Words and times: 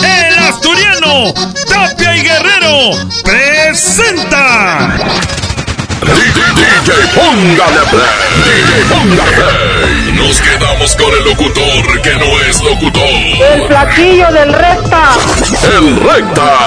El 0.00 0.38
asturiano 0.38 1.32
Tapia 1.68 2.16
y 2.16 2.22
Guerrero 2.22 3.08
presenta. 3.24 4.96
DJ, 6.02 6.94
póngale 7.14 7.80
play. 7.90 8.04
DJ, 8.44 8.84
póngale 8.90 9.32
play. 9.32 10.12
Nos 10.12 10.40
quedamos 10.40 10.96
con 10.96 11.12
el 11.12 11.24
locutor 11.24 12.02
que 12.02 12.14
no 12.16 12.40
es 12.40 12.62
locutor. 12.62 13.02
El 13.02 13.66
platillo 13.66 14.32
del 14.32 14.52
recta. 14.52 15.10
El 15.76 16.00
recta. 16.00 16.58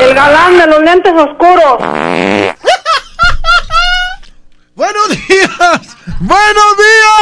El 0.00 0.14
galán 0.14 0.58
de 0.58 0.66
los 0.66 0.82
lentes 0.82 1.12
oscuros. 1.14 1.78
Buenos 4.74 5.08
días. 5.08 5.96
Buenos 6.18 6.76
días, 6.76 7.16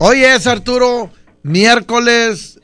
Hoy 0.00 0.22
es 0.24 0.46
Arturo, 0.46 1.10
miércoles, 1.42 2.60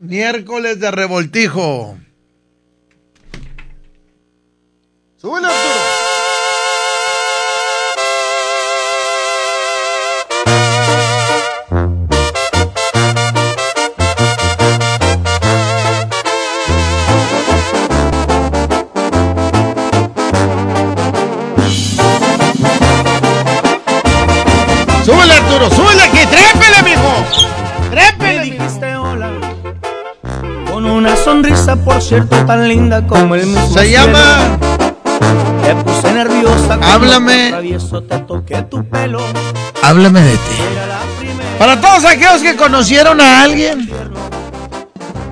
miércoles 0.00 0.80
de 0.80 0.90
revoltijo. 0.90 1.96
Súbele, 5.18 5.46
Arturo. 5.46 6.02
Súbele, 25.04 25.34
Arturo, 25.34 25.70
súbele 25.70 26.02
aquí, 26.02 26.21
sonrisa, 31.64 31.76
por 31.84 32.02
cierto, 32.02 32.36
tan 32.46 32.68
linda 32.68 33.06
como 33.06 33.34
el 33.34 33.46
mismo 33.46 33.66
Se 33.72 33.86
cielo. 33.86 34.06
llama 34.06 34.58
Te 35.64 35.74
puse 35.76 36.12
nerviosa. 36.12 36.78
Háblame. 36.82 37.52
te 38.08 38.18
toqué 38.20 38.62
tu 38.62 38.84
pelo. 38.88 39.20
Háblame 39.82 40.20
de 40.20 40.32
ti. 40.36 40.56
Para 41.58 41.80
todos 41.80 42.04
aquellos 42.04 42.42
que 42.42 42.56
conocieron 42.56 43.20
a 43.20 43.42
alguien 43.42 43.88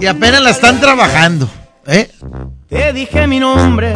y 0.00 0.06
apenas 0.06 0.40
la 0.42 0.50
están 0.50 0.80
trabajando, 0.80 1.48
¿eh? 1.86 2.10
Te 2.68 2.92
dije 2.92 3.26
mi 3.26 3.40
nombre. 3.40 3.92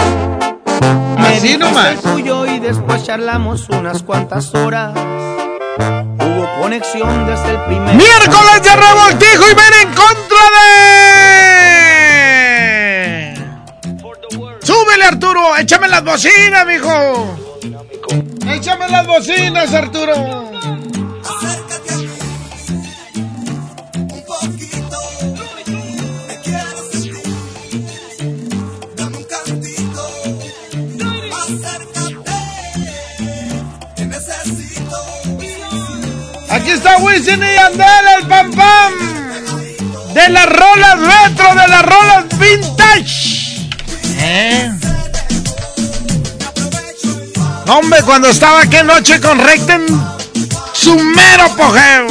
Me 1.18 1.28
Así 1.28 1.56
nomás. 1.56 2.00
tuyo 2.02 2.44
y 2.46 2.58
después 2.58 3.04
charlamos 3.04 3.68
unas 3.70 4.02
cuantas 4.02 4.54
horas. 4.54 4.92
Hubo 4.96 6.48
conexión 6.60 7.26
desde 7.26 7.50
el 7.52 7.60
primer. 7.64 7.94
Miércoles 7.94 8.62
de 8.62 8.76
revoltijo 8.76 9.44
y 9.50 9.54
ven 9.54 9.74
en 9.82 9.88
contra 9.94 10.44
de. 10.50 11.73
Súbele, 14.84 15.04
Arturo. 15.04 15.56
Échame 15.56 15.88
las 15.88 16.04
bocinas, 16.04 16.66
mijo. 16.66 17.36
Échame 18.46 18.88
las 18.90 19.06
bocinas, 19.06 19.72
Arturo. 19.72 20.50
Aquí 36.50 36.70
está 36.70 36.98
Wisin 36.98 37.42
y 37.42 37.54
Yandel, 37.54 37.86
el 38.18 38.28
pam 38.28 38.52
pam. 38.52 38.92
De 40.12 40.28
las 40.28 40.46
rolas 40.46 41.00
retro, 41.00 41.54
de 41.54 41.68
las 41.68 41.82
rolas 41.82 42.38
vintage. 42.38 43.43
¿Eh? 44.18 44.70
Hombre, 47.68 48.02
cuando 48.02 48.28
estaba 48.28 48.60
aquella 48.60 48.82
noche 48.82 49.20
con 49.20 49.38
Recten, 49.38 49.86
su 50.72 50.96
mero 50.98 51.44
apogeo. 51.44 52.06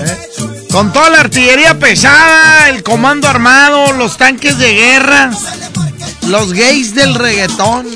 ¿Eh? 0.00 0.28
Con 0.70 0.92
toda 0.92 1.10
la 1.10 1.20
artillería 1.20 1.78
pesada, 1.78 2.70
el 2.70 2.82
comando 2.82 3.28
armado, 3.28 3.92
los 3.92 4.16
tanques 4.16 4.58
de 4.58 4.74
guerra, 4.74 5.30
los 6.26 6.52
gays 6.52 6.94
del 6.94 7.14
reggaetón. 7.14 7.86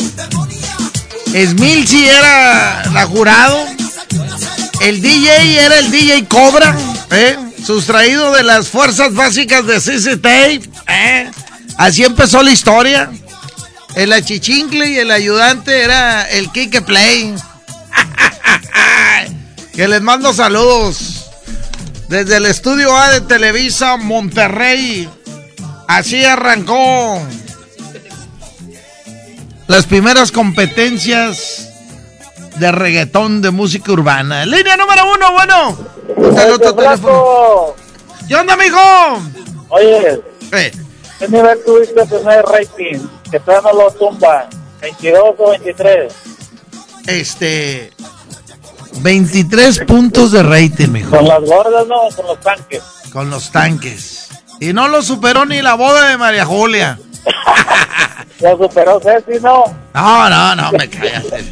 Smilsy 1.33 2.07
era 2.09 2.91
la 2.93 3.07
jurado. 3.07 3.59
El 4.81 5.01
DJ 5.01 5.65
era 5.65 5.79
el 5.79 5.91
DJ 5.91 6.27
Cobra, 6.27 6.77
¿eh? 7.11 7.39
Sustraído 7.65 8.33
de 8.33 8.43
las 8.43 8.69
fuerzas 8.69 9.15
básicas 9.15 9.67
de 9.67 9.81
CC 9.81 10.17
Tape. 10.17 10.63
¿eh? 10.89 11.31
Así 11.79 12.05
empezó 12.05 12.43
la 12.43 12.51
historia. 12.51 13.11
El 13.95 14.13
achichincle 14.13 14.89
y 14.89 14.99
el 14.99 15.11
ayudante 15.11 15.83
era 15.83 16.23
el 16.23 16.51
Kike 16.51 16.83
Play. 16.83 17.35
que 19.75 19.89
les 19.89 20.01
mando 20.03 20.33
saludos 20.33 21.27
desde 22.09 22.37
el 22.37 22.47
estudio 22.47 22.97
A 22.97 23.11
de 23.11 23.21
Televisa 23.23 23.97
Monterrey. 23.97 25.09
Así 25.89 26.25
arrancó 26.25 27.23
las 29.67 29.87
primeras 29.87 30.33
competencias 30.33 31.72
de 32.57 32.73
reggaetón 32.73 33.43
de 33.43 33.51
música 33.51 33.93
urbana. 33.93 34.45
Línea 34.47 34.77
número 34.77 35.03
uno, 35.15 35.33
bueno. 35.33 35.79
El 36.41 36.53
otro 36.53 36.75
teléfono. 36.75 37.75
¿Qué 38.29 38.35
onda, 38.37 38.57
mijo? 38.57 38.79
Oye, 39.69 40.21
Eh, 40.53 40.73
¿qué 41.19 41.29
nivel 41.29 41.59
tuviste 41.65 42.05
primer 42.07 42.45
rating? 42.45 42.99
Que 43.31 43.41
todavía 43.41 43.71
no 43.73 43.79
lo 43.85 43.91
tumban. 43.93 44.45
¿22 44.81 45.35
o 45.39 45.51
23? 45.51 46.13
este. 47.07 47.93
23 49.01 49.81
puntos 49.87 50.33
de 50.33 50.43
rating, 50.43 50.89
mijo. 50.89 51.17
Con 51.17 51.27
las 51.27 51.41
gordas, 51.43 51.87
no, 51.87 52.09
con 52.15 52.27
los 52.27 52.41
tanques. 52.41 52.83
Con 53.13 53.31
los 53.31 53.51
tanques. 53.51 54.29
Y 54.61 54.73
no 54.75 54.87
lo 54.89 55.01
superó 55.03 55.47
ni 55.47 55.63
la 55.63 55.75
boda 55.75 56.09
de 56.09 56.19
María 56.19 56.45
Julia. 56.45 56.99
Ya 58.41 58.57
superó 58.57 58.99
Ceci, 59.01 59.39
¿no? 59.41 59.65
No, 59.95 60.29
no, 60.29 60.57
no, 60.57 60.73
me 60.73 60.91
cállate. 60.91 61.45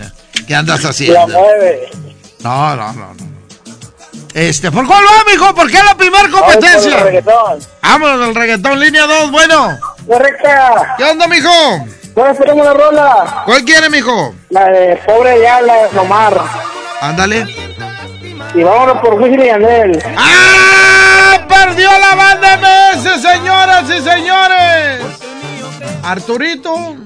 ¿Qué 0.51 0.57
andas 0.57 0.83
La 0.83 0.91
haciendo? 0.91 1.29
mueve. 1.29 1.91
No, 2.41 2.75
no, 2.75 2.93
no, 2.93 3.15
no. 3.15 3.31
Este, 4.35 4.73
¿por 4.73 4.85
cuál 4.85 5.05
va, 5.05 5.31
mijo? 5.31 5.55
¿Por 5.55 5.71
qué 5.71 5.79
la 5.81 5.95
primera 5.97 6.25
Vamos 6.25 6.41
competencia? 6.41 7.05
reggaetón. 7.05 7.61
Vámonos 7.81 8.27
al 8.27 8.35
reggaetón, 8.35 8.81
línea 8.81 9.07
2, 9.07 9.31
bueno. 9.31 9.79
Correcta. 10.09 10.97
¿Qué 10.99 11.05
onda, 11.05 11.29
mijo? 11.29 11.53
¿Cuál 12.15 12.33
esperamos 12.33 12.67
la 12.67 12.75
rola? 12.75 13.43
¿Cuál 13.45 13.65
quiere, 13.65 13.89
mijo? 13.91 14.35
La 14.49 14.65
de 14.65 14.97
Pobre 15.07 15.41
ya, 15.41 15.61
la 15.61 15.87
de 15.87 15.99
Omar. 16.01 16.43
Ándale. 17.01 17.47
Y 18.53 18.63
vámonos 18.65 18.99
por 19.03 19.23
Wisin 19.23 19.43
y 19.43 19.47
Yandel. 19.47 20.03
¡Ah! 20.17 21.47
¡Perdió 21.49 21.91
la 21.97 22.15
banda 22.17 22.57
MS, 22.57 23.23
señoras 23.23 23.85
y 23.89 24.03
señores! 24.03 25.01
Arturito. 26.03 26.97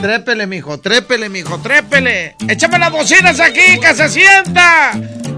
Trépele, 0.00 0.46
mijo, 0.46 0.78
trépele, 0.78 1.28
mijo, 1.28 1.58
trépele. 1.58 2.36
Échame 2.48 2.78
las 2.78 2.92
bocinas 2.92 3.40
aquí, 3.40 3.80
que 3.80 3.94
se 3.94 4.08
sienta. 4.08 4.92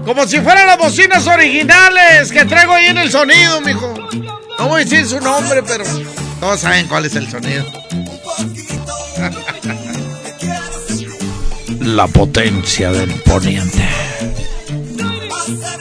Como 0.05 0.27
si 0.27 0.39
fueran 0.39 0.67
las 0.67 0.77
bocinas 0.77 1.25
originales 1.27 2.31
que 2.31 2.45
traigo 2.45 2.73
ahí 2.73 2.85
en 2.87 2.97
el 2.99 3.11
sonido, 3.11 3.59
mijo. 3.61 3.93
No 4.59 4.67
voy 4.67 4.81
a 4.81 4.85
decir 4.85 5.05
su 5.07 5.19
nombre, 5.19 5.63
pero 5.63 5.83
todos 6.39 6.59
saben 6.59 6.87
cuál 6.87 7.05
es 7.05 7.15
el 7.15 7.29
sonido. 7.29 7.65
La 11.79 12.07
potencia 12.07 12.91
del 12.91 13.09
poniente. 13.21 13.87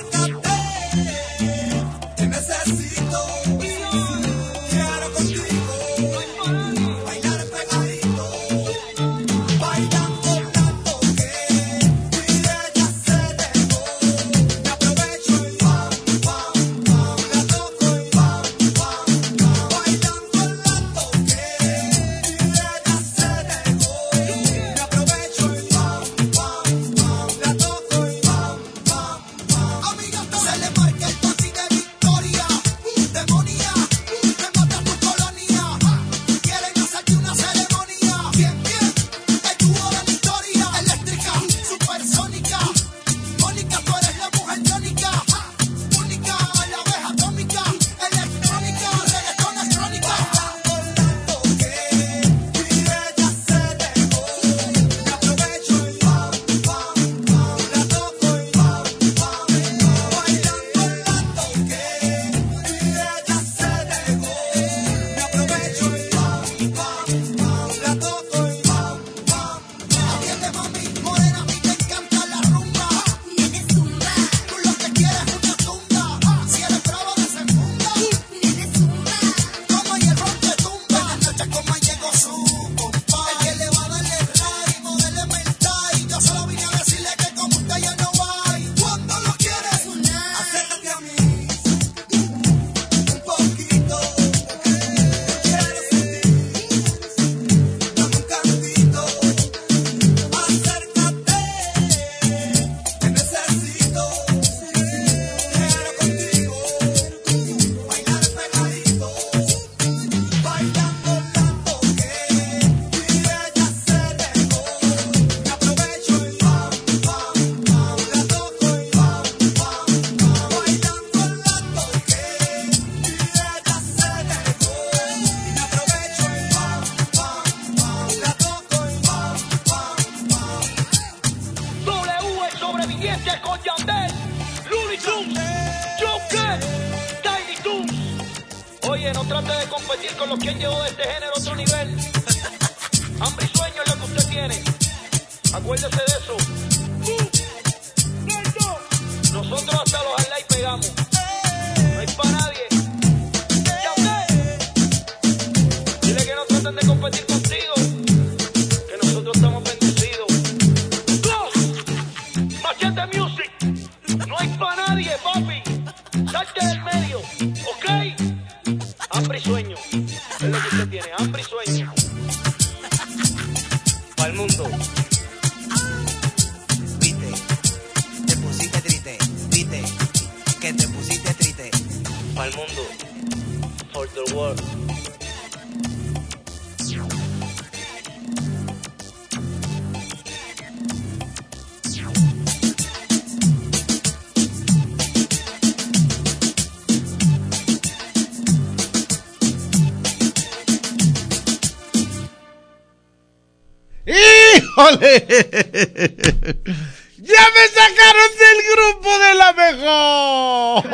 ¡Ya 207.23 207.45
me 207.55 207.65
sacaron 207.69 208.31
del 208.41 208.59
grupo 208.75 209.11
de 209.19 209.35
la 209.35 209.53
mejor! 209.53 210.85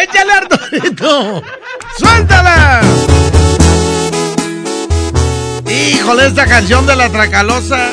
¡Échale, 0.00 0.32
Arturito! 0.32 1.42
¡Suéltala! 1.98 2.80
Híjole, 5.68 6.26
esta 6.26 6.46
canción 6.46 6.86
de 6.86 6.96
la 6.96 7.08
Tracalosa 7.10 7.90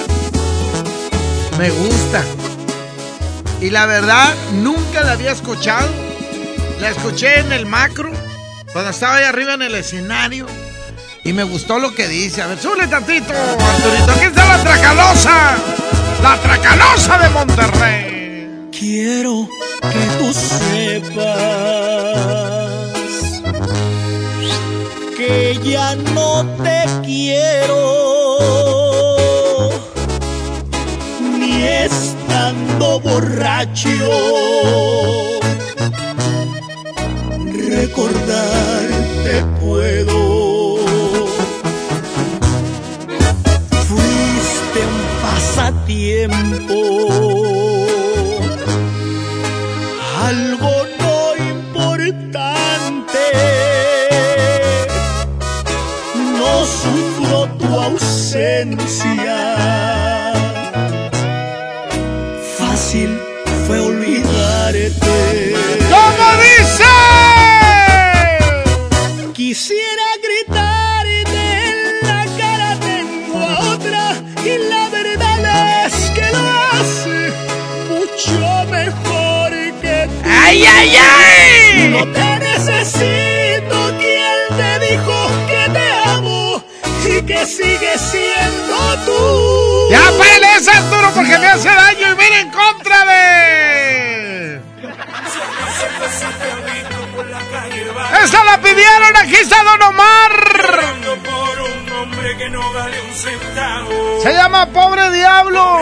me 1.58 1.70
gusta. 1.70 2.24
Y 3.62 3.70
la 3.70 3.86
verdad, 3.86 4.34
nunca 4.54 5.04
la 5.04 5.12
había 5.12 5.32
escuchado. 5.32 5.90
La 6.80 6.90
escuché 6.90 7.40
en 7.40 7.52
el 7.52 7.66
macro, 7.66 8.10
cuando 8.72 8.92
estaba 8.92 9.18
ahí 9.18 9.26
arriba 9.26 9.54
en 9.56 9.64
el 9.64 9.76
escenario. 9.76 10.48
Y 11.24 11.34
me 11.34 11.44
gustó 11.44 11.80
lo 11.80 11.94
que 11.94 12.08
dice. 12.08 12.42
A 12.42 12.48
ver, 12.48 12.60
súbele 12.60 12.88
tantito, 12.88 13.34
Arturito. 13.34 14.12
Aquí 14.12 14.26
está 14.26 14.46
la 14.46 14.64
Tracalosa. 14.64 15.58
La 16.24 16.38
Tracalosa 16.42 17.18
de 17.18 17.30
Monterrey. 17.30 18.70
Quiero 18.72 19.48
que 19.82 20.00
tú 20.18 20.34
sepas 20.34 21.60
que 25.18 25.60
ya 25.64 25.96
no 25.96 26.46
te 26.64 26.86
quiero, 27.04 27.76
ni 31.38 31.64
estando 31.64 33.00
borracho. 33.02 33.90
¡Esa 98.24 98.44
la 98.44 98.62
pidieron! 98.62 99.16
¡Aquí 99.18 99.36
está 99.36 99.64
Don 99.64 99.82
Omar! 99.82 100.50
Se 104.22 104.34
llama 104.34 104.66
Pobre 104.68 105.12
Diablo. 105.12 105.78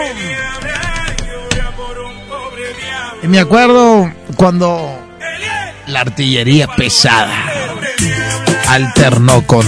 Y 3.22 3.28
me 3.28 3.40
acuerdo 3.40 4.12
cuando 4.36 5.00
la 5.88 6.02
artillería 6.02 6.68
pesada 6.68 7.46
alternó 8.68 9.46
con 9.46 9.66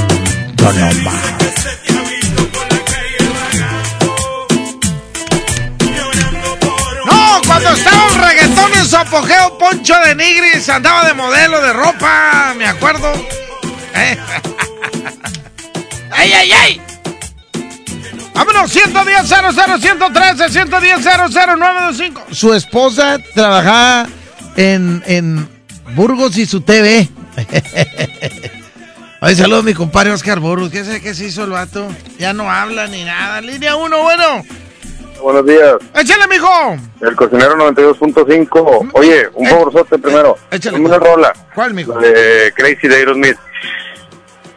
Don 0.56 0.84
Omar. 0.84 1.38
Su 8.89 8.98
apogeo, 8.98 9.55
Poncho 9.60 9.93
de 10.03 10.15
Nigris 10.15 10.67
andaba 10.67 11.05
de 11.05 11.13
modelo 11.13 11.62
de 11.62 11.74
ropa, 11.74 12.55
me 12.58 12.65
acuerdo. 12.65 13.13
¿Eh? 13.93 14.17
¡Ay, 16.10 16.34
ay, 16.34 16.51
ay! 16.51 16.81
Vámonos, 18.34 18.72
110 18.72 19.27
00 19.27 19.77
113 19.79 20.50
110 20.50 21.05
00925. 21.05 22.25
Su 22.31 22.51
esposa 22.55 23.19
trabajaba 23.36 24.08
en, 24.55 25.03
en 25.05 25.48
Burgos 25.93 26.36
y 26.38 26.48
su 26.48 26.62
TV. 26.62 27.08
Ay, 29.22 29.36
saludos 29.36 29.65
mi 29.65 29.74
compadre 29.74 30.13
Oscar 30.13 30.39
Burgos. 30.39 30.72
¿Qué 30.72 30.84
sé 30.84 31.01
qué 31.01 31.13
se 31.13 31.25
hizo 31.25 31.43
el 31.43 31.51
vato? 31.51 31.88
Ya 32.17 32.31
no 32.34 32.50
habla 32.50 32.88
ni 32.88 33.03
nada. 33.03 33.41
Línea 33.41 33.75
1, 33.75 34.01
bueno. 34.01 34.46
Buenos 35.22 35.46
días. 35.46 35.74
Échale, 35.96 36.28
mijo. 36.28 36.48
El 37.02 37.16
cocinero 37.16 37.56
92.5. 37.56 38.92
Oye, 38.94 39.28
un 39.34 39.46
Eh, 39.48 39.50
favorzote 39.50 39.98
primero. 39.98 40.38
échale, 40.52 40.80
una 40.80 40.98
rola. 40.98 41.34
¿Cuál, 41.54 41.74
mijo? 41.74 41.94
De 42.00 42.54
Crazy 42.56 42.88
de 42.88 42.96
Aerosmith. 42.96 43.38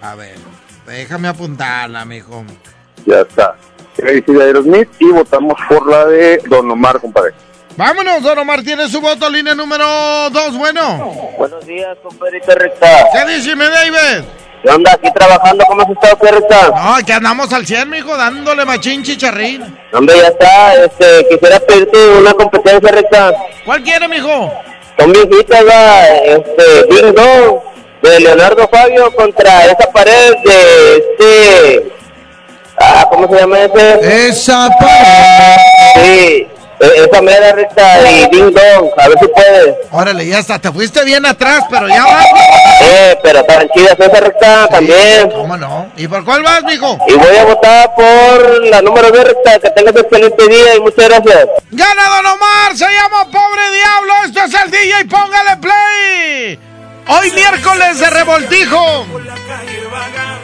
A 0.01 0.15
ver, 0.15 0.37
déjame 0.87 1.29
apuntarla, 1.29 2.05
mijo. 2.05 2.45
Ya 3.07 3.21
está. 3.21 3.57
Crazy 3.97 4.33
de 4.33 4.43
Aerosmith. 4.45 4.89
Y 4.99 5.11
votamos 5.11 5.55
por 5.69 5.87
la 5.89 6.07
de 6.07 6.41
Don 6.49 6.71
Omar, 6.71 7.01
compadre. 7.01 7.33
Vámonos, 7.77 8.23
Don 8.23 8.39
Omar 8.39 8.63
tiene 8.63 8.87
su 8.89 9.01
voto, 9.01 9.31
línea 9.31 9.55
número 9.55 9.85
2, 10.31 10.59
bueno. 10.59 10.99
Buenos 11.39 11.65
días, 11.67 11.97
compadrito 12.03 12.55
Recta. 12.55 12.87
¿Qué 13.13 13.33
dice, 13.35 13.57
mi 13.57 13.65
David? 13.65 14.25
¿Qué 14.63 14.71
onda? 14.71 14.93
Aquí 14.93 15.11
trabajando, 15.13 15.65
¿cómo 15.67 15.83
has 15.83 15.91
estado, 15.91 16.17
Recta? 16.21 16.69
No, 16.69 17.05
que 17.05 17.13
andamos 17.13 17.53
al 17.53 17.67
100, 17.67 17.91
mijo, 17.91 18.17
dándole 18.17 18.65
machín 18.65 19.03
chicharrín. 19.03 19.77
Hombre, 19.93 20.17
ya 20.19 20.29
está. 20.29 20.75
Este, 20.85 21.27
quisiera 21.29 21.59
pedirte 21.61 21.99
una 22.19 22.33
competencia, 22.33 22.91
Recta. 22.93 23.33
¿Cuál 23.65 23.83
quiere, 23.83 24.07
mijo? 24.07 24.53
Son 24.99 25.13
viejitas, 25.13 25.67
va, 25.67 26.07
este, 26.07 26.85
Ding 26.91 27.15
Dong, 27.15 27.61
de 28.03 28.21
Leonardo 28.21 28.69
Fabio 28.69 29.13
contra 29.17 29.65
esa 29.65 29.91
pared 29.93 30.35
de 30.45 30.97
este... 30.97 31.93
Ah, 32.79 33.07
¿cómo 33.11 33.29
se 33.29 33.41
llama 33.41 33.61
ese? 33.61 34.29
Esa 34.29 34.69
pared. 34.79 35.57
Sí, 35.95 36.49
esa 36.83 37.23
mera 37.23 37.53
recta 37.53 38.11
y 38.11 38.29
Ding 38.31 38.53
Dong, 38.53 38.91
a 38.97 39.09
ver 39.09 39.19
si 39.19 39.29
puedes. 39.29 39.77
Órale, 39.91 40.27
ya 40.27 40.39
está, 40.39 40.59
te 40.59 40.71
fuiste 40.73 41.05
bien 41.05 41.25
atrás, 41.25 41.65
pero 41.71 41.89
ya 41.89 42.05
vas. 42.05 42.27
Eh, 42.83 43.19
pero 43.23 43.41
están 43.41 43.69
chidas 43.75 43.99
esa 43.99 44.21
recta 44.21 44.67
también. 44.69 45.31
¿Cómo 45.31 45.57
no? 45.57 45.91
¿Y 45.97 46.09
por 46.09 46.25
cuál 46.25 46.43
vas, 46.43 46.63
mijo? 46.65 46.99
Y 47.09 47.15
voy 47.15 47.37
a 47.37 47.45
votar 47.45 47.95
por 47.95 48.67
la 48.67 48.83
número 48.83 49.11
de 49.11 49.25
recta. 49.25 49.59
Que 49.61 49.71
tengas 49.71 49.95
excelente 49.97 50.49
día 50.49 50.77
y 50.77 50.81
muchas 50.81 51.09
gracias. 51.09 51.47
Gana 51.71 52.03
Don 52.17 52.27
Omar, 52.27 52.77
se 52.77 52.85
llama 52.85 53.25
Pobre 53.31 53.63
Diablo, 53.73 54.13
esto 54.27 54.41
es 54.45 54.65
el 54.65 54.71
DJ, 54.71 55.05
póngale 55.07 55.57
play. 55.59 56.59
Hoy 57.09 57.31
miércoles 57.33 57.99
de 57.99 58.11
revoltijo. 58.11 59.07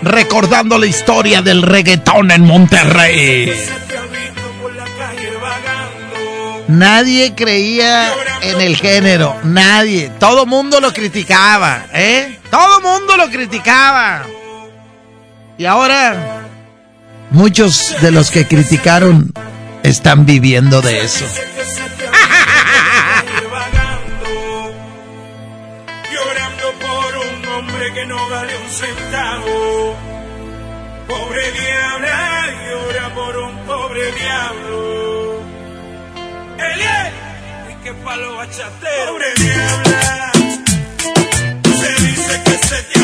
Recordando 0.03 0.79
la 0.79 0.87
historia 0.87 1.43
del 1.43 1.63
reggaetón 1.63 2.31
en 2.31 2.43
Monterrey. 2.43 3.53
Nadie 6.69 7.35
creía 7.35 8.13
en 8.43 8.61
el 8.61 8.77
género, 8.77 9.35
nadie. 9.43 10.13
Todo 10.21 10.45
mundo 10.45 10.81
lo 10.81 10.93
criticaba, 10.93 11.87
¿eh? 11.95 12.39
Todo 12.51 12.83
mundo 12.83 13.17
lo 13.17 13.31
criticaba. 13.31 14.27
Y 15.57 15.65
ahora 15.65 16.43
muchos 17.31 17.97
de 18.03 18.11
los 18.11 18.31
que 18.31 18.47
criticaron 18.47 19.33
están 19.83 20.27
viviendo 20.27 20.83
de 20.83 21.05
eso. 21.05 21.25
Pobre 31.09 31.53
diabla, 31.53 32.47
llora 32.69 33.15
por 33.15 33.37
un 33.39 33.57
pobre 33.67 34.13
diablo. 34.13 35.08
Elie, 36.59 37.13
y 37.71 37.85
que 37.85 37.95
palo 37.95 38.37
bachatero. 38.37 39.13
Pobre 39.13 39.27
diabla, 39.37 40.33
se 41.81 42.05
dice 42.05 42.43
que 42.45 42.59
se 42.67 42.98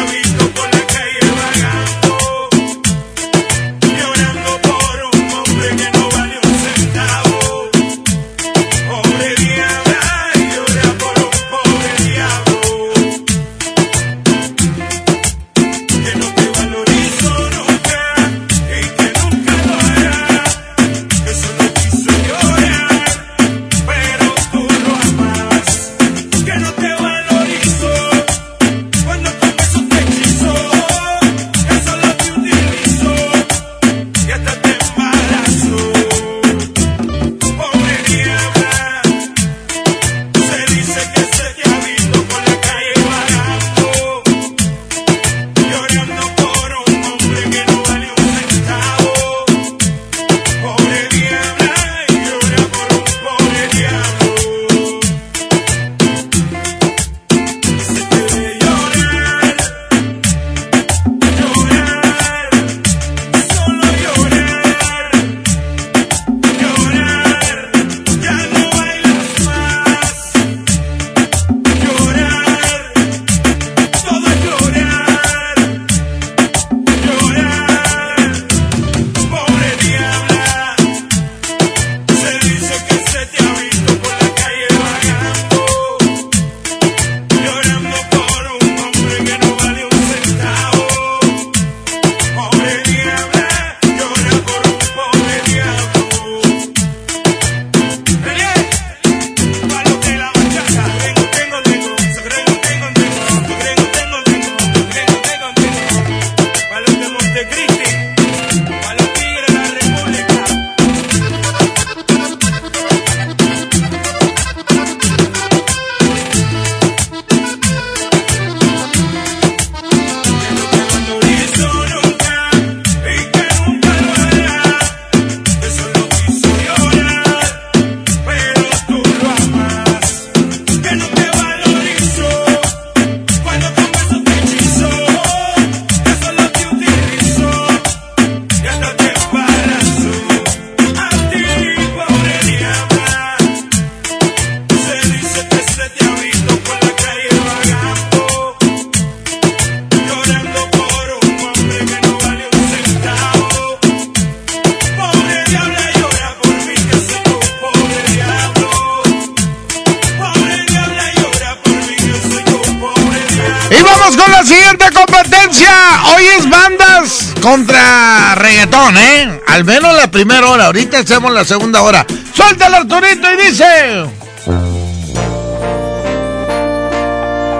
primera 170.15 170.49
hora. 170.49 170.67
Ahorita 170.67 171.01
hacemos 171.01 171.33
la 171.33 171.45
segunda 171.45 171.83
hora. 171.83 172.07
Suéltalo, 172.33 172.77
Arturito, 172.77 173.27
y 173.33 173.49
dice... 173.49 174.05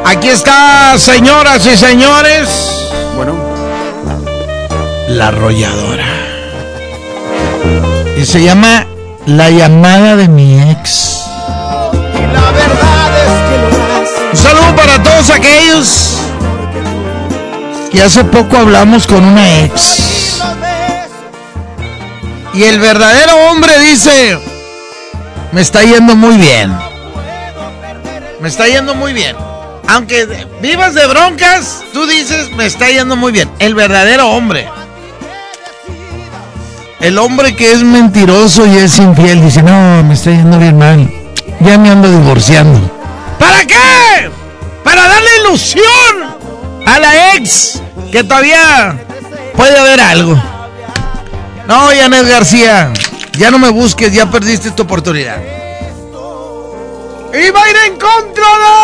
Aquí 0.07 0.29
está, 0.29 0.97
señoras 0.97 1.67
y 1.67 1.77
señores. 1.77 2.49
Bueno. 3.17 3.35
La 5.09 5.29
arrolladora. 5.29 6.07
Y 8.17 8.25
se 8.25 8.41
llama 8.43 8.87
La 9.27 9.51
llamada 9.51 10.15
de 10.15 10.29
mi 10.29 10.61
ex. 10.71 11.25
La 12.33 12.53
verdad 12.53 13.09
es 13.25 13.33
que 13.49 13.59
lo 13.59 13.69
haces. 14.01 14.31
Un 14.33 14.39
saludo 14.39 14.77
para 14.77 15.03
todos 15.03 15.31
aquellos 15.31 16.19
que 17.91 18.01
hace 18.01 18.23
poco 18.25 18.57
hablamos 18.59 19.09
con 19.09 19.25
una 19.25 19.65
ex. 19.65 20.04
Y 22.55 22.63
el 22.63 22.79
verdadero 22.79 23.37
hombre 23.51 23.77
dice, 23.81 24.39
me 25.51 25.61
está 25.61 25.83
yendo 25.83 26.15
muy 26.15 26.37
bien. 26.37 26.73
Me 28.41 28.49
está 28.49 28.69
yendo 28.69 28.95
muy 28.95 29.13
bien. 29.13 29.35
Aunque 29.89 30.47
vivas 30.63 30.95
de 30.95 31.05
broncas, 31.07 31.83
tú 31.93 32.07
dices, 32.07 32.51
me 32.53 32.67
está 32.67 32.89
yendo 32.89 33.17
muy 33.17 33.33
bien. 33.33 33.51
El 33.59 33.75
verdadero 33.75 34.29
hombre. 34.29 34.69
El 37.01 37.19
hombre 37.19 37.57
que 37.57 37.73
es 37.73 37.83
mentiroso 37.83 38.65
y 38.67 38.79
es 38.79 38.99
infiel 38.99 39.43
dice, 39.43 39.61
no, 39.61 40.05
me 40.05 40.15
está 40.15 40.31
yendo 40.31 40.57
bien 40.59 40.79
mal. 40.79 41.11
Ya 41.59 41.77
me 41.77 41.91
ando 41.91 42.09
divorciando. 42.09 42.79
¿Para 43.37 43.67
qué? 43.67 44.31
Para 44.85 45.09
darle 45.09 45.29
ilusión 45.41 45.85
a 46.87 47.01
la 47.01 47.35
ex 47.35 47.83
que 48.13 48.23
todavía 48.23 48.97
puede 49.57 49.77
haber 49.77 50.01
algo. 50.01 50.54
No, 51.67 51.89
Janet 51.89 52.29
García, 52.29 52.93
ya 53.39 53.51
no 53.51 53.59
me 53.59 53.71
busques, 53.71 54.13
ya 54.13 54.31
perdiste 54.31 54.71
tu 54.73 54.83
oportunidad. 54.83 55.39
Y 57.33 57.51
va 57.51 57.63
a 57.63 57.71
ir 57.71 57.77
en 57.87 57.99
contra 57.99 58.45
de... 58.61 58.75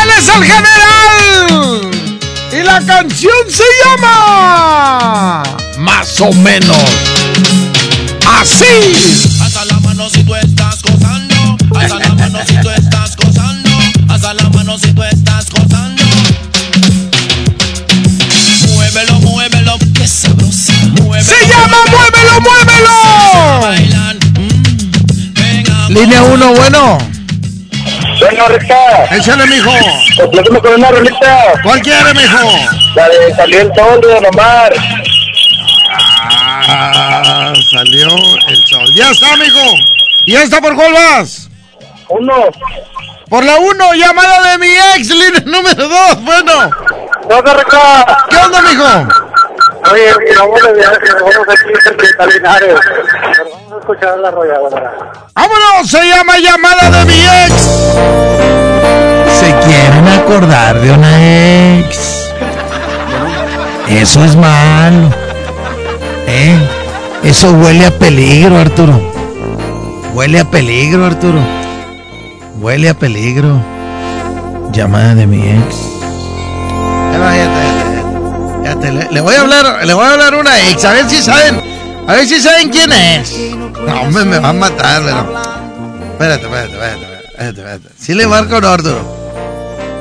Él 0.00 0.10
es 0.16 0.28
el 0.28 0.44
general. 0.44 1.90
Y 2.52 2.62
la 2.62 2.80
canción 2.86 3.50
se 3.50 3.64
llama... 3.84 5.42
Más 5.78 6.20
o 6.20 6.32
menos. 6.34 6.76
Así. 8.40 9.34
Alza 9.42 9.64
la 9.64 9.80
mano 9.80 10.08
si 10.08 10.22
tú 10.22 10.36
estás 10.36 10.82
gozando. 10.82 11.56
Alza 11.74 11.98
la 11.98 12.14
mano 12.14 12.38
si 12.46 12.56
tú 12.60 12.70
estás 12.70 13.15
mano 14.66 14.78
si 14.78 14.92
tú 14.92 15.02
estás 15.04 15.48
gozando. 15.50 16.02
Muévelo, 18.74 19.12
muévelo, 19.20 19.78
que 19.94 20.06
sabrosa. 20.06 20.72
Muévelo, 21.02 21.24
Se 21.24 21.46
llama 21.46 21.76
Muévelo, 21.90 22.40
Muévelo. 22.40 23.60
Bailan. 23.60 24.18
Mm, 24.34 25.34
venga, 25.34 25.88
Línea 25.88 26.22
1, 26.22 26.54
bueno. 26.54 26.98
Bueno, 28.18 28.48
Rita, 28.48 29.16
Échale, 29.16 29.46
mijo. 29.46 29.70
complétame 30.16 30.60
con 30.60 30.74
una 30.74 30.88
rolita. 30.90 31.44
¿Cuál 31.62 31.80
quiere, 31.82 32.14
mijo? 32.14 32.50
La 32.96 33.08
de 33.08 33.34
Salió 33.36 33.60
el 33.60 33.72
Sol 33.74 34.00
de 34.00 34.08
Don 34.08 34.26
Omar. 34.26 34.72
Ah, 36.68 37.52
salió 37.70 38.08
el 38.48 38.56
sol. 38.66 38.88
Ya 38.96 39.10
está, 39.10 39.36
mijo. 39.36 39.76
¿Y 40.24 40.34
esta 40.34 40.60
por 40.60 40.74
cuál 40.74 40.92
vas? 40.92 41.48
Uno. 42.08 42.32
Por 43.28 43.44
la 43.44 43.58
1, 43.58 43.94
llamada 43.94 44.52
de 44.52 44.58
mi 44.58 44.72
ex, 44.94 45.10
línea 45.10 45.42
número 45.44 45.88
2. 45.88 46.24
Bueno. 46.24 46.70
No 47.28 47.42
Rita. 47.42 48.24
¿Qué 48.30 48.36
onda, 48.36 48.62
mijo? 48.62 48.84
Oye, 49.92 50.12
vamos 50.38 50.62
de 50.62 50.72
viaje, 50.74 50.98
vamos 51.20 51.36
aquí 51.48 52.22
en 52.22 52.28
Linares. 52.28 52.80
Pero 52.84 53.50
Vamos 53.50 53.72
a 53.72 53.78
escuchar 53.80 54.18
la 54.18 54.28
arrolladora. 54.28 54.92
¡Vámonos! 55.34 55.90
Se 55.90 56.08
llama 56.08 56.38
llamada 56.38 56.90
de 56.90 57.04
mi 57.04 57.20
ex. 57.20 57.52
Se 59.40 59.54
quieren 59.66 60.06
acordar 60.06 60.78
de 60.80 60.92
una 60.92 61.78
ex. 61.80 62.30
Eso 63.88 64.24
es 64.24 64.36
malo. 64.36 65.10
¿Eh? 66.28 66.56
Eso 67.24 67.50
huele 67.50 67.86
a 67.86 67.90
peligro, 67.90 68.56
Arturo. 68.56 69.00
Huele 70.14 70.40
a 70.40 70.44
peligro, 70.44 71.06
Arturo. 71.06 71.65
Huele 72.58 72.88
a 72.88 72.94
peligro. 72.94 73.60
Llamada 74.72 75.14
de 75.14 75.26
mi 75.26 75.38
ex. 75.38 75.76
Ya 77.12 77.18
va, 77.18 77.34
ya 77.36 77.44
está, 77.44 77.62
ya 77.62 77.70
está, 77.70 77.90
ya 77.92 78.00
está. 78.00 78.64
Ya 78.64 78.80
te- 78.80 78.92
le, 78.92 79.08
le 79.12 79.20
voy 79.20 79.34
a 79.34 79.40
hablar, 79.42 79.86
le 79.86 79.94
voy 79.94 80.04
a 80.04 80.12
hablar 80.12 80.34
una 80.34 80.60
ex, 80.68 80.84
a 80.84 80.92
ver 80.92 81.08
si 81.08 81.22
saben, 81.22 81.60
a 82.06 82.12
ver 82.14 82.26
si 82.26 82.40
saben 82.40 82.68
quién 82.70 82.92
es. 82.92 83.32
No, 83.86 84.02
hombre, 84.02 84.24
me 84.24 84.38
va 84.38 84.48
a 84.50 84.52
matar, 84.52 85.02
pero. 85.02 85.20
Espérate, 86.12 86.44
espérate, 86.46 86.72
espérate, 86.72 87.02
espérate, 87.30 87.60
espérate. 87.60 87.88
Sí 87.98 88.14
le 88.14 88.26
marco, 88.26 88.60
no, 88.60 88.68
Arturo. 88.68 89.16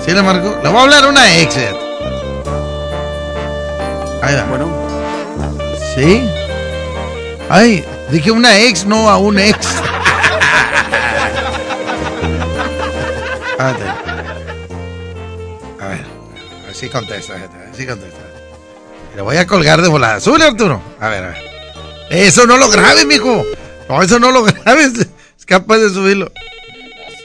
Sí 0.06 0.12
le 0.12 0.22
marco. 0.24 0.56
Le 0.64 0.70
voy 0.70 0.80
a 0.80 0.82
hablar 0.84 1.04
a 1.06 1.10
una 1.10 1.38
ex. 1.38 1.56
Ahí 4.22 4.36
va. 4.36 4.44
Bueno, 4.50 4.68
¿Sí? 5.96 6.28
Ay, 7.50 7.86
dije 8.12 8.32
una 8.32 8.58
ex, 8.58 8.86
no 8.86 9.10
a 9.10 9.18
un 9.18 9.38
ex. 9.40 9.58
Espérate. 13.58 13.84
A 15.80 15.88
ver, 15.88 16.06
a 16.62 16.66
ver 16.66 16.76
si 16.76 16.90
contesta, 16.90 17.36
fíjate, 17.36 17.56
a 17.56 17.60
ver 17.60 17.76
si 17.76 17.86
contesta. 17.86 18.20
Le 19.16 19.22
voy 19.22 19.38
a 19.38 19.48
colgar 19.48 19.82
de 19.82 19.88
volada. 19.88 20.20
Súbele, 20.20 20.44
Arturo. 20.44 20.82
A 21.00 21.08
ver, 21.08 21.24
a 21.24 21.28
ver. 21.30 21.38
Eso 22.10 22.46
no 22.46 22.58
lo 22.58 22.70
grabes, 22.70 23.06
mijo. 23.06 23.46
No, 23.88 24.02
eso 24.02 24.20
no 24.20 24.32
lo 24.32 24.44
grabes. 24.44 24.92
Es 25.40 25.46
capaz 25.46 25.78
de 25.78 25.90
subirlo. 25.90 26.32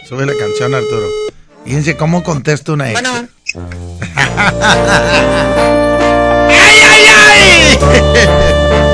Sube 0.08 0.26
la 0.26 0.34
canción, 0.36 0.74
Arturo. 0.74 1.06
Fíjense 1.64 1.96
cómo 1.96 2.22
contesta 2.22 2.72
una 2.72 2.90
ex. 2.90 3.02
¡Ay, 3.04 4.28
ay, 6.88 7.78
ay! 7.82 8.86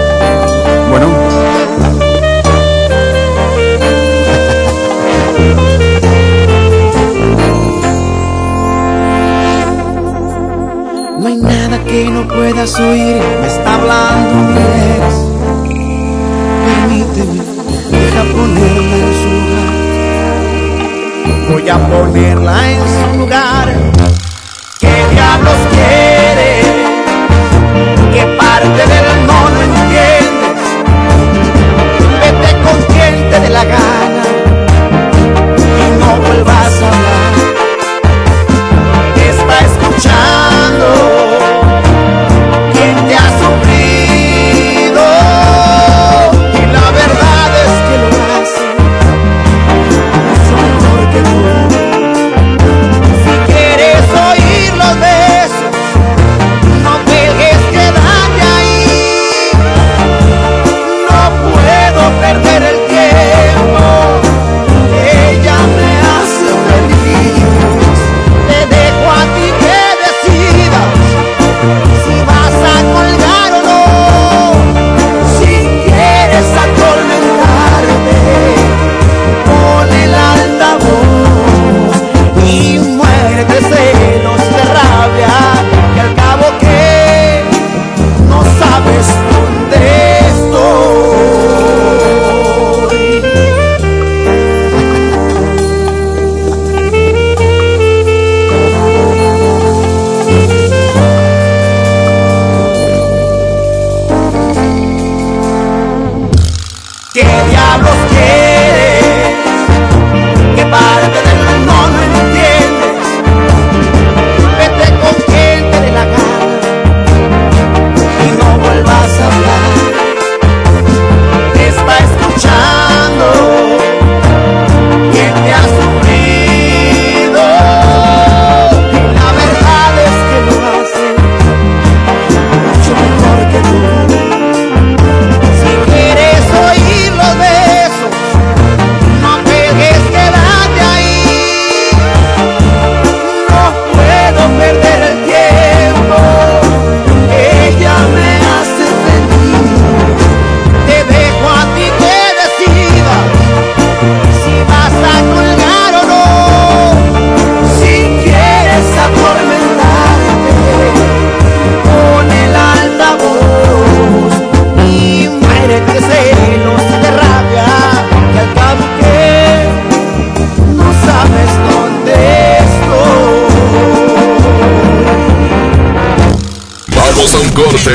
No 11.27 11.33
hay 11.33 11.39
nada 11.39 11.83
que 11.83 12.09
no 12.09 12.29
puedas 12.29 12.79
oír, 12.79 13.21
me 13.41 13.49
está 13.49 13.75
hablando 13.75 14.33
mi 14.47 14.61
ex. 14.95 15.13
Permíteme, 16.65 17.43
deja 17.91 18.23
ponerla 18.33 18.97
en 18.97 19.13
su 19.23 19.29
lugar. 19.43 19.73
Voy 21.51 21.69
a 21.69 21.79
ponerla 21.89 22.71
en 22.71 22.79
su 22.79 23.07
lugar. 23.19 23.67
¿Qué 24.79 24.95
diablos 25.11 25.59
quiere? 25.73 26.63
¿Qué 28.13 28.23
parte 28.39 28.83
del 28.87 29.27
no 29.27 29.51
no 29.51 29.61
entiendes? 29.63 30.63
Vete 32.21 32.51
con 32.63 32.77
quien 32.95 33.13
te 33.31 33.37
dé 33.41 33.51
la 33.51 33.65
gana 33.65 34.25
y 35.77 35.85
no 35.99 36.09
vuelvas 36.25 36.75
a 36.83 36.87
hablar. 36.87 37.35
Está 39.17 39.57
escuchando 39.67 40.36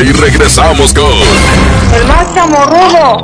y 0.03 0.11
regresamos 0.13 0.93
con 0.93 1.11
El 1.93 2.07
más 2.07 2.33
chamorrudo. 2.33 3.21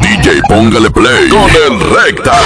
DJ 0.00 0.42
Póngale 0.48 0.90
Play 0.90 1.28
con 1.28 1.50
el 1.50 1.80
Recta. 1.80 2.38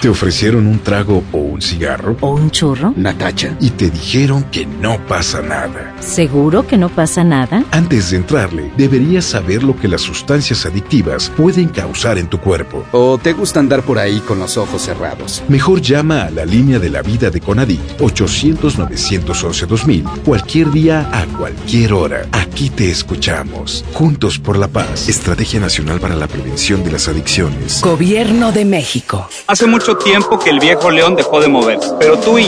¿Te 0.00 0.08
ofrecieron 0.08 0.66
un 0.66 0.78
trago 0.78 1.24
o 1.32 1.38
un 1.38 1.60
cigarro? 1.60 2.16
¿O 2.20 2.30
un 2.30 2.47
churro? 2.58 2.92
Natacha. 2.96 3.54
Y 3.60 3.70
te 3.70 3.88
dijeron 3.88 4.42
que 4.50 4.66
no 4.66 4.98
pasa 5.06 5.40
nada. 5.40 5.94
¿Seguro 6.00 6.66
que 6.66 6.76
no 6.76 6.88
pasa 6.88 7.22
nada? 7.22 7.62
Antes 7.70 8.10
de 8.10 8.16
entrarle, 8.16 8.72
deberías 8.76 9.26
saber 9.26 9.62
lo 9.62 9.76
que 9.76 9.86
las 9.86 10.00
sustancias 10.00 10.66
adictivas 10.66 11.30
pueden 11.36 11.68
causar 11.68 12.18
en 12.18 12.26
tu 12.26 12.40
cuerpo. 12.40 12.84
¿O 12.90 13.16
te 13.16 13.32
gusta 13.32 13.60
andar 13.60 13.82
por 13.82 14.00
ahí 14.00 14.18
con 14.26 14.40
los 14.40 14.56
ojos 14.56 14.82
cerrados? 14.82 15.44
Mejor 15.46 15.80
llama 15.80 16.24
a 16.24 16.30
la 16.30 16.44
línea 16.44 16.80
de 16.80 16.90
la 16.90 17.02
vida 17.02 17.30
de 17.30 17.40
Conadic 17.40 17.78
800-911-2000 17.98 20.22
cualquier 20.24 20.72
día 20.72 21.08
a 21.12 21.26
cualquier 21.38 21.92
hora. 21.92 22.26
Aquí 22.32 22.70
te 22.70 22.90
escuchamos. 22.90 23.84
Juntos 23.92 24.40
por 24.40 24.58
la 24.58 24.66
paz. 24.66 25.08
Estrategia 25.08 25.60
Nacional 25.60 26.00
para 26.00 26.16
la 26.16 26.26
Prevención 26.26 26.82
de 26.82 26.90
las 26.90 27.06
Adicciones. 27.06 27.82
Gobierno 27.82 28.50
de 28.50 28.64
México. 28.64 29.28
Hace 29.46 29.66
mucho 29.66 29.96
tiempo 29.96 30.40
que 30.40 30.50
el 30.50 30.58
viejo 30.58 30.90
león 30.90 31.14
dejó 31.14 31.40
de 31.40 31.46
moverse, 31.46 31.90
pero 32.00 32.18
tú 32.18 32.36
y 32.38 32.47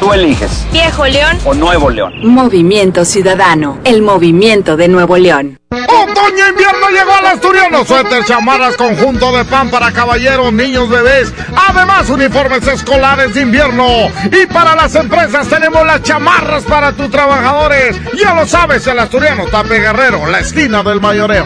Tú 0.00 0.14
eliges. 0.14 0.66
Viejo 0.72 1.04
León 1.04 1.38
o 1.44 1.52
Nuevo 1.52 1.90
León. 1.90 2.14
Movimiento 2.22 3.04
Ciudadano, 3.04 3.78
el 3.84 4.00
movimiento 4.00 4.74
de 4.74 4.88
Nuevo 4.88 5.18
León. 5.18 5.58
Otoño 5.70 6.48
invierno 6.48 6.88
llegó 6.88 7.12
al 7.12 7.26
asturiano. 7.26 7.84
Suéter, 7.84 8.24
chamarras, 8.24 8.76
conjunto 8.76 9.30
de 9.36 9.44
pan 9.44 9.70
para 9.70 9.92
caballeros, 9.92 10.52
niños, 10.54 10.88
bebés. 10.88 11.32
Además, 11.68 12.08
uniformes 12.08 12.66
escolares 12.66 13.34
de 13.34 13.42
invierno. 13.42 13.86
Y 14.32 14.46
para 14.46 14.74
las 14.74 14.94
empresas 14.94 15.46
tenemos 15.48 15.86
las 15.86 16.02
chamarras 16.02 16.64
para 16.64 16.92
tus 16.92 17.10
trabajadores. 17.10 18.00
Ya 18.18 18.34
lo 18.34 18.46
sabes, 18.46 18.86
el 18.86 18.98
asturiano 18.98 19.44
Tape 19.46 19.80
Guerrero, 19.80 20.26
la 20.26 20.40
esquina 20.40 20.82
del 20.82 21.02
mayoreo. 21.02 21.44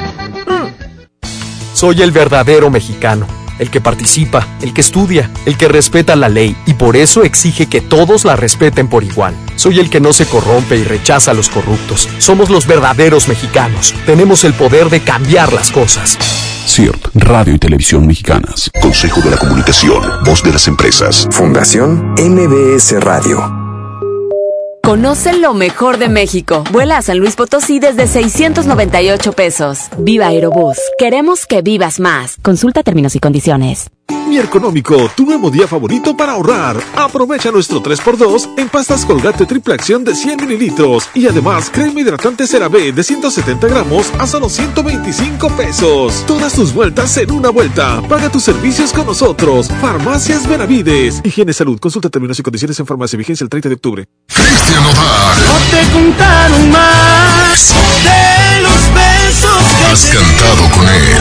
Soy 1.72 2.00
el 2.02 2.12
verdadero 2.12 2.70
mexicano 2.70 3.43
el 3.58 3.70
que 3.70 3.80
participa, 3.80 4.46
el 4.62 4.72
que 4.72 4.80
estudia, 4.80 5.30
el 5.46 5.56
que 5.56 5.68
respeta 5.68 6.16
la 6.16 6.28
ley 6.28 6.56
y 6.66 6.74
por 6.74 6.96
eso 6.96 7.22
exige 7.22 7.66
que 7.66 7.80
todos 7.80 8.24
la 8.24 8.36
respeten 8.36 8.88
por 8.88 9.04
igual. 9.04 9.34
Soy 9.56 9.78
el 9.78 9.90
que 9.90 10.00
no 10.00 10.12
se 10.12 10.26
corrompe 10.26 10.76
y 10.76 10.84
rechaza 10.84 11.30
a 11.30 11.34
los 11.34 11.48
corruptos. 11.48 12.08
Somos 12.18 12.50
los 12.50 12.66
verdaderos 12.66 13.28
mexicanos. 13.28 13.94
Tenemos 14.06 14.44
el 14.44 14.54
poder 14.54 14.90
de 14.90 15.00
cambiar 15.00 15.52
las 15.52 15.70
cosas. 15.70 16.18
CIRT, 16.66 17.08
Radio 17.14 17.54
y 17.54 17.58
Televisión 17.58 18.06
Mexicanas. 18.06 18.70
Consejo 18.80 19.20
de 19.20 19.30
la 19.30 19.36
Comunicación, 19.36 20.02
Voz 20.24 20.42
de 20.42 20.52
las 20.52 20.66
Empresas. 20.66 21.28
Fundación 21.30 22.14
MBS 22.18 23.00
Radio. 23.00 23.63
Conoce 24.84 25.32
lo 25.38 25.54
mejor 25.54 25.96
de 25.96 26.10
México. 26.10 26.62
Vuela 26.70 26.98
a 26.98 27.02
San 27.02 27.18
Luis 27.18 27.36
Potosí 27.36 27.78
desde 27.78 28.06
698 28.06 29.32
pesos. 29.32 29.78
Viva 29.96 30.26
Aerobús. 30.26 30.76
Queremos 30.98 31.46
que 31.46 31.62
vivas 31.62 32.00
más. 32.00 32.36
Consulta 32.42 32.82
términos 32.82 33.16
y 33.16 33.18
condiciones. 33.18 33.90
Mi 34.28 34.38
Económico, 34.38 35.10
tu 35.16 35.24
nuevo 35.24 35.50
día 35.50 35.66
favorito 35.66 36.14
para 36.14 36.32
ahorrar. 36.32 36.76
Aprovecha 36.96 37.50
nuestro 37.50 37.82
3x2 37.82 38.58
en 38.58 38.68
pastas 38.68 39.06
Colgate 39.06 39.46
triple 39.46 39.72
acción 39.72 40.04
de 40.04 40.14
100 40.14 40.46
mililitros. 40.46 41.08
Y 41.14 41.26
además, 41.26 41.70
crema 41.70 42.00
hidratante 42.00 42.46
CeraVe 42.46 42.92
de 42.92 43.02
170 43.02 43.66
gramos 43.66 44.12
a 44.18 44.26
solo 44.26 44.50
125 44.50 45.48
pesos. 45.56 46.24
Todas 46.26 46.52
tus 46.52 46.74
vueltas 46.74 47.16
en 47.16 47.30
una 47.30 47.48
vuelta. 47.48 48.02
Paga 48.06 48.30
tus 48.30 48.42
servicios 48.42 48.92
con 48.92 49.06
nosotros. 49.06 49.68
Farmacias 49.80 50.46
Benavides. 50.46 51.22
Higiene 51.24 51.54
Salud. 51.54 51.78
Consulta 51.80 52.10
términos 52.10 52.38
y 52.38 52.42
condiciones 52.42 52.78
en 52.78 52.86
farmacia. 52.86 53.16
Vigencia 53.16 53.44
el 53.44 53.48
30 53.48 53.70
de 53.70 53.74
octubre. 53.76 54.04
Cristian 54.54 54.84
Nodal. 54.84 55.36
No 55.48 55.58
te 55.68 55.82
contaron 55.92 56.70
más 56.70 57.74
de 58.04 58.60
los 58.60 58.94
besos 58.94 59.64
que 59.76 59.84
Has 59.84 60.06
cantado 60.06 60.70
con 60.70 60.88
él. 60.88 61.18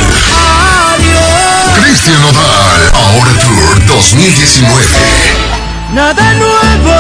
Adiós. 0.93 1.84
Cristian 1.84 2.22
Nodal, 2.22 2.91
ahora 2.93 3.34
Tour 3.39 3.86
2019. 3.88 5.62
Nada 5.93 6.34
nuevo. 6.34 6.91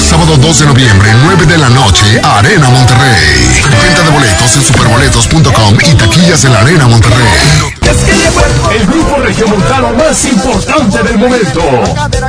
Sábado 0.00 0.36
2 0.36 0.58
de 0.58 0.66
noviembre, 0.66 1.10
9 1.22 1.46
de 1.46 1.58
la 1.58 1.68
noche, 1.68 2.20
Arena 2.24 2.68
Monterrey. 2.70 3.62
Venta 3.80 4.02
de 4.02 4.10
boletos 4.10 4.56
en 4.56 4.62
superboletos.com 4.64 5.78
y 5.86 5.94
taquillas 5.94 6.42
de 6.42 6.48
la 6.48 6.60
Arena 6.60 6.88
Monterrey. 6.88 7.68
El 8.72 8.86
grupo 8.86 9.16
regiomontano 9.18 9.92
más 9.92 10.24
importante 10.24 11.02
del 11.04 11.18
momento. 11.18 11.60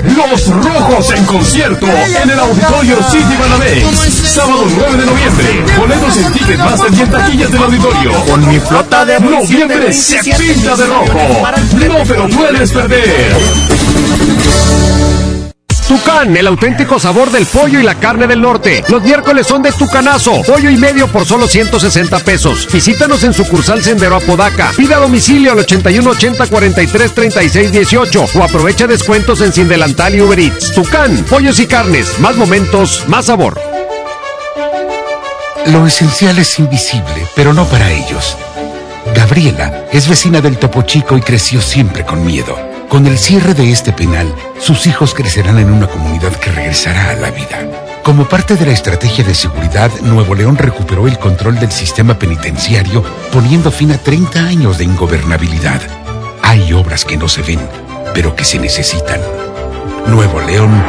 Los 0.04 0.48
Rojos 0.48 1.12
en 1.16 1.26
concierto 1.26 1.88
en 1.88 2.30
el 2.30 2.40
Auditorio 2.40 2.98
City 3.10 3.36
Banamex. 3.40 4.32
Sábado 4.32 4.66
9 4.68 4.98
de 4.98 5.06
noviembre. 5.08 5.66
Boletos 5.80 6.18
en 6.18 6.34
Ticketmaster 6.34 6.94
y 6.94 7.02
en 7.02 7.10
taquillas 7.10 7.52
del 7.52 7.64
auditorio. 7.64 8.12
Con 8.26 8.48
mi 8.48 8.60
flota 8.60 9.04
de 9.04 9.20
Noviembre 9.20 9.92
se 9.94 10.20
pinta 10.20 10.76
de 10.76 10.86
rojo. 10.86 11.48
No 11.88 12.04
te 12.06 12.16
lo 12.16 12.30
puedes 12.30 12.72
perder. 12.72 13.38
Tucán, 15.90 16.38
el 16.38 16.46
auténtico 16.46 17.00
sabor 17.00 17.32
del 17.32 17.48
pollo 17.48 17.80
y 17.80 17.84
la 17.84 17.96
carne 17.96 18.28
del 18.28 18.40
norte. 18.40 18.84
Los 18.90 19.02
miércoles 19.02 19.48
son 19.48 19.64
de 19.64 19.72
Tucanazo, 19.72 20.44
pollo 20.44 20.70
y 20.70 20.78
medio 20.78 21.08
por 21.08 21.26
solo 21.26 21.48
160 21.48 22.20
pesos. 22.20 22.68
Visítanos 22.72 23.24
en 23.24 23.34
sucursal 23.34 23.82
Sendero 23.82 24.16
Apodaca. 24.16 24.72
Pida 24.78 24.98
a 24.98 25.00
domicilio 25.00 25.52
al 25.52 25.58
8180 25.58 26.46
43 26.46 27.16
36 27.16 27.72
18 27.72 28.26
o 28.36 28.44
aprovecha 28.44 28.86
descuentos 28.86 29.42
en 29.42 29.52
Sin 29.52 29.68
Delantal 29.68 30.14
y 30.14 30.22
Uber 30.22 30.40
Eats. 30.40 30.74
Tucán, 30.74 31.26
pollos 31.28 31.60
y 31.60 31.66
carnes, 31.66 32.20
más 32.20 32.36
momentos, 32.36 33.06
más 33.08 33.26
sabor. 33.26 33.60
Lo 35.66 35.88
esencial 35.88 36.38
es 36.38 36.60
invisible, 36.60 37.28
pero 37.36 37.52
no 37.52 37.66
para 37.66 37.92
ellos. 37.92 38.38
Gabriela 39.16 39.86
es 39.92 40.08
vecina 40.08 40.40
del 40.40 40.60
Topo 40.60 40.84
Chico 40.84 41.18
y 41.18 41.22
creció 41.22 41.60
siempre 41.60 42.06
con 42.06 42.24
miedo. 42.24 42.79
Con 42.90 43.06
el 43.06 43.20
cierre 43.20 43.54
de 43.54 43.72
este 43.72 43.94
penal, 43.94 44.34
sus 44.60 44.88
hijos 44.88 45.14
crecerán 45.14 45.60
en 45.60 45.72
una 45.72 45.86
comunidad 45.86 46.34
que 46.38 46.50
regresará 46.52 47.12
a 47.12 47.16
la 47.16 47.30
vida. 47.30 48.02
Como 48.02 48.28
parte 48.28 48.56
de 48.56 48.66
la 48.66 48.72
estrategia 48.72 49.24
de 49.24 49.36
seguridad, 49.36 49.92
Nuevo 50.02 50.34
León 50.34 50.58
recuperó 50.58 51.08
el 51.08 51.20
control 51.20 51.60
del 51.60 51.72
sistema 51.72 52.18
penitenciario, 52.18 53.04
poniendo 53.32 53.70
fin 53.70 53.92
a 53.92 54.00
30 54.00 54.40
años 54.40 54.80
de 54.80 54.86
ingobernabilidad. 54.86 55.80
Hay 56.42 56.74
obras 56.74 57.06
que 57.06 57.16
no 57.16 57.28
se 57.28 57.44
ven, 57.44 57.60
pero 58.16 58.36
que 58.36 58.44
se 58.44 58.58
necesitan. 58.58 59.22
Nuevo 60.08 60.42
León, 60.42 60.84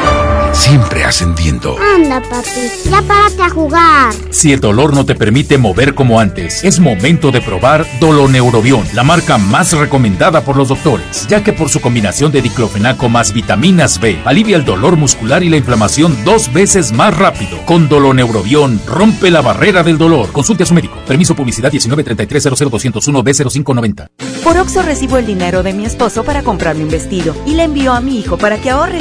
siempre 0.53 1.05
ascendiendo. 1.05 1.77
Anda, 1.95 2.21
papi, 2.21 2.49
ya 2.85 3.03
párate 3.03 3.43
a 3.43 3.51
jugar. 3.51 4.13
Si 4.31 4.53
el 4.53 4.61
dolor 4.61 4.95
no 4.95 5.05
te 5.05 5.15
permite 5.15 5.59
mover 5.59 5.95
como 5.95 6.21
antes, 6.21 6.65
es 6.65 6.81
momento 6.81 7.31
de 7.31 7.41
probar 7.41 7.87
Doloneurobión, 8.01 8.85
la 8.95 9.03
marca 9.03 9.39
más 9.39 9.73
recomendada 9.73 10.43
por 10.43 10.57
los 10.57 10.69
doctores, 10.69 11.27
ya 11.29 11.43
que 11.43 11.53
por 11.53 11.69
su 11.69 11.81
combinación 11.81 12.33
de 12.33 12.43
diclofenaco 12.43 13.09
más 13.09 13.33
vitaminas 13.33 14.01
B, 14.01 14.21
alivia 14.25 14.57
el 14.57 14.65
dolor 14.65 14.97
muscular 14.97 15.43
y 15.43 15.49
la 15.49 15.57
inflamación 15.57 16.17
dos 16.25 16.53
veces 16.53 16.93
más 16.93 17.17
rápido. 17.17 17.59
Con 17.67 17.89
Doloneurobión, 17.89 18.81
rompe 18.87 19.31
la 19.31 19.43
barrera 19.43 19.83
del 19.83 19.99
dolor. 19.99 20.31
Consulte 20.33 20.65
a 20.65 20.67
su 20.67 20.75
médico. 20.75 20.99
Permiso 21.07 21.35
publicidad 21.35 21.73
193300201 21.73 23.23
B0590. 23.23 24.09
Por 24.45 24.57
Oxo 24.57 24.83
recibo 24.83 25.17
el 25.17 25.27
dinero 25.27 25.63
de 25.63 25.73
mi 25.73 25.85
esposo 25.85 26.25
para 26.25 26.43
comprarme 26.43 26.85
un 26.85 26.91
vestido 26.91 27.35
y 27.47 27.55
le 27.55 27.65
envío 27.65 27.93
a 27.93 28.01
mi 28.01 28.19
hijo 28.19 28.39
para 28.39 28.59
que 28.59 28.71
ahorre. 28.71 29.01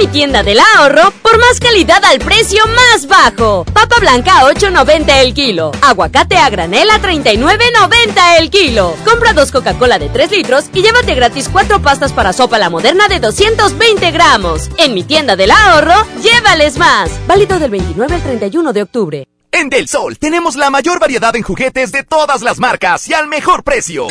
Mi 0.00 0.06
tienda 0.06 0.42
del 0.42 0.58
ahorro 0.58 1.12
por 1.20 1.38
más 1.38 1.60
calidad 1.60 2.02
al 2.06 2.20
precio 2.20 2.64
más 2.68 3.06
bajo. 3.06 3.66
Papa 3.66 3.96
blanca 4.00 4.40
a 4.40 4.50
8.90 4.50 5.20
el 5.20 5.34
kilo. 5.34 5.72
Aguacate 5.82 6.38
a 6.38 6.48
granel 6.48 6.88
a 6.88 7.02
39.90 7.02 8.38
el 8.38 8.48
kilo. 8.48 8.96
Compra 9.04 9.34
dos 9.34 9.52
Coca-Cola 9.52 9.98
de 9.98 10.08
3 10.08 10.30
litros 10.30 10.70
y 10.72 10.80
llévate 10.80 11.14
gratis 11.14 11.50
cuatro 11.52 11.82
pastas 11.82 12.14
para 12.14 12.32
sopa 12.32 12.58
la 12.58 12.70
moderna 12.70 13.08
de 13.08 13.20
220 13.20 14.10
gramos. 14.10 14.70
En 14.78 14.94
mi 14.94 15.02
tienda 15.02 15.36
del 15.36 15.50
ahorro, 15.50 16.06
llévales 16.22 16.78
más. 16.78 17.10
Válido 17.26 17.58
del 17.58 17.70
29 17.70 18.14
al 18.14 18.22
31 18.22 18.72
de 18.72 18.82
octubre. 18.82 19.28
En 19.52 19.68
Del 19.68 19.86
Sol 19.86 20.16
tenemos 20.16 20.56
la 20.56 20.70
mayor 20.70 20.98
variedad 20.98 21.36
en 21.36 21.42
juguetes 21.42 21.92
de 21.92 22.04
todas 22.04 22.40
las 22.40 22.58
marcas 22.58 23.06
y 23.06 23.12
al 23.12 23.26
mejor 23.26 23.64
precio. 23.64 24.06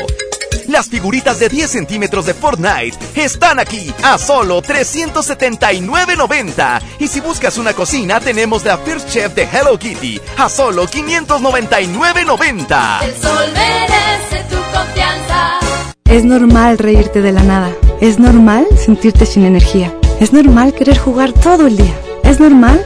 Las 0.70 0.88
figuritas 0.88 1.40
de 1.40 1.50
10 1.50 1.68
centímetros 1.68 2.28
de 2.28 2.36
Fortnite 2.36 2.96
están 3.16 3.60
aquí 3.60 3.92
a 4.04 4.20
solo 4.20 4.62
379.90. 4.62 6.80
Y 7.00 7.08
si 7.08 7.22
buscas 7.22 7.58
una 7.58 7.74
cocina, 7.74 8.20
tenemos 8.20 8.64
la 8.64 8.78
First 8.78 9.10
Chef 9.10 9.34
de 9.34 9.50
Hello 9.52 9.80
Kitty 9.80 10.22
a 10.38 10.48
solo 10.48 10.86
599.90. 10.86 13.02
El 13.02 13.16
sol 13.16 13.52
merece 13.52 14.44
tu 14.48 14.58
confianza. 14.72 15.58
Es 16.06 16.24
normal 16.24 16.78
reírte 16.78 17.24
de 17.24 17.32
la 17.32 17.42
nada. 17.42 17.72
Es 18.00 18.20
normal 18.20 18.68
sentirte 18.78 19.26
sin 19.26 19.46
energía. 19.46 19.92
Es 20.20 20.34
normal 20.34 20.76
querer 20.76 21.00
jugar 21.00 21.34
todo 21.34 21.66
el 21.66 21.78
día. 21.78 22.00
Es 22.24 22.40
normal 22.40 22.86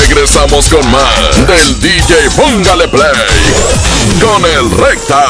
Regresamos 0.00 0.68
con 0.68 0.88
más 0.90 1.46
del 1.46 1.80
DJ 1.80 2.30
Póngale 2.36 2.88
Play 2.88 3.10
con 4.20 4.44
el 4.44 4.70
Recta. 4.70 5.24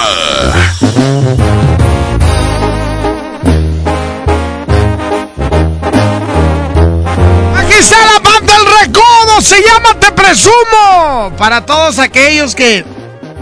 Aquí 7.57 7.73
está 7.79 7.97
la 7.99 8.19
banda 8.21 8.55
del 8.55 8.67
recodo, 8.81 9.41
se 9.41 9.57
llama 9.63 9.99
Te 9.99 10.13
Presumo. 10.13 11.33
Para 11.39 11.65
todos 11.65 11.99
aquellos 11.99 12.55
que 12.55 12.85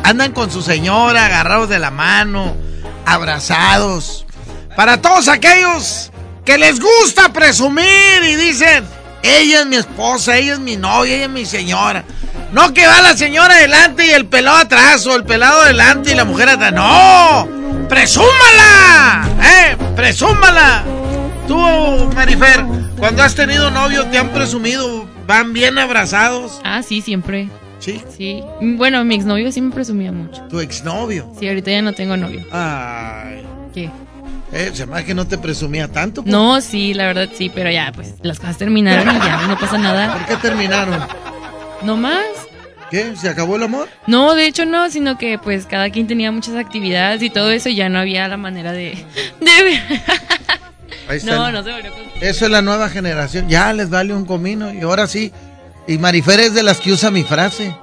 andan 0.04 0.32
con 0.32 0.50
su 0.50 0.62
señora 0.62 1.26
agarrados 1.26 1.68
de 1.68 1.78
la 1.78 1.90
mano, 1.90 2.56
abrazados. 3.04 4.26
Para 4.76 5.02
todos 5.02 5.28
aquellos 5.28 6.12
que 6.44 6.56
les 6.58 6.78
gusta 6.78 7.32
presumir 7.32 8.22
y 8.22 8.36
dicen, 8.36 8.86
ella 9.26 9.60
es 9.60 9.66
mi 9.66 9.76
esposa, 9.76 10.36
ella 10.36 10.54
es 10.54 10.60
mi 10.60 10.76
novia, 10.76 11.16
ella 11.16 11.24
es 11.24 11.30
mi 11.30 11.44
señora. 11.44 12.04
No 12.52 12.72
que 12.72 12.86
va 12.86 13.02
la 13.02 13.16
señora 13.16 13.54
adelante 13.54 14.06
y 14.06 14.10
el 14.10 14.26
pelado 14.26 14.58
atrás, 14.58 15.06
o 15.06 15.16
el 15.16 15.24
pelado 15.24 15.62
adelante 15.62 16.12
y 16.12 16.14
la 16.14 16.24
mujer 16.24 16.48
atrás. 16.48 16.72
¡No! 16.72 17.48
¡Presúmala! 17.88 19.28
¡Eh! 19.42 19.76
¡Presúmala! 19.94 20.84
Tú, 21.46 21.58
Marifer, 22.14 22.64
cuando 22.98 23.22
has 23.22 23.34
tenido 23.34 23.70
novio, 23.70 24.06
¿te 24.06 24.18
han 24.18 24.30
presumido? 24.30 25.06
¿Van 25.26 25.52
bien 25.52 25.78
abrazados? 25.78 26.60
Ah, 26.64 26.82
sí, 26.82 27.02
siempre. 27.02 27.48
¿Sí? 27.78 28.02
Sí. 28.16 28.42
Bueno, 28.60 29.04
mi 29.04 29.14
exnovio 29.14 29.52
sí 29.52 29.60
me 29.60 29.72
presumía 29.72 30.12
mucho. 30.12 30.42
¿Tu 30.48 30.60
exnovio? 30.60 31.32
Sí, 31.38 31.46
ahorita 31.48 31.70
ya 31.70 31.82
no 31.82 31.92
tengo 31.92 32.16
novio. 32.16 32.44
Ay. 32.50 33.44
¿Qué? 33.74 33.90
Eh, 34.52 34.70
se 34.72 34.86
me 34.86 34.96
hace 34.96 35.06
que 35.06 35.14
no 35.14 35.26
te 35.26 35.38
presumía 35.38 35.88
tanto. 35.88 36.22
pues. 36.22 36.32
No, 36.32 36.60
sí, 36.60 36.94
la 36.94 37.06
verdad 37.06 37.28
sí, 37.36 37.50
pero 37.52 37.70
ya, 37.70 37.92
pues 37.94 38.14
las 38.22 38.38
cosas 38.38 38.58
terminaron 38.58 39.16
y 39.16 39.18
ya 39.18 39.46
no 39.46 39.58
pasa 39.58 39.76
nada. 39.78 40.12
¿Por 40.12 40.26
qué 40.26 40.36
terminaron? 40.36 41.00
¿No 41.82 41.96
más? 41.96 42.24
¿Qué? 42.90 43.16
¿Se 43.16 43.28
acabó 43.28 43.56
el 43.56 43.64
amor? 43.64 43.88
No, 44.06 44.34
de 44.34 44.46
hecho 44.46 44.64
no, 44.64 44.88
sino 44.90 45.18
que 45.18 45.38
pues 45.38 45.66
cada 45.66 45.90
quien 45.90 46.06
tenía 46.06 46.30
muchas 46.30 46.54
actividades 46.54 47.20
y 47.22 47.30
todo 47.30 47.50
eso 47.50 47.68
y 47.68 47.74
ya 47.74 47.88
no 47.88 47.98
había 47.98 48.28
la 48.28 48.36
manera 48.36 48.70
de... 48.72 49.04
de... 49.40 49.80
Ahí 51.08 51.16
está. 51.18 51.34
No, 51.36 51.50
no 51.50 51.64
se 51.64 51.72
volvió 51.72 51.92
con... 51.92 52.02
Eso 52.20 52.44
es 52.44 52.50
la 52.50 52.62
nueva 52.62 52.88
generación. 52.88 53.48
Ya 53.48 53.72
les 53.72 53.90
vale 53.90 54.14
un 54.14 54.24
comino. 54.24 54.72
Y 54.72 54.82
ahora 54.82 55.08
sí. 55.08 55.32
Y 55.88 55.98
Marifer 55.98 56.38
es 56.40 56.54
de 56.54 56.62
las 56.62 56.78
que 56.78 56.92
usa 56.92 57.10
mi 57.10 57.24
frase. 57.24 57.74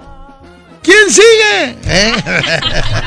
¿Quién 0.81 1.09
sigue? 1.09 1.77
¿Eh? 1.85 2.13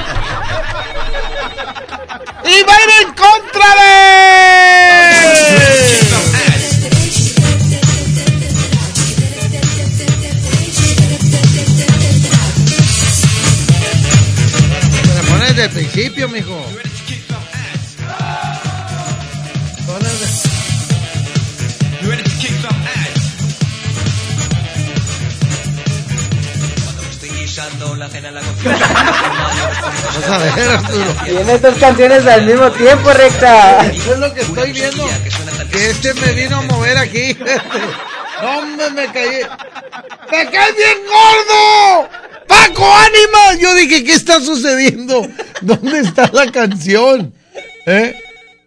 y 2.48 2.62
va 2.62 2.74
a 2.74 2.82
ir 2.82 2.90
en 3.02 3.12
contra 3.14 3.66
de. 3.74 4.86
Me 15.06 15.14
la 15.14 15.22
pones 15.22 15.48
desde 15.48 15.64
el 15.64 15.70
principio, 15.70 16.28
mijo. 16.28 16.64
Vas 30.14 30.28
a 30.28 30.38
ver, 30.38 30.70
Arturo. 30.70 31.16
Tiene 31.24 31.58
dos 31.58 31.78
canciones 31.78 32.26
al 32.26 32.44
mismo 32.44 32.70
tiempo, 32.72 33.10
recta. 33.12 33.86
Eso 33.86 34.12
es 34.12 34.18
lo 34.18 34.34
que 34.34 34.40
estoy 34.42 34.72
viendo. 34.72 35.08
Que 35.72 35.90
este 35.90 36.12
me 36.14 36.32
vino 36.32 36.56
a 36.56 36.62
mover 36.62 36.98
aquí. 36.98 37.36
No, 38.42 38.58
hombre, 38.58 38.90
me 38.90 39.06
caí. 39.12 39.40
¡Me 40.30 40.50
cae 40.50 40.72
bien 40.74 40.98
gordo! 41.06 42.06
¡Paco, 42.46 42.86
ánima! 42.86 43.58
Yo 43.58 43.74
dije, 43.74 44.04
¿qué 44.04 44.12
está 44.12 44.42
sucediendo? 44.42 45.26
¿Dónde 45.62 46.00
está 46.00 46.30
la 46.34 46.52
canción? 46.52 47.32
¿Eh? 47.86 48.14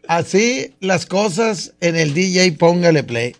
Así 0.08 0.74
las 0.80 1.06
cosas 1.06 1.74
en 1.82 1.98
el 1.98 2.16
DJ, 2.16 2.54
póngale 2.54 3.04
play. 3.04 3.36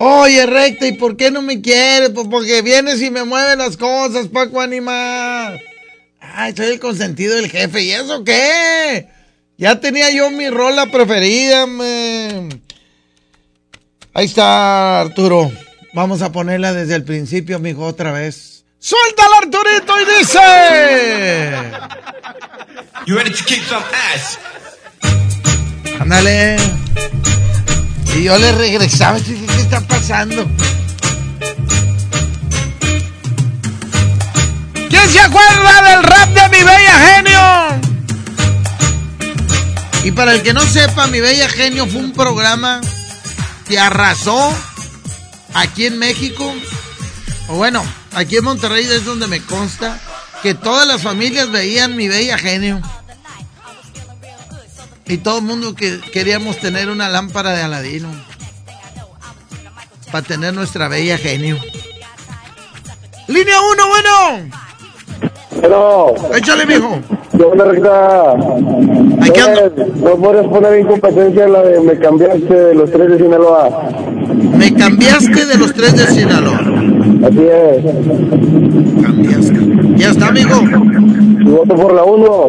Oye, 0.00 0.46
recta, 0.46 0.86
¿y 0.86 0.92
por 0.92 1.16
qué 1.16 1.32
no 1.32 1.42
me 1.42 1.60
quieres? 1.60 2.10
Pues 2.10 2.28
porque 2.30 2.62
vienes 2.62 3.02
y 3.02 3.10
me 3.10 3.24
mueven 3.24 3.58
las 3.58 3.76
cosas, 3.76 4.28
Paco 4.28 4.60
Animal. 4.60 5.60
Ay, 6.20 6.54
soy 6.56 6.66
el 6.66 6.78
consentido 6.78 7.34
del 7.34 7.50
jefe. 7.50 7.82
¿Y 7.82 7.90
eso 7.90 8.22
qué? 8.22 9.08
Ya 9.56 9.80
tenía 9.80 10.08
yo 10.12 10.30
mi 10.30 10.50
rola 10.50 10.86
preferida, 10.86 11.66
me. 11.66 12.48
Ahí 14.14 14.26
está, 14.26 15.00
Arturo. 15.00 15.50
Vamos 15.94 16.22
a 16.22 16.30
ponerla 16.30 16.72
desde 16.72 16.94
el 16.94 17.02
principio, 17.02 17.56
amigo, 17.56 17.84
otra 17.84 18.12
vez. 18.12 18.64
¡Suéltala, 18.78 19.38
Arturito! 19.42 20.00
Y 20.00 20.04
dice. 20.18 20.38
You 23.06 23.16
ready 23.16 23.32
to 23.32 23.44
kick 23.44 23.64
some 23.64 23.84
ass? 24.14 24.38
Ándale. 25.98 26.56
Y 28.16 28.22
yo 28.22 28.38
le 28.38 28.52
regresaba. 28.52 29.18
dije, 29.18 29.46
¿Qué 29.46 29.60
está 29.60 29.80
pasando? 29.80 30.46
¿Quién 34.88 35.08
se 35.10 35.20
acuerda 35.20 35.82
del 35.90 36.02
rap 36.02 36.28
de 36.30 36.48
mi 36.48 36.64
bella 36.64 36.98
genio? 37.06 37.80
Y 40.04 40.12
para 40.12 40.34
el 40.34 40.42
que 40.42 40.54
no 40.54 40.62
sepa, 40.62 41.06
mi 41.08 41.20
bella 41.20 41.48
genio 41.48 41.86
fue 41.86 42.00
un 42.00 42.12
programa 42.12 42.80
que 43.66 43.78
arrasó 43.78 44.56
aquí 45.54 45.86
en 45.86 45.98
México. 45.98 46.54
O 47.48 47.56
bueno, 47.56 47.84
aquí 48.14 48.36
en 48.36 48.44
Monterrey 48.44 48.84
es 48.84 49.04
donde 49.04 49.26
me 49.26 49.40
consta 49.40 50.00
que 50.42 50.54
todas 50.54 50.86
las 50.86 51.02
familias 51.02 51.50
veían 51.50 51.96
mi 51.96 52.08
bella 52.08 52.38
genio. 52.38 52.80
Y 55.08 55.18
todo 55.18 55.38
el 55.38 55.44
mundo 55.44 55.74
que 55.74 56.00
queríamos 56.12 56.58
tener 56.58 56.90
una 56.90 57.08
lámpara 57.08 57.52
de 57.52 57.62
Aladino. 57.62 58.08
Para 60.12 60.26
tener 60.26 60.52
nuestra 60.54 60.88
bella 60.88 61.16
genio. 61.16 61.58
Línea 63.26 63.60
1, 63.60 63.88
bueno. 63.88 64.50
Pero. 65.60 66.14
Échale, 66.34 66.66
mijo. 66.66 67.00
Yo 67.38 67.54
la 67.54 67.64
recta. 67.66 68.32
Aquí 69.22 69.40
No 70.02 70.16
puedes 70.16 70.46
poner 70.48 70.80
incompetencia 70.80 71.46
la 71.46 71.62
de 71.62 71.80
me 71.80 71.96
cambiaste 71.96 72.54
de 72.54 72.74
los 72.74 72.90
tres 72.90 73.10
de 73.10 73.18
Sinaloa. 73.18 73.88
Me 74.56 74.74
cambiaste 74.74 75.46
de 75.46 75.56
los 75.56 75.72
tres 75.72 75.96
de 75.96 76.06
Sinaloa. 76.08 76.60
Así 77.26 77.46
es. 77.46 77.84
Cambiaste. 79.02 79.58
Ya 79.96 80.10
está, 80.10 80.28
amigo. 80.28 80.60
Voto 81.44 81.76
por 81.76 81.94
la 81.94 82.02
1. 82.02 82.48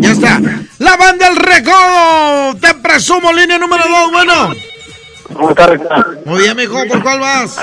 Ya 0.00 0.12
está. 0.12 0.40
La 0.78 0.96
banda 0.96 1.28
del 1.28 1.36
recodo. 1.36 2.54
Te 2.60 2.74
presumo, 2.80 3.32
línea 3.32 3.58
número 3.58 3.82
2, 3.88 4.12
bueno. 4.12 4.32
¿Cómo 5.32 5.50
está 5.50 5.66
recta? 5.66 6.06
Muy 6.24 6.42
bien, 6.42 6.56
mijo. 6.56 6.78
¿Por 6.88 7.02
cuál 7.02 7.18
vas? 7.18 7.56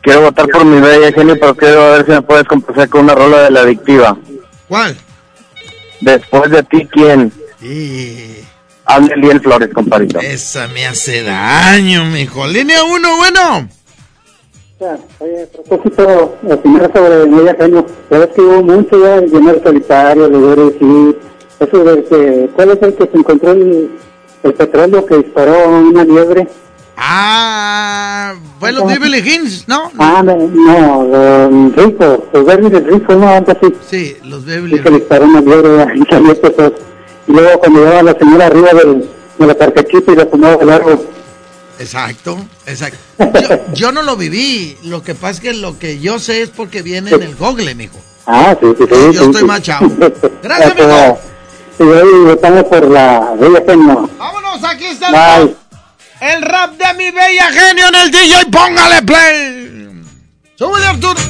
Quiero 0.00 0.22
votar 0.22 0.46
por 0.48 0.64
mi 0.64 0.80
bella 0.80 1.12
genio, 1.12 1.36
pero 1.38 1.54
quiero 1.56 1.90
ver 1.90 2.06
si 2.06 2.12
me 2.12 2.22
puedes 2.22 2.44
complacer 2.44 2.88
con 2.88 3.02
una 3.02 3.14
rola 3.14 3.42
de 3.42 3.50
la 3.50 3.60
adictiva. 3.60 4.16
¿Cuál? 4.68 4.96
Después 6.00 6.50
de 6.50 6.62
ti, 6.64 6.88
¿quién? 6.92 7.32
Y... 7.62 8.44
Hazme 8.86 9.16
bien 9.16 9.40
Flores, 9.40 9.70
compadrito. 9.74 10.20
Esa 10.20 10.68
me 10.68 10.86
hace 10.86 11.24
daño, 11.24 12.04
mijo. 12.04 12.46
Línea 12.46 12.84
1, 12.84 13.16
bueno. 13.16 13.68
Oye, 15.18 15.42
a 15.42 15.46
propósito, 15.46 16.36
opinar 16.48 16.92
sobre 16.94 17.22
el 17.22 17.30
Bella 17.30 17.56
Genio. 17.58 17.86
Sabes 18.08 18.28
que 18.28 18.40
hubo 18.42 18.62
mucho 18.62 19.02
ya 19.02 19.16
en 19.16 19.26
llenar 19.26 19.60
solitario, 19.64 20.28
de 20.28 20.76
y 20.80 21.16
eso 21.58 21.84
de 21.84 22.04
que, 22.04 22.50
¿cuál 22.54 22.70
es 22.70 22.82
el 22.82 22.94
que 22.94 23.06
se 23.10 23.16
encontró 23.16 23.52
el, 23.52 23.90
el 24.42 24.54
petróleo 24.54 25.06
que 25.06 25.16
disparó 25.16 25.68
una 25.68 26.04
liebre? 26.04 26.46
Ah, 26.96 28.34
fue 28.58 28.72
los 28.72 28.86
Beverly 28.86 29.18
Hills, 29.18 29.68
¿no? 29.68 29.92
Ah, 29.98 30.22
no, 30.24 30.36
no, 30.36 31.04
los 31.04 31.76
ricos, 31.76 32.20
los 32.32 32.44
Beverly 32.46 32.80
ricos, 32.80 33.16
no, 33.16 33.28
antes 33.28 33.56
así. 33.56 33.74
Sí, 33.88 34.16
los 34.24 34.44
Beverly 34.44 34.78
Sí, 34.78 34.84
le 34.84 34.90
disparó 34.92 35.24
una 35.26 35.40
liebre 35.40 35.86
y 37.28 37.32
luego 37.32 37.58
cuando 37.58 37.80
llevaba 37.80 38.02
la 38.02 38.18
señora 38.18 38.46
arriba 38.46 38.68
del, 38.72 39.08
de 39.38 39.46
la 39.46 39.54
carcachita 39.54 40.12
y 40.12 40.16
la 40.16 40.26
fumaba 40.26 40.56
de 40.56 40.64
largo. 40.64 41.04
Exacto, 41.78 42.38
exacto. 42.64 42.98
Yo, 43.18 43.74
yo 43.74 43.92
no 43.92 44.02
lo 44.02 44.16
viví. 44.16 44.78
Lo 44.84 45.02
que 45.02 45.14
pasa 45.14 45.32
es 45.32 45.40
que 45.40 45.52
lo 45.52 45.78
que 45.78 45.98
yo 45.98 46.18
sé 46.18 46.42
es 46.42 46.50
porque 46.50 46.82
viene 46.82 47.10
en 47.10 47.22
el 47.22 47.34
Google, 47.34 47.74
mijo. 47.74 47.98
Ah, 48.26 48.56
sí, 48.58 48.66
sí, 48.78 48.84
sí. 48.88 48.94
Yo 49.12 49.12
sí, 49.12 49.24
estoy 49.26 49.40
sí. 49.42 49.44
más 49.44 49.62
chavo. 49.62 49.90
Gracias, 50.42 50.72
amigo. 50.72 51.18
Y 51.78 51.82
hoy 51.82 52.24
votamos 52.24 52.64
por 52.64 52.88
la 52.88 53.34
Bella. 53.38 53.62
Vámonos, 53.66 54.64
aquí 54.64 54.86
está 54.86 55.46
el 56.20 56.42
rap 56.42 56.72
de 56.72 56.94
mi 56.94 57.10
bella 57.10 57.52
genio 57.52 57.88
en 57.88 57.94
el 57.94 58.10
DJ. 58.10 58.46
Póngale 58.50 59.02
play. 59.02 60.04
Súbele, 60.56 60.86
Arturo. 60.86 61.20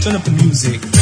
Turn 0.00 0.16
up 0.16 0.24
the 0.24 0.30
music. 0.30 0.97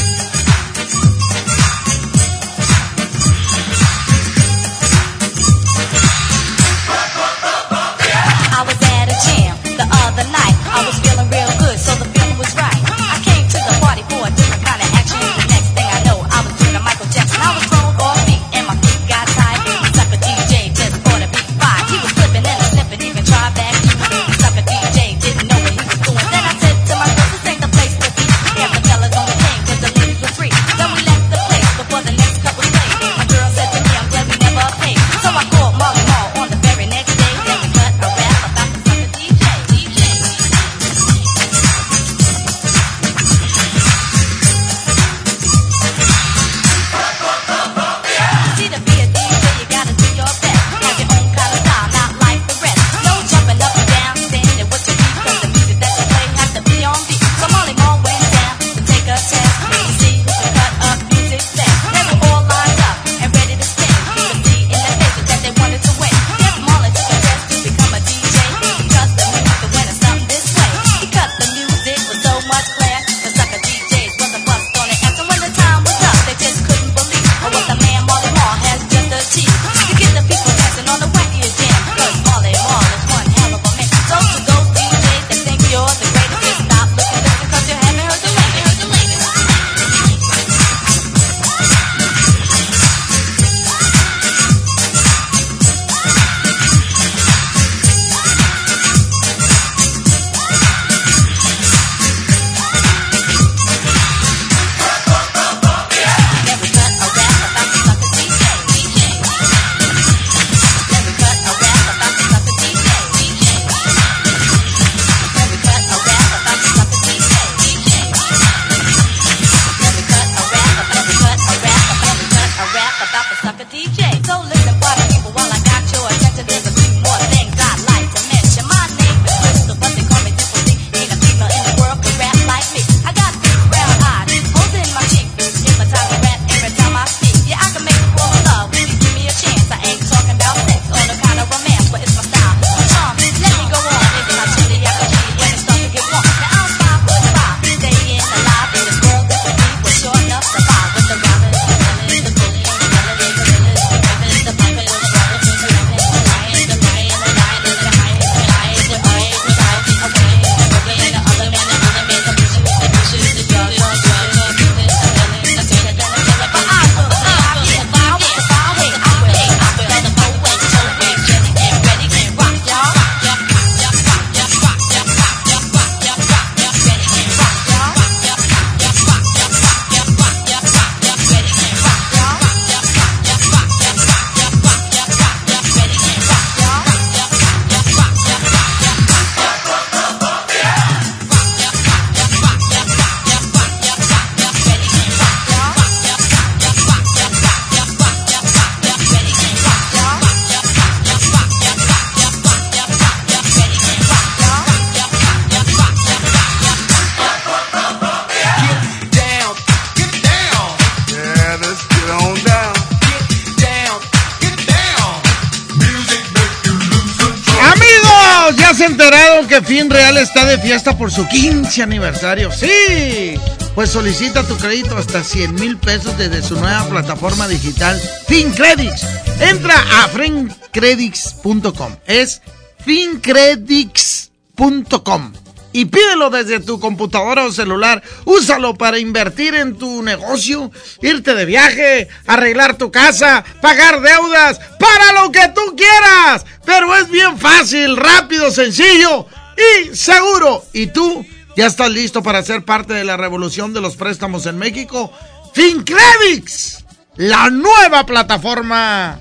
Enterado 218.86 219.46
que 219.46 219.62
Fin 219.62 219.90
Real 219.90 220.16
está 220.18 220.44
de 220.46 220.58
fiesta 220.58 220.96
por 220.96 221.10
su 221.10 221.26
15 221.26 221.82
aniversario? 221.82 222.52
Sí. 222.52 223.34
Pues 223.74 223.90
solicita 223.90 224.46
tu 224.46 224.56
crédito 224.56 224.96
hasta 224.96 225.22
100 225.22 225.54
mil 225.54 225.76
pesos 225.76 226.16
desde 226.16 226.42
su 226.42 226.56
nueva 226.56 226.88
plataforma 226.88 227.46
digital 227.48 228.00
FinCredits. 228.26 229.04
Entra 229.40 229.74
a 229.74 230.08
fincredits.com. 230.08 231.96
Es 232.06 232.40
fincredits.com. 232.84 235.32
Y 235.76 235.84
pídelo 235.84 236.30
desde 236.30 236.60
tu 236.60 236.80
computadora 236.80 237.44
o 237.44 237.52
celular. 237.52 238.02
Úsalo 238.24 238.76
para 238.76 238.98
invertir 238.98 239.54
en 239.54 239.76
tu 239.76 240.02
negocio, 240.02 240.70
irte 241.02 241.34
de 241.34 241.44
viaje, 241.44 242.08
arreglar 242.26 242.78
tu 242.78 242.90
casa, 242.90 243.44
pagar 243.60 244.00
deudas, 244.00 244.58
para 244.78 245.12
lo 245.20 245.30
que 245.30 245.46
tú 245.54 245.76
quieras. 245.76 246.46
Pero 246.64 246.96
es 246.96 247.10
bien 247.10 247.36
fácil, 247.36 247.98
rápido, 247.98 248.50
sencillo 248.50 249.26
y 249.58 249.94
seguro. 249.94 250.64
¿Y 250.72 250.86
tú? 250.86 251.26
¿Ya 251.58 251.66
estás 251.66 251.90
listo 251.90 252.22
para 252.22 252.42
ser 252.42 252.64
parte 252.64 252.94
de 252.94 253.04
la 253.04 253.18
revolución 253.18 253.74
de 253.74 253.82
los 253.82 253.96
préstamos 253.96 254.46
en 254.46 254.56
México? 254.56 255.12
FinCredits, 255.52 256.86
la 257.16 257.50
nueva 257.50 258.06
plataforma 258.06 259.20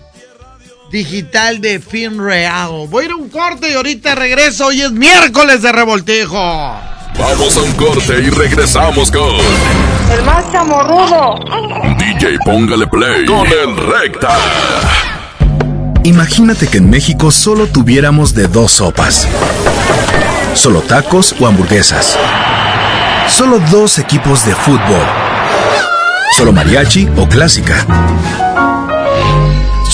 digital 0.95 1.59
de 1.59 1.81
FinReal. 1.81 2.87
Voy 2.87 3.03
a 3.03 3.05
ir 3.07 3.11
a 3.11 3.15
un 3.17 3.27
corte 3.27 3.69
y 3.69 3.73
ahorita 3.73 4.15
regreso. 4.15 4.67
Hoy 4.67 4.81
es 4.81 4.93
miércoles 4.93 5.61
de 5.61 5.73
revoltijo. 5.73 6.37
Vamos 7.19 7.57
a 7.57 7.61
un 7.63 7.73
corte 7.73 8.21
y 8.21 8.29
regresamos 8.29 9.11
con 9.11 9.35
El 10.09 10.23
más 10.23 10.49
chamorrudo. 10.53 11.35
DJ 11.97 12.37
Póngale 12.45 12.87
Play 12.87 13.25
con 13.25 13.45
el 13.45 13.75
Recta. 13.75 14.37
Imagínate 16.03 16.69
que 16.69 16.77
en 16.77 16.89
México 16.89 17.29
solo 17.29 17.67
tuviéramos 17.67 18.33
de 18.33 18.47
dos 18.47 18.71
sopas. 18.71 19.27
Solo 20.53 20.79
tacos 20.79 21.35
o 21.41 21.45
hamburguesas. 21.45 22.17
Solo 23.27 23.59
dos 23.69 23.99
equipos 23.99 24.45
de 24.45 24.55
fútbol. 24.55 25.05
Solo 26.37 26.53
mariachi 26.53 27.09
o 27.17 27.27
clásica. 27.27 27.85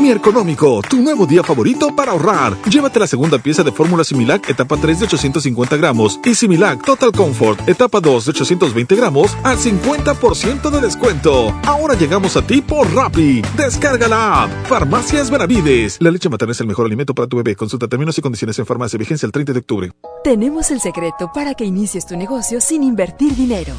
Mi 0.00 0.10
Económico, 0.10 0.82
tu 0.88 0.98
nuevo 0.98 1.26
día 1.26 1.42
favorito 1.42 1.94
para 1.94 2.12
ahorrar. 2.12 2.56
Llévate 2.68 2.98
la 2.98 3.06
segunda 3.06 3.38
pieza 3.38 3.62
de 3.62 3.72
fórmula 3.72 4.04
Similac, 4.04 4.48
etapa 4.48 4.76
3 4.76 5.00
de 5.00 5.04
850 5.06 5.76
gramos, 5.76 6.20
y 6.24 6.34
Similac 6.34 6.84
Total 6.84 7.12
Comfort, 7.12 7.68
etapa 7.68 8.00
2 8.00 8.24
de 8.26 8.30
820 8.30 8.96
gramos, 8.96 9.36
al 9.42 9.58
50% 9.58 10.70
de 10.70 10.80
descuento. 10.80 11.54
Ahora 11.64 11.94
llegamos 11.94 12.36
a 12.36 12.46
ti 12.46 12.60
por 12.60 12.92
Rappi. 12.94 13.42
Descarga 13.56 14.08
la 14.08 14.44
app. 14.44 14.50
Farmacias 14.66 15.30
Benavides. 15.30 15.96
La 16.00 16.10
leche 16.10 16.28
materna 16.28 16.52
es 16.52 16.60
el 16.60 16.66
mejor 16.66 16.86
alimento 16.86 17.14
para 17.14 17.28
tu 17.28 17.36
bebé. 17.36 17.56
Consulta 17.56 17.88
términos 17.88 18.18
y 18.18 18.22
condiciones 18.22 18.58
en 18.58 18.66
farmacia. 18.66 18.98
Vigencia 18.98 19.26
el 19.26 19.32
30 19.32 19.52
de 19.52 19.58
octubre. 19.60 19.92
Tenemos 20.22 20.70
el 20.70 20.80
secreto 20.80 21.30
para 21.32 21.54
que 21.54 21.64
inicies 21.64 22.06
tu 22.06 22.16
negocio 22.16 22.60
sin 22.60 22.82
invertir 22.82 23.34
dinero. 23.34 23.74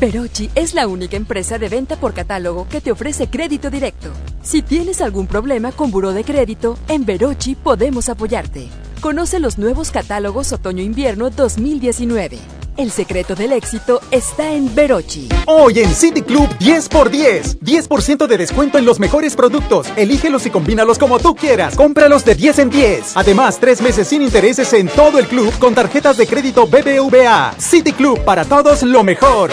Verochi 0.00 0.50
es 0.54 0.74
la 0.74 0.88
única 0.88 1.16
empresa 1.16 1.58
de 1.58 1.68
venta 1.68 1.96
por 1.96 2.14
catálogo 2.14 2.66
que 2.68 2.80
te 2.80 2.90
ofrece 2.90 3.28
crédito 3.28 3.70
directo. 3.70 4.10
Si 4.42 4.62
tienes 4.62 5.00
algún 5.00 5.26
problema 5.26 5.70
con 5.70 5.90
buró 5.90 6.12
de 6.12 6.24
crédito, 6.24 6.76
en 6.88 7.04
Verochi 7.04 7.54
podemos 7.54 8.08
apoyarte. 8.08 8.68
Conoce 9.02 9.40
los 9.40 9.58
nuevos 9.58 9.90
catálogos 9.90 10.52
otoño-invierno 10.52 11.28
2019. 11.28 12.38
El 12.76 12.92
secreto 12.92 13.34
del 13.34 13.50
éxito 13.50 14.00
está 14.12 14.52
en 14.52 14.72
Verochi. 14.76 15.28
Hoy 15.46 15.80
en 15.80 15.92
City 15.92 16.22
Club 16.22 16.48
10 16.60 16.88
por 16.88 17.10
10. 17.10 17.58
10% 17.58 18.28
de 18.28 18.38
descuento 18.38 18.78
en 18.78 18.84
los 18.84 19.00
mejores 19.00 19.34
productos. 19.34 19.88
Elígelos 19.96 20.46
y 20.46 20.50
combínalos 20.50 21.00
como 21.00 21.18
tú 21.18 21.34
quieras. 21.34 21.74
Cómpralos 21.74 22.24
de 22.24 22.36
10 22.36 22.58
en 22.60 22.70
10. 22.70 23.16
Además, 23.16 23.58
tres 23.58 23.82
meses 23.82 24.06
sin 24.06 24.22
intereses 24.22 24.72
en 24.72 24.86
todo 24.86 25.18
el 25.18 25.26
club 25.26 25.52
con 25.58 25.74
tarjetas 25.74 26.16
de 26.16 26.28
crédito 26.28 26.68
BBVA. 26.68 27.56
City 27.58 27.92
Club 27.92 28.20
para 28.20 28.44
todos 28.44 28.84
lo 28.84 29.02
mejor. 29.02 29.50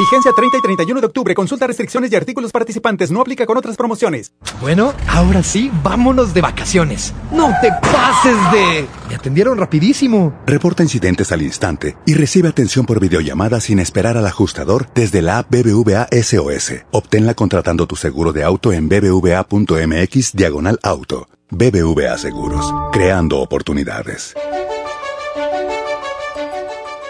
Vigencia 0.00 0.32
30 0.34 0.56
y 0.56 0.62
31 0.62 1.00
de 1.02 1.06
octubre. 1.06 1.34
Consulta 1.34 1.66
restricciones 1.66 2.10
y 2.10 2.16
artículos 2.16 2.52
participantes. 2.52 3.10
No 3.10 3.20
aplica 3.20 3.44
con 3.44 3.58
otras 3.58 3.76
promociones. 3.76 4.32
Bueno, 4.62 4.94
ahora 5.06 5.42
sí, 5.42 5.70
vámonos 5.84 6.32
de 6.32 6.40
vacaciones. 6.40 7.12
No 7.30 7.52
te 7.60 7.70
pases 7.82 8.36
de... 8.50 8.86
Me 9.10 9.16
atendieron 9.16 9.58
rapidísimo. 9.58 10.32
Reporta 10.46 10.82
incidentes 10.82 11.32
al 11.32 11.42
instante 11.42 11.98
y 12.06 12.14
recibe 12.14 12.48
atención 12.48 12.86
por 12.86 12.98
videollamada 12.98 13.60
sin 13.60 13.78
esperar 13.78 14.16
al 14.16 14.26
ajustador 14.26 14.86
desde 14.94 15.20
la 15.20 15.40
app 15.40 15.50
BBVA 15.50 16.08
SOS. 16.10 16.76
Obténla 16.92 17.34
contratando 17.34 17.86
tu 17.86 17.96
seguro 17.96 18.32
de 18.32 18.42
auto 18.42 18.72
en 18.72 18.88
bbva.mx 18.88 20.32
diagonal 20.32 20.80
auto. 20.82 21.28
BBVA 21.50 22.16
Seguros, 22.16 22.72
creando 22.90 23.40
oportunidades. 23.40 24.34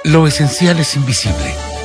Lo 0.04 0.26
esencial 0.26 0.80
es 0.80 0.96
invisible, 0.96 1.54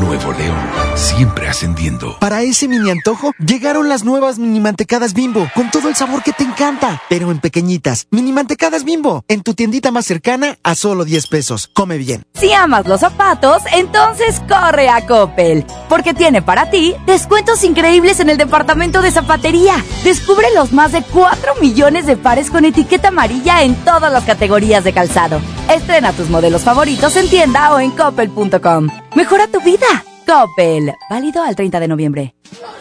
Nuevo 0.00 0.32
León, 0.32 0.56
siempre 0.96 1.48
ascendiendo. 1.48 2.18
Para 2.18 2.42
ese 2.42 2.66
mini 2.68 2.90
antojo, 2.90 3.32
llegaron 3.38 3.88
las 3.88 4.04
nuevas 4.04 4.38
mini 4.38 4.60
mantecadas 4.60 5.14
bimbo, 5.14 5.48
con 5.54 5.70
todo 5.70 5.88
el 5.88 5.94
sabor 5.94 6.22
que 6.22 6.32
te 6.32 6.44
encanta, 6.44 7.00
pero 7.08 7.30
en 7.30 7.38
pequeñitas. 7.38 8.06
Mini 8.10 8.32
mantecadas 8.32 8.84
bimbo, 8.84 9.24
en 9.28 9.42
tu 9.42 9.54
tiendita 9.54 9.90
más 9.90 10.06
cercana 10.06 10.58
a 10.62 10.74
solo 10.74 11.04
10 11.04 11.28
pesos. 11.28 11.70
Come 11.72 11.98
bien. 11.98 12.24
Si 12.34 12.52
amas 12.52 12.86
los 12.86 13.00
zapatos, 13.00 13.62
entonces 13.72 14.40
corre 14.48 14.88
a 14.88 15.06
Coppel, 15.06 15.64
porque 15.88 16.12
tiene 16.12 16.42
para 16.42 16.70
ti 16.70 16.94
descuentos 17.06 17.62
increíbles 17.62 18.20
en 18.20 18.30
el 18.30 18.36
departamento 18.36 19.00
de 19.00 19.12
zapatería. 19.12 19.76
Descubre 20.02 20.48
los 20.54 20.72
más 20.72 20.92
de 20.92 21.02
4 21.02 21.54
millones 21.60 22.06
de 22.06 22.16
pares 22.16 22.50
con 22.50 22.64
etiqueta 22.64 23.08
amarilla 23.08 23.62
en 23.62 23.74
todas 23.84 24.12
las 24.12 24.24
categorías 24.24 24.82
de 24.84 24.92
calzado. 24.92 25.40
Estrena 25.70 26.12
tus 26.12 26.28
modelos 26.28 26.62
favoritos 26.62 27.16
en 27.16 27.28
tienda 27.28 27.74
o 27.74 27.80
en 27.80 27.90
coppel.com. 27.90 28.88
Mejora 29.16 29.46
tu 29.46 29.60
vida. 29.62 29.86
Coppel. 30.26 30.92
Válido 31.08 31.42
al 31.42 31.56
30 31.56 31.80
de 31.80 31.88
noviembre. 31.88 32.34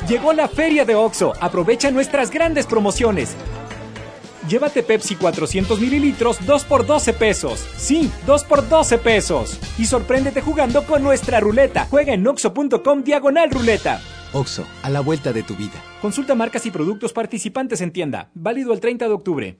Llegó 0.07 0.33
la 0.33 0.47
feria 0.47 0.83
de 0.83 0.95
OXO. 0.95 1.33
Aprovecha 1.39 1.91
nuestras 1.91 2.29
grandes 2.29 2.67
promociones. 2.67 3.35
Llévate 4.49 4.83
Pepsi 4.83 5.15
400 5.15 5.79
mililitros 5.79 6.45
2 6.45 6.63
por 6.65 6.85
12 6.85 7.13
pesos. 7.13 7.65
Sí, 7.77 8.11
2 8.25 8.43
por 8.43 8.67
12 8.67 8.97
pesos. 8.97 9.59
Y 9.77 9.85
sorpréndete 9.85 10.41
jugando 10.41 10.83
con 10.85 11.01
nuestra 11.01 11.39
ruleta. 11.39 11.87
Juega 11.89 12.13
en 12.13 12.27
oxo.com 12.27 13.03
diagonal 13.03 13.49
ruleta. 13.49 14.01
OXO, 14.33 14.65
a 14.81 14.89
la 14.89 14.99
vuelta 14.99 15.31
de 15.31 15.43
tu 15.43 15.55
vida. 15.55 15.81
Consulta 16.01 16.35
marcas 16.35 16.65
y 16.65 16.71
productos 16.71 17.13
participantes 17.13 17.79
en 17.79 17.91
tienda. 17.91 18.29
Válido 18.33 18.73
el 18.73 18.81
30 18.81 19.07
de 19.07 19.13
octubre. 19.13 19.59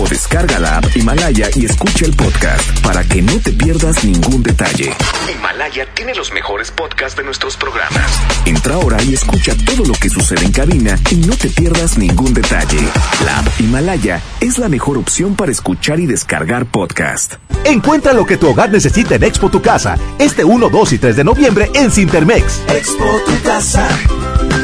o 0.00 0.08
descarga 0.08 0.58
la 0.58 0.78
app 0.78 0.96
Himalaya 0.96 1.50
y 1.54 1.64
escucha 1.64 2.04
el 2.04 2.14
podcast 2.14 2.80
para 2.80 3.04
que 3.04 3.22
no 3.22 3.38
te 3.40 3.52
pierdas 3.52 4.04
ningún 4.04 4.42
detalle. 4.42 4.92
Himalaya 5.30 5.86
tiene 5.94 6.14
los 6.14 6.32
mejores 6.32 6.70
podcasts 6.70 7.16
de 7.16 7.24
nuestros 7.24 7.56
programas. 7.56 8.10
Entra 8.44 8.74
ahora 8.74 9.02
y 9.02 9.14
escucha 9.14 9.54
todo 9.64 9.84
lo 9.84 9.94
que 9.94 10.08
sucede 10.08 10.44
en 10.44 10.52
cabina 10.52 10.98
y 11.10 11.16
no 11.16 11.36
te 11.36 11.48
pierdas 11.48 11.98
ningún 11.98 12.34
detalle. 12.34 12.80
La 13.24 13.38
app 13.38 13.60
Himalaya 13.60 14.22
es 14.40 14.58
la 14.58 14.68
mejor 14.68 14.98
opción 14.98 15.34
para 15.34 15.52
escuchar 15.52 16.00
y 16.00 16.06
descargar 16.06 16.66
podcast. 16.66 17.34
Encuentra 17.64 18.12
lo 18.12 18.24
que 18.26 18.36
tu 18.36 18.48
hogar 18.48 18.70
necesita 18.70 19.16
en 19.16 19.24
Expo 19.24 19.50
Tu 19.50 19.60
Casa, 19.60 19.96
este 20.18 20.44
1, 20.44 20.68
2 20.68 20.92
y 20.92 20.98
3 20.98 21.16
de 21.16 21.24
noviembre 21.24 21.70
en 21.74 21.90
Cintermex. 21.90 22.62
Expo 22.68 23.20
Tu 23.26 23.42
Casa, 23.42 23.88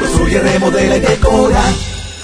construye, 0.01 0.41
remodela 0.41 0.97
y 0.97 1.01
decora. 1.01 1.63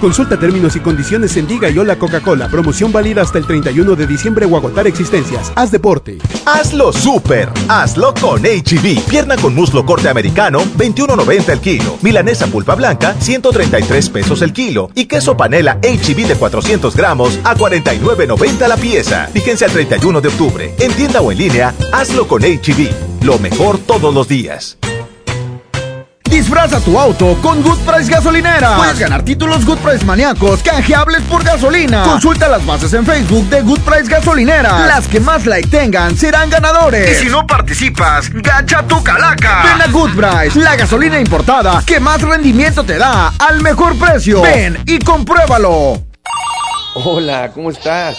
Consulta 0.00 0.38
términos 0.38 0.76
y 0.76 0.80
condiciones 0.80 1.36
en 1.38 1.46
Diga 1.46 1.70
y 1.70 1.78
Hola 1.78 1.96
Coca-Cola. 1.96 2.48
Promoción 2.48 2.92
válida 2.92 3.22
hasta 3.22 3.38
el 3.38 3.46
31 3.46 3.96
de 3.96 4.06
diciembre 4.06 4.44
o 4.44 4.56
agotar 4.56 4.86
existencias. 4.86 5.52
Haz 5.54 5.70
deporte. 5.70 6.18
Hazlo 6.44 6.92
super. 6.92 7.48
Hazlo 7.68 8.12
con 8.20 8.42
HB. 8.42 9.00
Pierna 9.08 9.36
con 9.36 9.54
muslo 9.54 9.86
corte 9.86 10.08
americano, 10.10 10.60
21.90 10.76 11.48
el 11.48 11.60
kilo. 11.60 11.96
Milanesa 12.02 12.46
pulpa 12.46 12.74
blanca, 12.74 13.14
133 13.18 14.10
pesos 14.10 14.42
el 14.42 14.52
kilo. 14.52 14.90
Y 14.94 15.06
queso 15.06 15.36
panela 15.36 15.78
HB 15.82 16.26
de 16.26 16.36
400 16.36 16.94
gramos 16.94 17.38
a 17.44 17.56
49.90 17.56 18.68
la 18.68 18.76
pieza. 18.76 19.28
Fíjense 19.32 19.64
al 19.64 19.72
31 19.72 20.20
de 20.20 20.28
octubre. 20.28 20.74
En 20.78 20.92
tienda 20.92 21.22
o 21.22 21.32
en 21.32 21.38
línea, 21.38 21.74
hazlo 21.92 22.28
con 22.28 22.42
HB. 22.42 23.24
Lo 23.24 23.38
mejor 23.38 23.78
todos 23.78 24.14
los 24.14 24.28
días. 24.28 24.76
Disfraza 26.36 26.80
tu 26.80 26.98
auto 26.98 27.38
con 27.40 27.62
Good 27.62 27.78
Price 27.78 28.10
Gasolinera. 28.10 28.76
Puedes 28.76 28.98
ganar 28.98 29.22
títulos 29.22 29.64
Good 29.64 29.78
Price 29.78 30.04
maníacos 30.04 30.62
canjeables 30.62 31.22
por 31.22 31.42
gasolina. 31.42 32.02
Consulta 32.02 32.46
las 32.46 32.64
bases 32.66 32.92
en 32.92 33.06
Facebook 33.06 33.48
de 33.48 33.62
Good 33.62 33.80
Price 33.80 34.04
Gasolinera. 34.04 34.86
Las 34.86 35.08
que 35.08 35.18
más 35.18 35.46
like 35.46 35.70
tengan 35.70 36.14
serán 36.14 36.50
ganadores. 36.50 37.10
Y 37.10 37.24
si 37.24 37.30
no 37.30 37.46
participas, 37.46 38.28
gacha 38.30 38.82
tu 38.86 39.02
calaca. 39.02 39.62
Ven 39.62 39.80
a 39.80 39.86
Good 39.90 40.10
Price, 40.14 40.60
la 40.60 40.76
gasolina 40.76 41.18
importada 41.18 41.82
que 41.86 42.00
más 42.00 42.20
rendimiento 42.20 42.84
te 42.84 42.98
da 42.98 43.32
al 43.38 43.62
mejor 43.62 43.96
precio. 43.98 44.42
Ven 44.42 44.78
y 44.84 44.98
compruébalo. 44.98 46.02
Hola, 46.96 47.50
¿cómo 47.54 47.70
estás? 47.70 48.18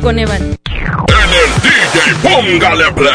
Coneval. 0.00 0.40
En 0.40 0.48
el 0.48 0.56
DJ 1.62 2.14
Póngale 2.22 2.90
Play. 2.92 3.12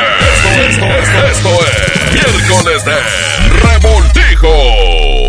Esto, 0.70 0.72
esto, 0.86 0.86
esto, 1.32 1.50
es 1.66 2.14
miércoles 2.14 2.86
de 2.86 2.94
Revoltijo. 3.64 4.54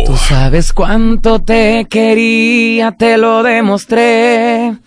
Tú 0.05 0.15
sabes 0.17 0.71
cuánto 0.73 1.39
te 1.39 1.87
quería, 1.89 2.91
te 2.91 3.17
lo 3.17 3.41
demostré. 3.43 4.77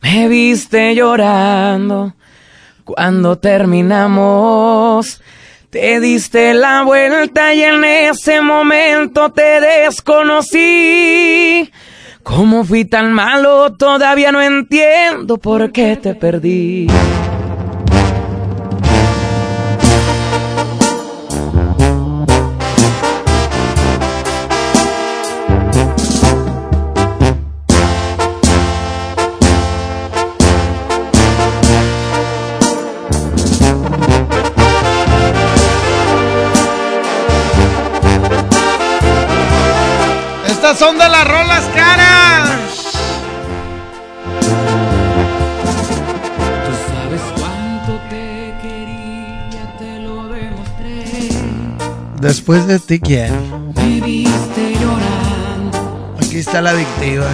Me 0.00 0.28
viste 0.28 0.94
llorando 0.94 2.14
cuando 2.84 3.38
terminamos. 3.38 5.20
Te 5.70 5.98
diste 5.98 6.54
la 6.54 6.84
vuelta 6.84 7.52
y 7.52 7.64
en 7.64 7.82
ese 7.84 8.40
momento 8.40 9.32
te 9.32 9.60
desconocí. 9.60 11.68
¿Cómo 12.24 12.64
fui 12.64 12.86
tan 12.86 13.12
malo? 13.12 13.74
Todavía 13.74 14.32
no 14.32 14.40
entiendo 14.40 15.36
por 15.36 15.70
qué 15.70 15.96
te 15.96 16.14
perdí. 16.14 16.88
Son 40.78 40.98
de 40.98 41.08
las 41.08 41.24
rolas 41.28 41.63
Después 52.34 52.66
de 52.66 52.80
ti, 52.80 52.98
¿quién? 52.98 53.32
Me 53.76 54.00
viste 54.00 54.74
llorando 54.80 56.16
Aquí 56.20 56.38
está 56.38 56.60
la 56.60 56.70
adictiva. 56.70 57.28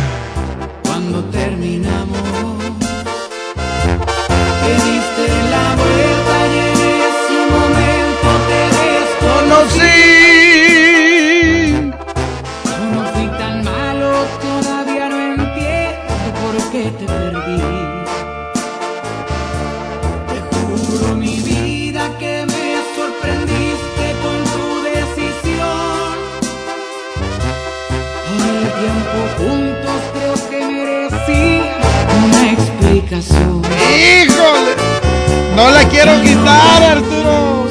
No 35.60 35.68
la 35.70 35.84
quiero 35.90 36.22
quitar, 36.22 36.82
Arturo. 36.82 37.68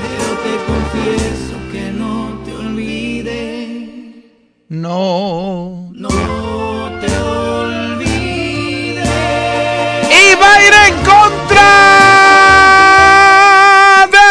Pero 0.00 0.28
te 0.44 0.52
confieso 0.70 1.54
que 1.70 1.92
no 1.92 2.40
te 2.46 2.52
olvidé. 2.54 4.24
No. 4.70 5.90
No 5.92 6.08
te 7.02 7.14
olvidé. 7.18 9.04
Y 10.08 10.34
va 10.40 10.50
a 10.54 10.62
ir 10.66 10.74
en 10.88 10.94
contra 11.04 11.68
de. 14.14 14.28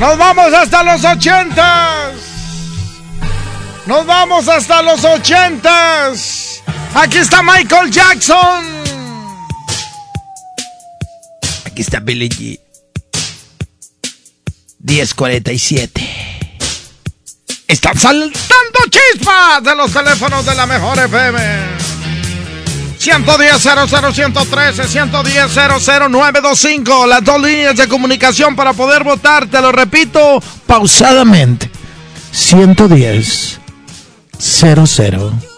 Nos 0.00 0.18
vamos 0.18 0.52
hasta 0.52 0.82
los 0.82 1.04
ochentas. 1.04 2.14
Nos 3.86 4.04
vamos 4.04 4.48
hasta 4.48 4.82
los 4.82 5.04
ochentas. 5.04 6.35
Aquí 6.98 7.18
está 7.18 7.42
Michael 7.42 7.90
Jackson. 7.90 8.64
Aquí 11.66 11.82
está 11.82 12.00
Billy 12.00 12.30
G. 12.30 12.58
1047. 14.78 16.46
Están 17.68 17.98
saltando 17.98 18.78
chispas 18.88 19.62
de 19.62 19.76
los 19.76 19.92
teléfonos 19.92 20.46
de 20.46 20.54
la 20.54 20.64
mejor 20.64 20.98
FM. 20.98 21.38
110 22.98 23.62
00 23.62 24.14
113 24.14 24.88
110 24.88 25.54
00925 25.54 27.06
Las 27.06 27.22
dos 27.22 27.42
líneas 27.42 27.76
de 27.76 27.88
comunicación 27.88 28.56
para 28.56 28.72
poder 28.72 29.04
votar. 29.04 29.50
Te 29.50 29.60
lo 29.60 29.70
repito 29.70 30.42
pausadamente. 30.66 31.70
110 32.32 33.60
00 34.38 35.55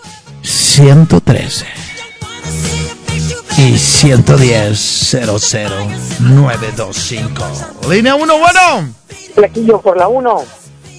113 0.48 1.66
y 3.58 3.76
110 3.76 5.16
00925. 6.18 7.90
Línea 7.90 8.14
1, 8.14 8.38
bueno. 8.38 8.94
Flequillo 9.34 9.82
por 9.82 9.98
la 9.98 10.08
1. 10.08 10.44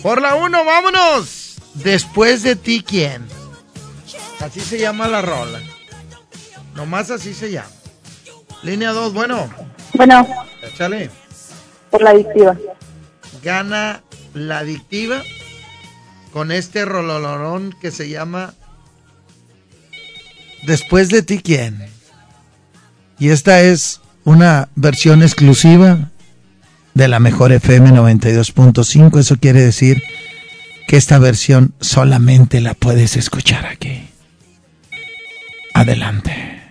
Por 0.03 0.21
la 0.21 0.35
1, 0.35 0.65
vámonos. 0.65 1.57
Después 1.73 2.43
de 2.43 2.55
ti, 2.55 2.83
¿quién? 2.87 3.25
Así 4.39 4.59
se 4.59 4.77
llama 4.77 5.07
la 5.07 5.23
rola. 5.23 5.59
Nomás 6.75 7.09
así 7.09 7.33
se 7.33 7.49
llama. 7.51 7.71
Línea 8.61 8.91
2, 8.91 9.13
bueno. 9.13 9.49
Bueno. 9.93 10.27
Échale. 10.61 11.09
Por 11.89 12.03
la 12.03 12.11
adictiva. 12.11 12.55
Gana 13.41 14.03
la 14.35 14.59
adictiva 14.59 15.23
con 16.31 16.51
este 16.51 16.85
rololorón 16.85 17.75
que 17.81 17.89
se 17.89 18.09
llama 18.09 18.53
Después 20.63 21.09
de 21.09 21.23
ti, 21.23 21.39
¿quién? 21.39 21.85
Y 23.17 23.29
esta 23.29 23.61
es 23.61 24.01
una 24.23 24.69
versión 24.75 25.23
exclusiva 25.23 26.09
de 26.93 27.07
la 27.07 27.19
mejor 27.19 27.51
FM 27.51 27.91
92.5. 27.91 29.19
Eso 29.19 29.37
quiere 29.37 29.61
decir 29.61 30.03
que 30.87 30.97
esta 30.97 31.19
versión 31.19 31.73
solamente 31.79 32.61
la 32.61 32.73
puedes 32.73 33.15
escuchar 33.17 33.65
aquí. 33.65 34.09
Adelante. 35.73 36.61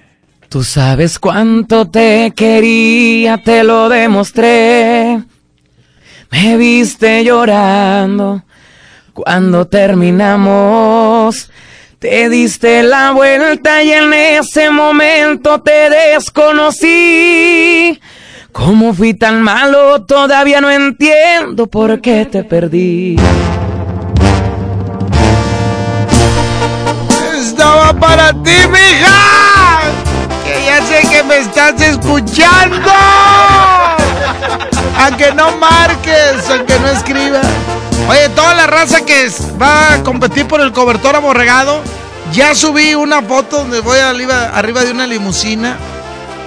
Tú 0.48 0.64
sabes 0.64 1.18
cuánto 1.18 1.90
te 1.90 2.32
quería, 2.34 3.38
te 3.38 3.64
lo 3.64 3.88
demostré. 3.88 5.22
Me 6.30 6.56
viste 6.56 7.22
llorando 7.22 8.42
cuando 9.12 9.66
terminamos. 9.66 11.50
Te 11.98 12.28
diste 12.28 12.84
la 12.84 13.10
vuelta 13.10 13.82
y 13.82 13.90
en 13.90 14.12
ese 14.12 14.70
momento 14.70 15.60
te 15.60 15.90
desconocí. 15.90 16.80
¿Cómo 18.52 18.94
fui 18.94 19.14
tan 19.14 19.42
malo? 19.42 20.04
Todavía 20.04 20.60
no 20.60 20.70
entiendo 20.70 21.66
por 21.66 22.00
qué 22.00 22.24
te 22.24 22.44
perdí. 22.44 23.16
Estaba 27.36 27.92
para 27.94 28.32
ti, 28.44 28.56
mija. 28.70 29.80
Que 30.44 30.66
ya 30.66 30.80
sé 30.86 31.02
que 31.10 31.24
me 31.24 31.38
estás 31.38 31.80
escuchando. 31.82 32.92
Aunque 35.00 35.32
no 35.34 35.56
marques, 35.56 36.48
aunque 36.48 36.78
no 36.78 36.86
escribas. 36.90 37.44
Oye, 38.08 38.30
toda 38.30 38.54
la 38.54 38.66
raza 38.66 39.04
que 39.04 39.30
va 39.60 39.92
a 39.92 40.02
competir 40.02 40.46
por 40.46 40.62
el 40.62 40.72
cobertor 40.72 41.14
aborregado, 41.14 41.82
ya 42.32 42.54
subí 42.54 42.94
una 42.94 43.20
foto 43.20 43.58
donde 43.58 43.80
voy 43.80 43.98
arriba, 43.98 44.44
arriba 44.44 44.82
de 44.82 44.92
una 44.92 45.06
limusina. 45.06 45.76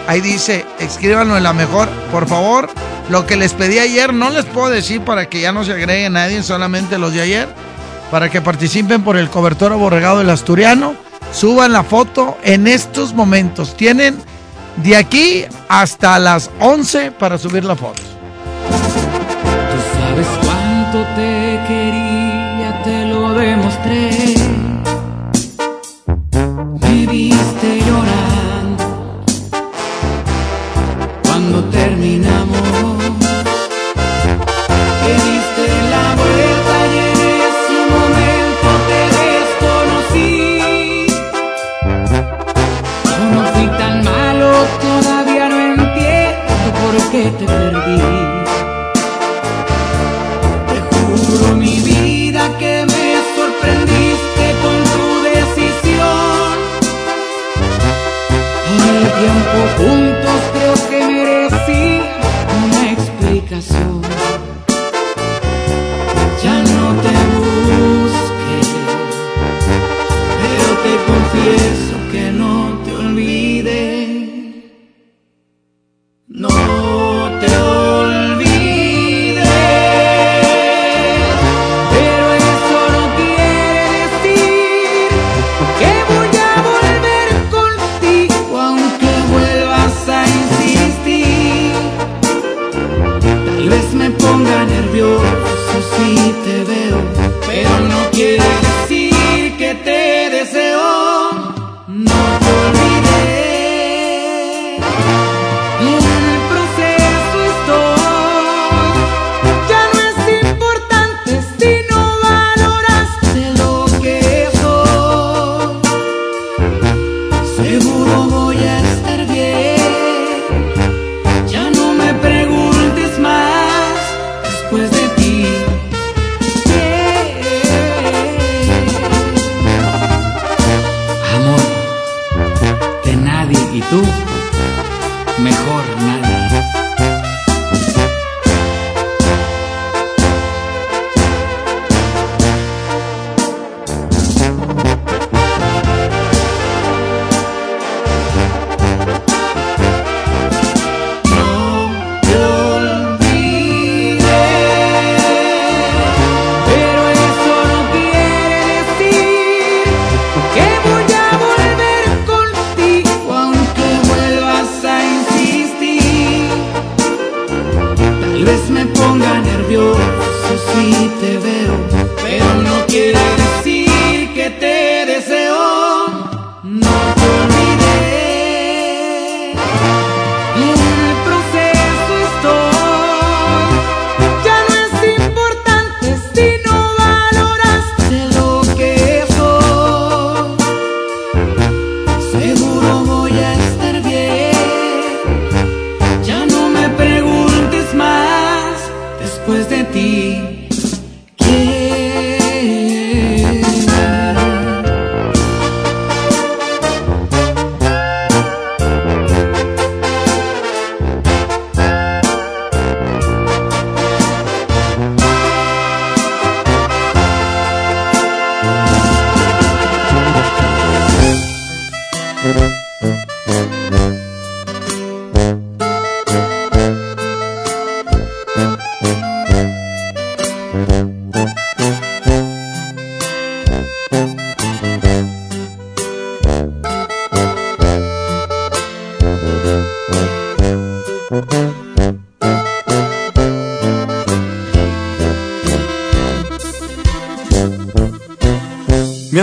Ahí 0.07 0.21
dice, 0.21 0.65
escríbanlo 0.79 1.37
en 1.37 1.43
la 1.43 1.53
mejor. 1.53 1.87
Por 2.11 2.27
favor, 2.27 2.67
lo 3.09 3.27
que 3.27 3.35
les 3.35 3.53
pedí 3.53 3.77
ayer 3.77 4.11
no 4.11 4.31
les 4.31 4.45
puedo 4.45 4.69
decir 4.69 5.01
para 5.01 5.29
que 5.29 5.41
ya 5.41 5.51
no 5.51 5.63
se 5.63 5.73
agregue 5.73 6.09
nadie, 6.09 6.41
solamente 6.41 6.97
los 6.97 7.13
de 7.13 7.21
ayer. 7.21 7.47
Para 8.09 8.31
que 8.31 8.41
participen 8.41 9.03
por 9.03 9.15
el 9.15 9.29
cobertor 9.29 9.71
aborregado 9.71 10.17
del 10.17 10.31
asturiano. 10.31 10.95
Suban 11.31 11.73
la 11.73 11.83
foto 11.83 12.39
en 12.43 12.65
estos 12.65 13.13
momentos. 13.13 13.77
Tienen 13.77 14.17
de 14.77 14.97
aquí 14.97 15.45
hasta 15.69 16.17
las 16.17 16.49
11 16.59 17.11
para 17.11 17.37
subir 17.37 17.63
la 17.63 17.75
foto. 17.75 18.01
Cuánto 20.91 21.09
te 21.15 21.59
quería, 21.69 22.81
te 22.83 23.05
lo 23.05 23.33
demostré. 23.33 24.30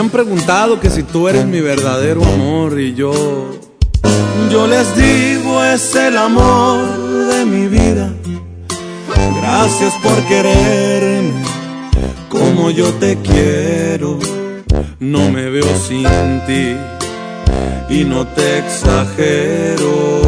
Han 0.08 0.12
preguntado 0.12 0.80
que 0.80 0.88
si 0.88 1.02
tú 1.02 1.28
eres 1.28 1.44
mi 1.44 1.60
verdadero 1.60 2.24
amor 2.24 2.80
y 2.80 2.94
yo, 2.94 3.12
yo 4.50 4.66
les 4.66 4.96
digo 4.96 5.62
es 5.62 5.94
el 5.96 6.16
amor 6.16 6.78
de 7.30 7.44
mi 7.44 7.66
vida. 7.66 8.10
Gracias 9.38 9.92
por 10.02 10.16
quererme 10.24 11.42
como 12.30 12.70
yo 12.70 12.90
te 12.94 13.18
quiero. 13.18 14.18
No 14.98 15.28
me 15.30 15.50
veo 15.50 15.68
sin 15.76 16.06
ti 16.46 16.74
y 17.90 18.04
no 18.04 18.26
te 18.28 18.60
exagero. 18.60 20.22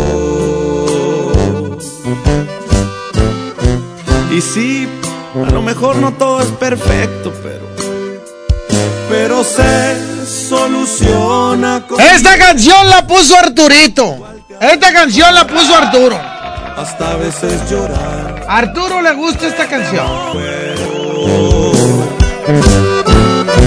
Y 4.30 4.40
sí, 4.42 4.86
a 5.34 5.50
lo 5.50 5.62
mejor 5.62 5.96
no 5.96 6.12
todo 6.12 6.40
es 6.42 6.48
perfecto, 6.48 7.32
pero 7.42 7.69
se 9.44 10.26
soluciona 10.26 11.82
con 11.86 12.00
Esta 12.00 12.36
canción 12.36 12.88
la 12.88 13.06
puso 13.06 13.36
Arturito. 13.36 14.26
Esta 14.60 14.92
canción 14.92 15.34
la 15.34 15.46
puso 15.46 15.74
Arturo. 15.74 16.20
hasta 16.76 17.12
a 17.12 17.16
veces 17.16 17.70
llorar. 17.70 18.44
Arturo 18.48 19.00
le 19.00 19.12
gusta 19.12 19.46
esta 19.46 19.66
canción. 19.66 20.06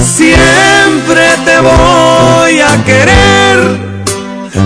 Siempre 0.04 1.24
te 1.46 1.60
voy 1.60 2.60
a 2.62 2.84
querer. 2.86 3.60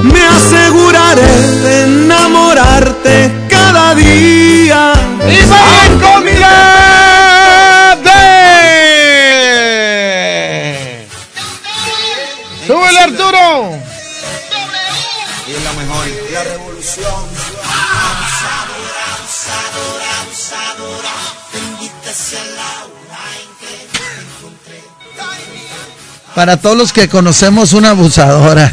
Me 0.03 0.21
aseguraré 0.21 1.41
de 1.63 1.83
enamorarte 1.83 3.31
cada 3.49 3.95
día. 3.95 4.93
¡Y 5.29 5.45
vayan 5.45 5.99
Para 26.37 26.55
todos 26.55 26.77
los 26.77 26.93
que 26.93 27.09
conocemos 27.09 27.73
una 27.73 27.89
abusadora. 27.89 28.71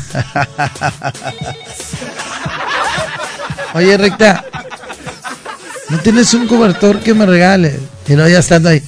Oye, 3.73 3.97
Recta, 3.97 4.45
¿no 5.89 5.97
tienes 6.01 6.35
un 6.35 6.47
cobertor 6.47 7.01
que 7.01 7.15
me 7.15 7.25
regales? 7.25 7.81
Y 8.07 8.17
no, 8.17 8.29
ya 8.29 8.41
estando 8.41 8.69
ahí. 8.69 8.83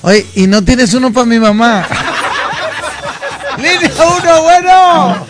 Oye, 0.00 0.26
¿y 0.34 0.46
no 0.46 0.64
tienes 0.64 0.94
uno 0.94 1.12
para 1.12 1.26
mi 1.26 1.38
mamá? 1.38 1.86
¡Línea 3.58 3.90
uno, 3.98 4.42
bueno! 4.44 5.26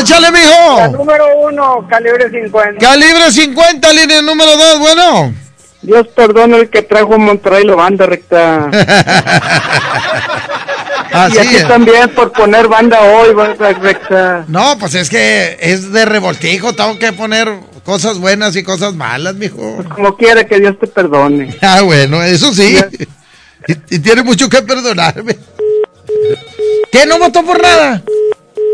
¡Échale, 0.00 0.22
La 0.22 0.30
mijo! 0.32 0.88
número 0.98 1.24
uno, 1.44 1.86
calibre 1.88 2.30
50. 2.30 2.84
Calibre 2.84 3.30
50, 3.30 3.92
línea 3.92 4.22
número 4.22 4.56
2, 4.56 4.78
bueno. 4.80 5.34
Dios 5.82 6.08
perdone 6.16 6.56
el 6.56 6.68
que 6.68 6.82
trajo 6.82 7.16
Monterrey 7.16 7.64
la 7.64 7.76
banda 7.76 8.06
recta. 8.06 8.68
Así 11.12 11.36
y 11.36 11.40
aquí 11.40 11.56
es. 11.56 11.68
también 11.68 12.08
por 12.10 12.32
poner 12.32 12.68
banda 12.68 13.00
hoy, 13.00 13.34
recta. 13.80 14.44
No, 14.48 14.78
pues 14.78 14.94
es 14.94 15.10
que 15.10 15.56
es 15.60 15.92
de 15.92 16.04
revoltijo, 16.04 16.72
tengo 16.74 16.98
que 16.98 17.12
poner 17.12 17.48
cosas 17.84 18.18
buenas 18.18 18.54
y 18.56 18.62
cosas 18.62 18.94
malas, 18.94 19.34
mijo. 19.34 19.84
Como 19.94 20.16
quiera 20.16 20.44
que 20.44 20.58
Dios 20.60 20.78
te 20.78 20.86
perdone. 20.86 21.56
Ah, 21.62 21.82
bueno, 21.82 22.22
eso 22.22 22.52
sí. 22.54 22.78
Y, 23.68 23.72
y 23.94 23.98
tiene 23.98 24.22
mucho 24.22 24.48
que 24.48 24.62
perdonarme. 24.62 25.36
¿Qué? 26.90 27.06
¿No 27.06 27.18
votó 27.18 27.42
por 27.44 27.60
nada? 27.60 28.02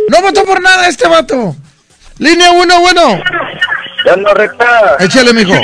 No 0.09 0.23
votó 0.23 0.45
por 0.45 0.61
nada 0.63 0.89
este 0.89 1.07
vato. 1.09 1.55
Línea 2.19 2.51
1, 2.53 2.81
bueno. 2.81 3.21
Ya 4.07 4.17
no 4.17 4.33
recta. 4.35 4.97
Échale, 5.01 5.33
mijo. 5.33 5.55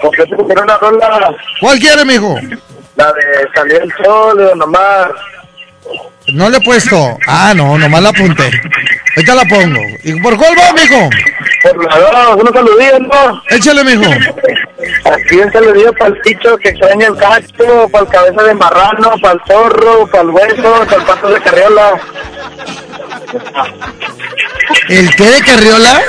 Porque 0.00 0.22
una 0.62 0.76
rola, 0.76 1.34
¿Cuál 1.60 1.78
quiere, 1.78 2.04
mijo? 2.04 2.38
la 2.96 3.12
de 3.12 3.22
Salir 3.54 3.82
el 3.82 3.92
Sol, 4.04 4.38
de 4.38 4.44
Don 4.44 4.62
Omar. 4.62 5.14
No 6.32 6.50
le 6.50 6.58
he 6.58 6.60
puesto. 6.60 7.18
Ah, 7.26 7.52
no, 7.54 7.78
nomás 7.78 8.02
la 8.02 8.08
apunté. 8.10 8.50
Ahorita 9.16 9.34
la 9.34 9.44
pongo. 9.44 9.80
¿Y 10.02 10.20
por 10.20 10.36
cuál 10.36 10.54
va, 10.58 10.72
mijo? 10.72 11.08
Por 11.62 11.84
la 11.84 11.98
dos, 11.98 12.36
unos 12.36 12.52
saludillos, 12.52 13.00
¿no? 13.00 13.42
Échale, 13.48 13.84
mijo. 13.84 14.10
Aquí 15.04 15.36
un 15.36 15.52
saludillo 15.52 15.92
para 15.94 16.08
el 16.08 16.20
picho 16.20 16.56
que 16.58 16.70
extraña 16.70 17.06
el 17.06 17.16
cacho, 17.16 17.88
para 17.90 18.04
el 18.04 18.10
cabeza 18.10 18.42
de 18.42 18.54
marrano, 18.54 19.14
para 19.22 19.34
el 19.34 19.40
zorro, 19.46 20.06
para 20.08 20.22
el 20.22 20.30
hueso, 20.30 20.84
para 20.84 20.96
el 20.96 21.02
pato 21.04 21.28
de 21.28 21.40
carriola. 21.40 22.00
¿El 24.88 25.14
qué 25.16 25.24
de 25.24 25.40
Carriola? 25.40 26.02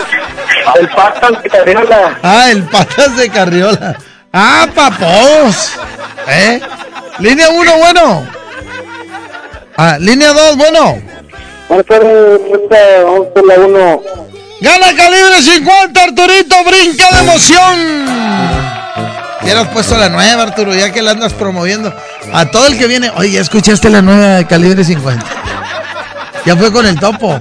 El 0.80 0.90
patas 0.90 1.44
de 1.44 1.50
carriola. 1.50 2.20
Ah, 2.22 2.52
el 2.52 2.64
patas 2.64 3.18
de 3.18 3.30
Carriola. 3.30 3.98
Ah, 4.34 4.68
papos. 4.74 5.74
¿Eh? 6.28 6.60
Línea 7.20 7.50
1, 7.50 7.78
bueno. 7.78 8.28
Ah, 9.80 9.98
línea 10.00 10.34
2, 10.34 10.58
bueno. 10.58 11.00
Vamos 11.70 11.86
la. 13.72 14.00
Gana 14.60 14.96
calibre 14.96 15.40
50, 15.40 16.04
Arturito, 16.04 16.56
brinca 16.66 17.12
de 17.12 17.20
emoción. 17.20 18.06
Ya 19.46 19.54
le 19.54 19.60
has 19.60 19.68
puesto 19.68 19.96
la 19.96 20.10
nueva, 20.10 20.44
Arturo, 20.44 20.74
ya 20.74 20.92
que 20.92 21.04
la 21.04 21.12
andas 21.12 21.34
promoviendo. 21.34 21.94
A 22.34 22.48
todo 22.48 22.66
el 22.66 22.78
que 22.80 22.88
viene, 22.88 23.12
oye, 23.18 23.34
ya 23.34 23.42
escuchaste 23.42 23.92
la 23.92 24.02
nueva 24.02 24.38
de 24.38 24.48
calibre 24.48 24.84
50. 24.84 25.24
Ya 26.44 26.56
fue 26.56 26.72
con 26.72 26.88
el 26.88 27.00
topo. 27.00 27.40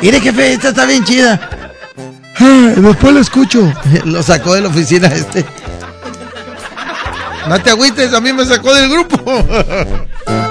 Mire, 0.00 0.20
jefe, 0.20 0.54
esta 0.54 0.70
está 0.70 0.86
bien 0.86 1.04
chida. 1.04 1.38
Ah, 2.38 2.72
después 2.76 3.12
lo 3.12 3.20
escucho. 3.20 3.70
Lo 4.04 4.22
sacó 4.22 4.54
de 4.54 4.62
la 4.62 4.68
oficina 4.68 5.08
este. 5.08 5.44
No 7.46 7.60
te 7.60 7.70
agüites, 7.70 8.14
a 8.14 8.20
mí 8.22 8.32
me 8.32 8.46
sacó 8.46 8.72
del 8.72 8.88
grupo. 8.88 9.18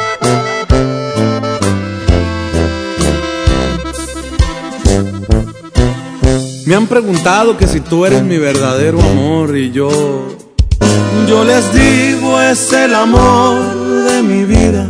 Me 6.67 6.75
han 6.75 6.85
preguntado 6.87 7.55
que 7.55 7.65
si 7.65 7.79
tú 7.79 8.05
eres 8.05 8.23
mi 8.23 8.37
verdadero 8.37 8.99
amor 8.99 9.55
y 9.55 9.71
yo, 9.71 9.89
yo 11.25 11.45
les 11.45 11.73
digo 11.73 12.41
es 12.41 12.73
el 12.73 12.93
amor 12.93 13.57
de 14.03 14.21
mi 14.21 14.43
vida. 14.43 14.89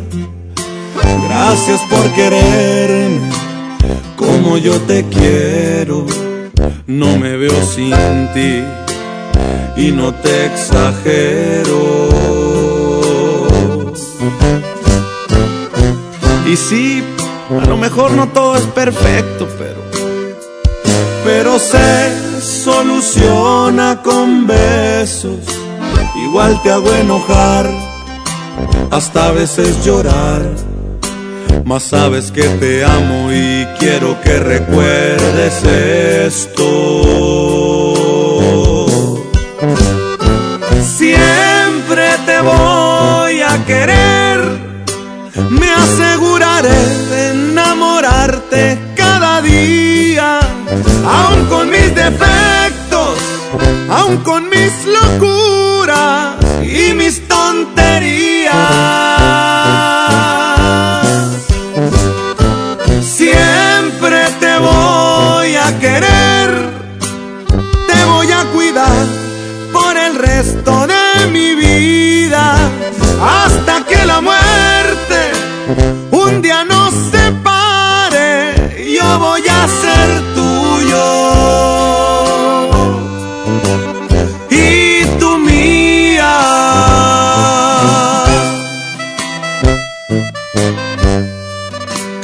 Gracias 1.27 1.79
por 1.81 2.03
quererme 2.15 3.29
como 4.15 4.57
yo 4.57 4.81
te 4.87 5.05
quiero. 5.05 6.07
No 6.87 7.15
me 7.19 7.37
veo 7.37 7.63
sin 7.63 7.93
ti 8.33 8.63
y 9.75 9.91
no 9.91 10.15
te 10.15 10.47
exagero. 10.47 12.09
Y 16.51 16.55
sí, 16.55 17.03
a 17.51 17.65
lo 17.67 17.77
mejor 17.77 18.13
no 18.13 18.29
todo 18.29 18.55
es 18.55 18.65
perfecto, 18.65 19.47
pero 19.59 19.86
se 21.59 22.41
soluciona 22.41 24.01
con 24.03 24.45
besos. 24.45 25.39
Igual 26.25 26.61
te 26.61 26.71
hago 26.71 26.91
enojar, 26.93 27.69
hasta 28.91 29.27
a 29.27 29.31
veces 29.31 29.83
llorar. 29.83 30.41
Mas 31.63 31.83
sabes 31.83 32.31
que 32.31 32.43
te 32.43 32.85
amo 32.85 33.31
y 33.31 33.65
quiero 33.79 34.19
que 34.21 34.39
recuerdes 34.39 35.63
esto. 35.63 36.85
Siempre 40.97 42.07
te 42.25 42.41
voy 42.41 43.41
a 43.41 43.65
querer, 43.65 44.39
me 45.49 45.69
aseguraré 45.71 46.79
de 47.09 47.29
enamorarte 47.31 48.86
aun 51.07 51.45
con 51.45 51.69
mis 51.69 51.95
defectos, 51.95 53.17
aun 53.89 54.17
con 54.17 54.49
mis 54.49 54.73
locuras 54.85 56.35
y 56.61 56.93
mis 56.93 57.25
tonterías. 57.27 59.26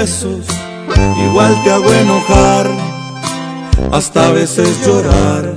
Igual 0.00 1.60
te 1.64 1.72
hago 1.72 1.92
enojar, 1.92 2.70
hasta 3.90 4.28
a 4.28 4.30
veces 4.30 4.68
llorar. 4.86 5.56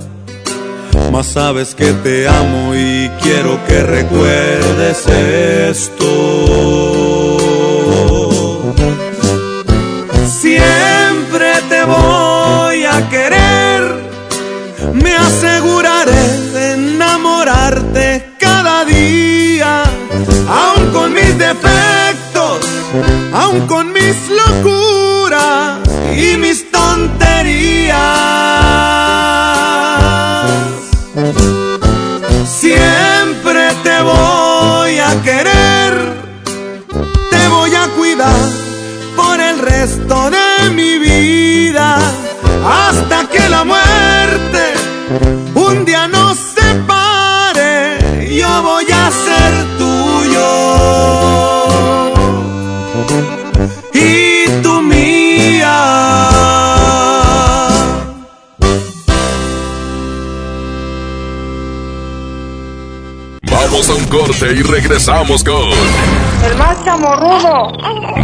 Mas 1.11 1.27
sabes 1.27 1.75
que 1.75 1.93
te 1.93 2.27
amo 2.27 2.73
y 2.73 3.07
quiero 3.21 3.63
que 3.67 3.83
recuerdes 3.83 5.05
esto. 5.07 6.07
Siempre 10.41 11.51
te 11.69 11.83
voy 11.83 12.20
y 26.31 26.70
regresamos 64.71 65.43
con 65.43 65.69
El 66.45 66.57
más 66.57 66.83
chamorrudo. 66.85 67.73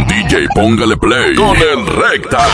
DJ 0.08 0.48
Póngale 0.54 0.96
Play 0.96 1.34
con 1.34 1.54
el 1.56 1.86
Recta. 1.86 2.46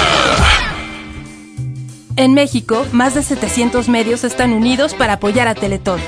En 2.16 2.34
México, 2.34 2.84
más 2.92 3.14
de 3.14 3.22
700 3.22 3.88
medios 3.88 4.24
están 4.24 4.52
unidos 4.52 4.94
para 4.94 5.14
apoyar 5.14 5.46
a 5.46 5.54
Teletón. 5.54 6.00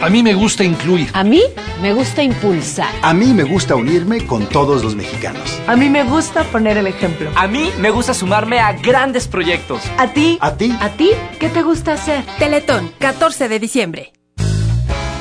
A 0.00 0.08
mí 0.08 0.22
me 0.22 0.34
gusta 0.34 0.64
incluir. 0.64 1.10
A 1.12 1.22
mí 1.22 1.42
me 1.82 1.92
gusta 1.92 2.22
impulsar. 2.22 2.88
A 3.02 3.12
mí 3.12 3.32
me 3.34 3.44
gusta 3.44 3.76
unirme 3.76 4.26
con 4.26 4.46
todos 4.46 4.82
los 4.82 4.94
mexicanos. 4.94 5.60
A 5.66 5.76
mí 5.76 5.88
me 5.90 6.02
gusta 6.02 6.44
poner 6.44 6.78
el 6.78 6.86
ejemplo. 6.86 7.30
A 7.36 7.46
mí 7.46 7.70
me 7.78 7.90
gusta 7.90 8.14
sumarme 8.14 8.58
a 8.58 8.72
grandes 8.72 9.28
proyectos. 9.28 9.82
¿A 9.98 10.08
ti? 10.08 10.38
¿A 10.40 10.56
ti? 10.56 10.74
¿A 10.80 10.88
ti? 10.90 11.10
¿Qué 11.38 11.50
te 11.50 11.62
gusta 11.62 11.92
hacer? 11.92 12.24
Teletón, 12.38 12.90
14 12.98 13.48
de 13.48 13.58
diciembre. 13.58 14.12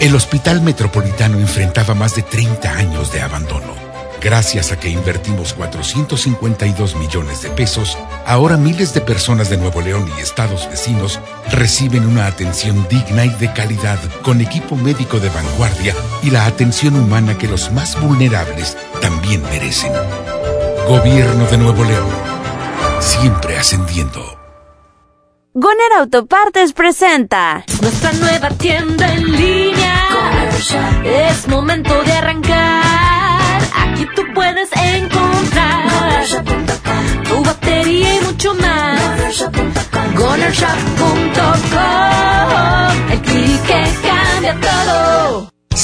El 0.00 0.14
Hospital 0.14 0.62
Metropolitano 0.62 1.40
enfrentaba 1.40 1.92
más 1.92 2.14
de 2.14 2.22
30 2.22 2.70
años 2.72 3.12
de 3.12 3.20
abandono. 3.20 3.74
Gracias 4.20 4.70
a 4.70 4.78
que 4.78 4.90
invertimos 4.90 5.54
452 5.54 6.94
millones 6.94 7.42
de 7.42 7.50
pesos, 7.50 7.98
ahora 8.24 8.56
miles 8.56 8.94
de 8.94 9.00
personas 9.00 9.50
de 9.50 9.56
Nuevo 9.56 9.80
León 9.80 10.08
y 10.16 10.20
estados 10.20 10.68
vecinos 10.70 11.18
reciben 11.50 12.06
una 12.06 12.26
atención 12.26 12.86
digna 12.88 13.24
y 13.24 13.30
de 13.30 13.52
calidad 13.52 13.98
con 14.22 14.40
equipo 14.40 14.76
médico 14.76 15.18
de 15.18 15.30
vanguardia 15.30 15.94
y 16.22 16.30
la 16.30 16.46
atención 16.46 16.94
humana 16.94 17.36
que 17.36 17.48
los 17.48 17.72
más 17.72 18.00
vulnerables 18.00 18.76
también 19.00 19.42
merecen. 19.42 19.92
Gobierno 20.86 21.44
de 21.46 21.58
Nuevo 21.58 21.82
León. 21.82 22.08
Siempre 23.00 23.58
ascendiendo. 23.58 24.38
Goner 25.54 25.92
Autopartes 25.98 26.72
presenta 26.72 27.64
Nuestra 27.80 28.12
nueva 28.12 28.50
tienda 28.50 29.12
en 29.12 29.32
línea. 29.32 29.87
Es 30.58 31.46
momento 31.46 32.02
de 32.02 32.12
arrancar. 32.14 33.62
Aquí 33.76 34.08
tú 34.16 34.24
puedes 34.34 34.68
encontrar 34.72 36.24
tu 37.28 37.44
batería 37.44 38.16
y 38.16 38.20
mucho 38.24 38.54
más. 38.54 39.46
GonerShop.com. 40.16 43.12
El 43.12 43.20
clic 43.20 43.62
que 43.66 43.84
cambia 44.02 44.58
todo. 44.60 45.57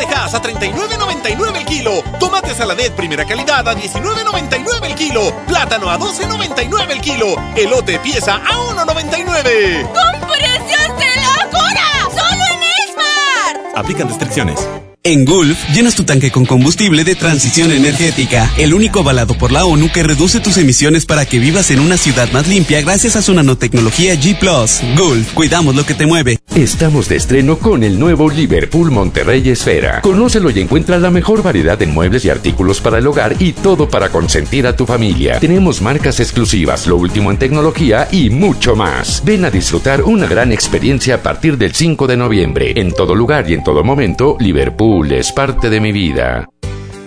lentejas 0.00 0.34
a 0.34 0.42
39.99 0.42 1.56
el 1.56 1.64
kilo. 1.66 2.02
Tomate 2.18 2.54
saladet 2.54 2.92
primera 2.94 3.24
calidad 3.24 3.66
a 3.68 3.74
19.99 3.74 4.84
el 4.84 4.94
kilo. 4.94 5.32
Plátano 5.46 5.90
a 5.90 5.98
12.99 5.98 6.90
el 6.90 7.00
kilo. 7.00 7.36
Elote 7.56 7.98
pieza 7.98 8.36
a 8.36 8.74
1.99. 8.74 9.82
¡Con 9.92 10.28
precios 10.28 10.88
de 10.98 11.10
locura! 11.22 12.08
¡Solo 12.10 12.44
en 12.54 12.62
Esmar! 12.88 13.72
Aplican 13.76 14.08
restricciones. 14.08 14.89
En 15.02 15.24
Gulf, 15.24 15.58
llenas 15.74 15.94
tu 15.94 16.04
tanque 16.04 16.30
con 16.30 16.44
combustible 16.44 17.04
de 17.04 17.14
transición 17.14 17.72
energética, 17.72 18.52
el 18.58 18.74
único 18.74 19.00
avalado 19.00 19.32
por 19.32 19.50
la 19.50 19.64
ONU 19.64 19.90
que 19.90 20.02
reduce 20.02 20.40
tus 20.40 20.58
emisiones 20.58 21.06
para 21.06 21.24
que 21.24 21.38
vivas 21.38 21.70
en 21.70 21.80
una 21.80 21.96
ciudad 21.96 22.30
más 22.32 22.46
limpia 22.46 22.82
gracias 22.82 23.16
a 23.16 23.22
su 23.22 23.32
nanotecnología 23.32 24.14
G⁇ 24.16 24.38
Gulf, 24.98 25.32
cuidamos 25.32 25.74
lo 25.74 25.86
que 25.86 25.94
te 25.94 26.04
mueve. 26.04 26.38
Estamos 26.54 27.08
de 27.08 27.16
estreno 27.16 27.56
con 27.56 27.82
el 27.82 27.98
nuevo 27.98 28.28
Liverpool 28.28 28.90
Monterrey 28.90 29.48
Esfera. 29.48 30.02
Conócelo 30.02 30.50
y 30.50 30.60
encuentra 30.60 30.98
la 30.98 31.10
mejor 31.10 31.42
variedad 31.42 31.78
de 31.78 31.86
muebles 31.86 32.26
y 32.26 32.28
artículos 32.28 32.82
para 32.82 32.98
el 32.98 33.06
hogar 33.06 33.36
y 33.38 33.52
todo 33.52 33.88
para 33.88 34.10
consentir 34.10 34.66
a 34.66 34.76
tu 34.76 34.84
familia. 34.84 35.40
Tenemos 35.40 35.80
marcas 35.80 36.20
exclusivas, 36.20 36.86
lo 36.86 36.96
último 36.98 37.30
en 37.30 37.38
tecnología 37.38 38.06
y 38.12 38.28
mucho 38.28 38.76
más. 38.76 39.22
Ven 39.24 39.46
a 39.46 39.50
disfrutar 39.50 40.02
una 40.02 40.26
gran 40.26 40.52
experiencia 40.52 41.14
a 41.14 41.22
partir 41.22 41.56
del 41.56 41.74
5 41.74 42.06
de 42.06 42.18
noviembre. 42.18 42.74
En 42.76 42.92
todo 42.92 43.14
lugar 43.14 43.48
y 43.48 43.54
en 43.54 43.64
todo 43.64 43.82
momento, 43.82 44.36
Liverpool 44.38 44.89
es 45.20 45.30
parte 45.30 45.70
de 45.70 45.80
mi 45.80 45.92
vida. 45.92 46.48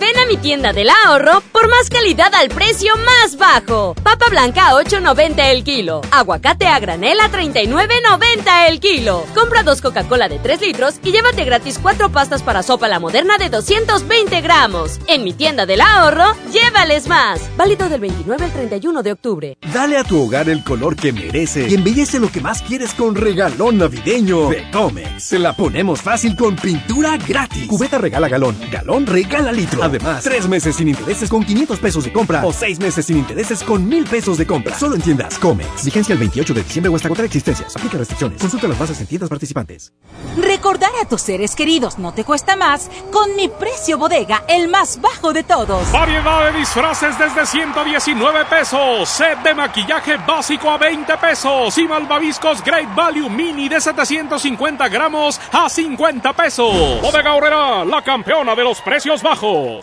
Ven 0.03 0.19
a 0.19 0.25
mi 0.25 0.35
tienda 0.35 0.73
del 0.73 0.89
ahorro 0.89 1.41
por 1.53 1.69
más 1.69 1.89
calidad 1.89 2.35
al 2.35 2.49
precio 2.49 2.93
más 2.97 3.37
bajo. 3.37 3.95
Papa 4.03 4.25
blanca 4.29 4.67
a 4.67 4.73
8.90 4.73 5.49
el 5.49 5.63
kilo. 5.63 6.01
Aguacate 6.11 6.67
a 6.67 6.77
granel 6.81 7.21
a 7.21 7.31
39.90 7.31 8.67
el 8.67 8.81
kilo. 8.81 9.23
Compra 9.33 9.63
dos 9.63 9.79
Coca-Cola 9.79 10.27
de 10.27 10.39
3 10.39 10.59
litros 10.59 10.95
y 11.05 11.13
llévate 11.13 11.45
gratis 11.45 11.79
cuatro 11.81 12.11
pastas 12.11 12.43
para 12.43 12.63
sopa 12.63 12.89
la 12.89 12.99
moderna 12.99 13.37
de 13.37 13.49
220 13.49 14.41
gramos. 14.41 14.99
En 15.07 15.23
mi 15.23 15.31
tienda 15.31 15.65
del 15.65 15.79
ahorro, 15.79 16.35
llévales 16.51 17.07
más. 17.07 17.39
Válido 17.55 17.87
del 17.87 18.01
29 18.01 18.43
al 18.43 18.51
31 18.51 19.03
de 19.03 19.11
octubre. 19.13 19.57
Dale 19.71 19.95
a 19.95 20.03
tu 20.03 20.21
hogar 20.21 20.49
el 20.49 20.65
color 20.65 20.97
que 20.97 21.13
merece 21.13 21.69
y 21.69 21.75
embellece 21.75 22.19
lo 22.19 22.29
que 22.29 22.41
más 22.41 22.61
quieres 22.61 22.93
con 22.93 23.15
regalón 23.15 23.77
navideño 23.77 24.49
de 24.49 24.69
Comex. 24.69 25.23
Se 25.23 25.39
la 25.39 25.55
ponemos 25.55 26.01
fácil 26.01 26.35
con 26.35 26.57
pintura 26.57 27.15
gratis. 27.25 27.67
Cubeta 27.67 27.99
regala 27.99 28.27
galón, 28.27 28.57
galón 28.69 29.05
regala 29.05 29.53
litro. 29.53 29.92
Además, 29.93 30.23
tres 30.23 30.47
meses 30.47 30.75
sin 30.75 30.87
intereses 30.87 31.29
con 31.29 31.43
500 31.43 31.79
pesos 31.79 32.03
de 32.03 32.11
compra 32.11 32.43
o 32.43 32.51
seis 32.51 32.79
meses 32.79 33.05
sin 33.05 33.17
intereses 33.17 33.61
con 33.61 33.87
1000 33.87 34.05
pesos 34.05 34.39
de 34.39 34.47
compra. 34.47 34.75
Solo 34.75 34.95
en 34.95 35.01
tiendas 35.01 35.37
Comex. 35.37 35.85
Vigencia 35.85 36.13
el 36.13 36.19
28 36.19 36.51
de 36.51 36.63
diciembre 36.63 36.89
o 36.89 36.95
hasta 36.95 37.09
contra 37.09 37.25
existencias. 37.25 37.75
Aplica 37.75 37.99
restricciones. 37.99 38.41
Consulta 38.41 38.67
las 38.67 38.79
bases 38.79 38.99
en 39.01 39.05
tiendas 39.05 39.29
participantes. 39.29 39.93
Recordar 40.35 40.89
a 40.99 41.07
tus 41.07 41.21
seres 41.21 41.53
queridos 41.53 41.99
no 41.99 42.11
te 42.11 42.23
cuesta 42.23 42.55
más 42.55 42.89
con 43.11 43.35
mi 43.35 43.49
precio 43.49 43.99
bodega, 43.99 44.43
el 44.47 44.67
más 44.67 44.99
bajo 44.99 45.31
de 45.31 45.43
todos. 45.43 45.91
Variedad 45.91 46.51
de 46.51 46.57
disfraces 46.57 47.15
desde 47.19 47.45
119 47.45 48.45
pesos. 48.45 49.07
Set 49.07 49.43
de 49.43 49.53
maquillaje 49.53 50.17
básico 50.25 50.71
a 50.71 50.79
20 50.79 51.17
pesos. 51.17 51.77
Y 51.77 51.87
malvaviscos 51.87 52.63
Great 52.63 52.95
Value 52.95 53.29
Mini 53.29 53.69
de 53.69 53.79
750 53.79 54.89
gramos 54.89 55.39
a 55.51 55.69
50 55.69 56.33
pesos. 56.33 56.99
Bodega 56.99 57.35
Horrera, 57.35 57.85
la 57.85 58.01
campeona 58.01 58.55
de 58.55 58.63
los 58.63 58.81
precios 58.81 59.21
bajos. 59.21 59.82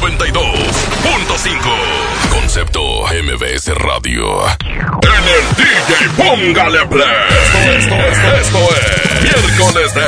92.5. 0.00 2.30
Concepto 2.30 2.80
MBS 3.06 3.74
Radio. 3.76 4.46
En 4.60 5.24
el 5.26 5.44
DJ 5.56 6.08
Póngale 6.16 6.86
Play. 6.86 7.06
Esto, 7.28 7.58
esto, 7.72 7.94
esto, 7.94 8.36
esto 8.40 8.58
es 8.76 9.22
miércoles 9.22 9.94
de 9.94 10.04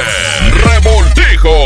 Revoltijo. 0.68 1.56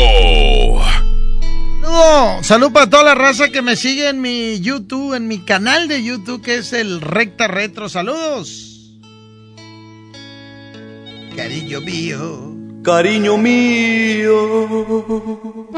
Saludo, 1.81 2.43
salud 2.43 2.71
para 2.71 2.89
toda 2.89 3.03
la 3.03 3.15
raza 3.15 3.49
que 3.49 3.61
me 3.61 3.75
sigue 3.75 4.07
en 4.09 4.21
mi 4.21 4.59
YouTube, 4.61 5.13
en 5.15 5.27
mi 5.27 5.39
canal 5.39 5.87
de 5.87 6.03
YouTube 6.03 6.41
que 6.41 6.55
es 6.55 6.73
el 6.73 7.01
Recta 7.01 7.47
Retro. 7.47 7.89
Saludos. 7.89 8.69
Cariño 11.35 11.81
mío. 11.81 12.52
Cariño 12.83 13.37
mío. 13.37 14.67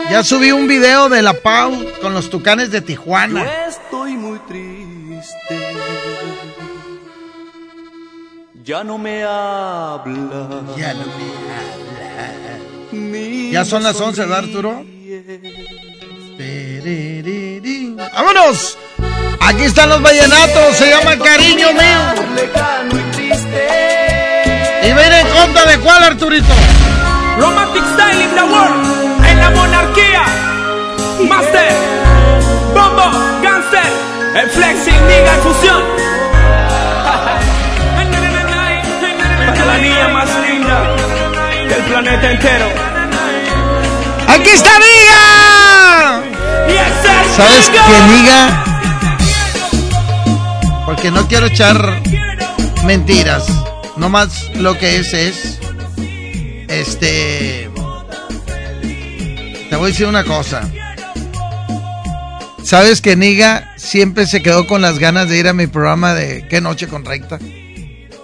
Ya 0.09 0.23
subí 0.23 0.51
un 0.51 0.67
video 0.67 1.07
de 1.07 1.21
la 1.21 1.33
Pau 1.33 1.71
con 2.01 2.13
los 2.13 2.29
tucanes 2.31 2.71
de 2.71 2.81
Tijuana. 2.81 3.43
Yo 3.43 3.49
estoy 3.69 4.13
muy 4.13 4.39
triste. 4.39 5.59
Ya 8.63 8.83
no 8.83 8.97
me 8.97 9.23
habla. 9.23 10.63
Ya 10.75 10.93
no 10.95 11.05
me 11.05 11.27
habla. 12.97 13.51
Ya 13.51 13.65
son 13.65 13.83
las 13.83 14.01
11, 14.01 14.21
¿verdad, 14.21 14.39
Arturo? 14.39 14.83
¡Vámonos! 18.13 18.77
Aquí 19.41 19.63
están 19.63 19.89
los 19.89 20.01
vallenatos, 20.01 20.75
se 20.75 20.89
llama 20.89 21.17
Cariño 21.17 21.71
Mío. 21.73 21.99
Y 24.81 24.85
viene 24.85 25.19
en 25.19 25.27
contra 25.27 25.65
de 25.65 25.79
cuál, 25.79 26.03
Arturito. 26.03 26.53
Romantic 27.37 27.83
Style 27.93 28.21
in 28.21 28.31
the 28.35 28.43
World, 28.43 29.27
en 29.29 29.39
la 29.39 29.49
monarquía. 29.51 30.23
Master, 31.27 31.71
Bombo, 32.73 33.11
Gangster, 33.41 33.91
el 34.35 34.49
Flexing, 34.49 35.07
Niga, 35.07 35.33
Fusión. 35.43 35.83
Para 39.45 39.65
la 39.71 39.77
niña 39.77 40.07
más 40.09 40.29
linda 40.47 40.95
del 41.67 41.83
planeta 41.83 42.31
entero. 42.31 42.65
¡Aquí 44.27 44.49
está 44.49 44.71
Niga! 44.79 46.23
¿Sabes 47.35 47.69
qué, 47.69 47.79
Niga? 48.13 48.63
Porque 50.85 51.11
no 51.11 51.27
quiero 51.27 51.47
echar 51.47 52.01
mentiras. 52.85 53.45
No 53.97 54.07
más 54.07 54.49
lo 54.55 54.77
que 54.77 54.97
es 54.99 55.13
es. 55.13 55.59
Este. 56.67 57.69
Te 59.69 59.75
voy 59.75 59.85
a 59.85 59.87
decir 59.87 60.07
una 60.07 60.23
cosa. 60.23 60.69
¿Sabes 62.63 63.01
que 63.01 63.15
Niga 63.15 63.73
siempre 63.77 64.25
se 64.25 64.41
quedó 64.41 64.65
con 64.65 64.81
las 64.81 64.97
ganas 64.97 65.29
de 65.29 65.37
ir 65.37 65.47
a 65.47 65.53
mi 65.53 65.67
programa 65.67 66.15
de 66.15 66.47
¿Qué 66.47 66.61
noche 66.61 66.87
con 66.87 67.05
recta? 67.05 67.37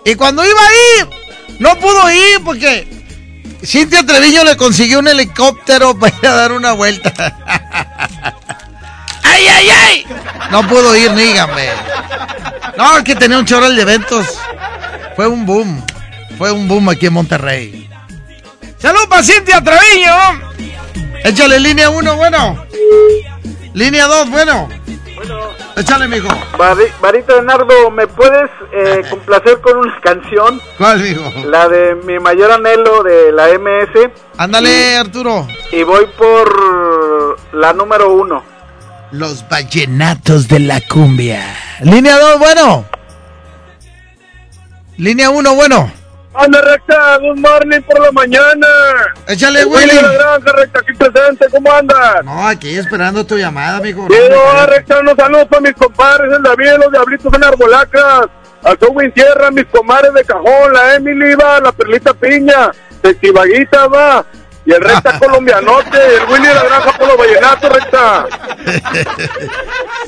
Y 0.03 0.15
cuando 0.15 0.43
iba 0.43 0.59
a 0.59 1.01
ir, 1.01 1.07
no 1.59 1.77
pudo 1.77 2.09
ir 2.11 2.41
porque 2.43 2.87
Cintia 3.63 4.03
Treviño 4.03 4.43
le 4.43 4.57
consiguió 4.57 4.99
un 4.99 5.07
helicóptero 5.07 5.95
para 5.99 6.15
ir 6.15 6.27
a 6.27 6.33
dar 6.33 6.51
una 6.53 6.71
vuelta. 6.71 7.13
¡Ay, 9.23 9.45
ay, 9.47 9.69
ay! 9.69 10.05
No 10.51 10.67
pudo 10.67 10.95
ir, 10.95 11.11
nígame. 11.11 11.69
No, 12.77 13.03
que 13.03 13.15
tenía 13.15 13.37
un 13.37 13.45
choral 13.45 13.75
de 13.75 13.83
eventos. 13.83 14.25
Fue 15.15 15.27
un 15.27 15.45
boom. 15.45 15.85
Fue 16.37 16.51
un 16.51 16.67
boom 16.67 16.89
aquí 16.89 17.05
en 17.05 17.13
Monterrey. 17.13 17.80
¡Salud 18.81 19.07
para 19.09 19.23
Cintia 19.23 19.61
Treviño! 19.63 20.51
Échale 21.23 21.59
línea 21.59 21.89
1, 21.89 22.15
bueno. 22.15 22.65
Línea 23.73 24.07
2, 24.07 24.29
bueno. 24.31 24.67
Échale, 25.77 26.07
mijo. 26.07 26.27
Bari- 26.57 26.91
Varita 26.99 27.35
de 27.35 27.41
Nardo, 27.43 27.91
¿me 27.91 28.07
puedes 28.07 28.49
eh, 28.73 29.03
complacer 29.09 29.61
con 29.61 29.77
una 29.77 29.99
canción? 30.03 30.59
¿Cuál, 30.77 30.99
mijo? 31.01 31.23
La 31.45 31.69
de 31.69 31.95
mi 31.95 32.19
mayor 32.19 32.51
anhelo 32.51 33.03
de 33.03 33.31
la 33.31 33.47
MS. 33.49 34.09
Ándale, 34.37 34.97
Arturo. 34.97 35.47
Y 35.71 35.83
voy 35.83 36.05
por 36.17 37.37
la 37.53 37.73
número 37.73 38.11
uno. 38.13 38.43
Los 39.11 39.47
vallenatos 39.47 40.47
de 40.47 40.59
la 40.59 40.81
cumbia. 40.81 41.43
Línea 41.81 42.17
2, 42.17 42.39
bueno. 42.39 42.85
Línea 44.97 45.29
1, 45.29 45.55
bueno. 45.55 45.91
Anda 46.33 46.61
recta, 46.61 47.17
good 47.17 47.39
morning 47.39 47.81
por 47.81 47.99
la 47.99 48.09
mañana. 48.13 48.67
Échale, 49.27 49.65
Willy. 49.65 49.89
Willy. 49.89 50.01
la 50.01 50.11
granja, 50.13 50.51
recta, 50.53 50.79
aquí 50.79 50.93
presente, 50.93 51.47
¿cómo 51.51 51.69
andas? 51.73 52.23
No, 52.23 52.47
aquí 52.47 52.77
esperando 52.77 53.25
tu 53.25 53.37
llamada, 53.37 53.77
amigo. 53.77 54.07
Quiero 54.07 54.65
recta 54.65 54.99
unos 55.01 55.15
saludos 55.17 55.47
para 55.49 55.61
mis 55.61 55.73
compadres, 55.73 56.31
el 56.33 56.41
David, 56.41 56.77
los 56.77 56.91
diablitos 56.91 57.33
en 57.33 57.43
Arbolacas, 57.43 58.27
al 58.63 58.79
Subwin 58.79 59.13
Sierra, 59.13 59.51
mis 59.51 59.65
comadres 59.65 60.13
de 60.13 60.23
cajón, 60.23 60.71
la 60.71 60.95
Emily 60.95 61.35
va, 61.35 61.59
la 61.59 61.73
Perlita 61.73 62.13
Piña, 62.13 62.71
Testivaguita 63.01 63.87
va, 63.87 64.25
y 64.65 64.71
el 64.71 64.81
recta 64.81 65.19
colombianote, 65.19 66.15
el 66.15 66.31
Willy 66.31 66.47
de 66.47 66.55
la 66.55 66.63
granja 66.63 66.97
por 66.97 67.07
los 67.09 67.17
vallenatos, 67.17 67.73
recta. 67.73 68.27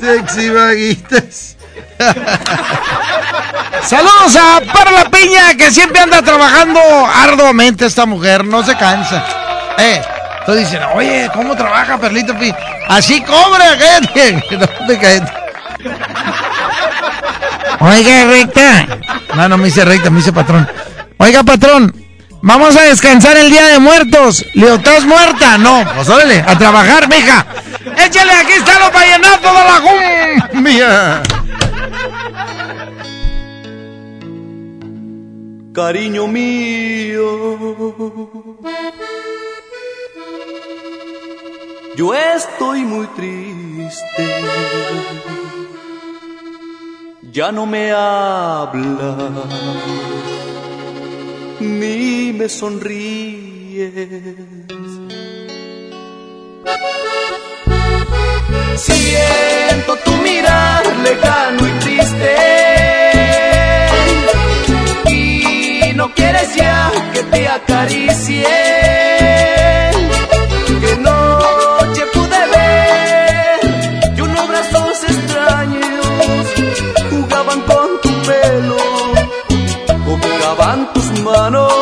Sexy 0.00 0.48
vaguitas. 0.48 1.56
Saludos 3.86 4.36
a 4.36 4.60
Para 4.72 4.90
la 4.90 5.04
Piña, 5.10 5.54
que 5.56 5.70
siempre 5.70 6.00
anda 6.00 6.22
trabajando 6.22 6.80
arduamente 7.06 7.86
esta 7.86 8.06
mujer, 8.06 8.44
no 8.44 8.64
se 8.64 8.76
cansa. 8.76 9.24
Eh, 9.78 10.02
tú 10.46 10.54
dicen, 10.54 10.80
oye, 10.94 11.30
¿cómo 11.34 11.54
trabaja 11.54 11.98
Perlita 11.98 12.38
Piña? 12.38 12.56
Así 12.88 13.20
cobra, 13.20 13.76
cállate. 13.78 14.42
No 14.58 14.86
te 14.86 14.98
cállate. 14.98 15.32
Oiga, 17.80 18.24
recta. 18.24 18.86
No, 19.34 19.48
no 19.48 19.58
me 19.58 19.68
hice 19.68 19.84
recta, 19.84 20.08
me 20.08 20.20
hice 20.20 20.32
patrón. 20.32 20.66
Oiga, 21.18 21.42
patrón, 21.42 21.94
vamos 22.40 22.76
a 22.76 22.82
descansar 22.82 23.36
el 23.36 23.50
día 23.50 23.66
de 23.66 23.78
muertos. 23.78 24.46
Le 24.54 24.66
digo, 24.66 24.76
¿estás 24.76 25.04
muerta? 25.04 25.58
No, 25.58 25.84
pues 25.94 26.08
órale, 26.08 26.42
a 26.46 26.56
trabajar, 26.56 27.08
mija. 27.08 27.44
Échale, 27.98 28.32
aquí 28.32 28.52
están 28.54 28.80
los 28.80 28.92
vallenatos 28.92 29.52
de 29.52 29.64
la 29.64 30.50
cumbia. 30.52 31.22
Cariño 35.74 36.26
mío. 36.28 37.26
Yo 41.96 42.14
estoy 42.14 42.80
muy 42.82 43.06
triste, 43.08 44.26
ya 47.32 47.52
no 47.52 47.66
me 47.66 47.92
habla, 47.92 49.16
ni 51.60 52.32
me 52.32 52.48
sonríes. 52.48 53.92
Siento 58.76 59.96
tu 60.04 60.12
mirar 60.16 60.84
lejano 61.04 61.68
y 61.68 61.70
triste 61.80 62.73
no 66.06 66.14
quieres 66.14 66.54
ya 66.54 66.92
que 67.14 67.22
te 67.22 67.48
acaricie. 67.48 68.46
Que 70.82 70.96
noche 70.96 72.02
pude 72.12 72.40
ver 72.54 73.60
y 74.16 74.20
unos 74.20 74.48
brazos 74.48 75.04
extraños 75.12 76.46
jugaban 77.10 77.60
con 77.70 77.88
tu 78.02 78.10
pelo, 78.28 78.76
jugaban 80.04 80.92
tus 80.92 81.20
manos. 81.20 81.72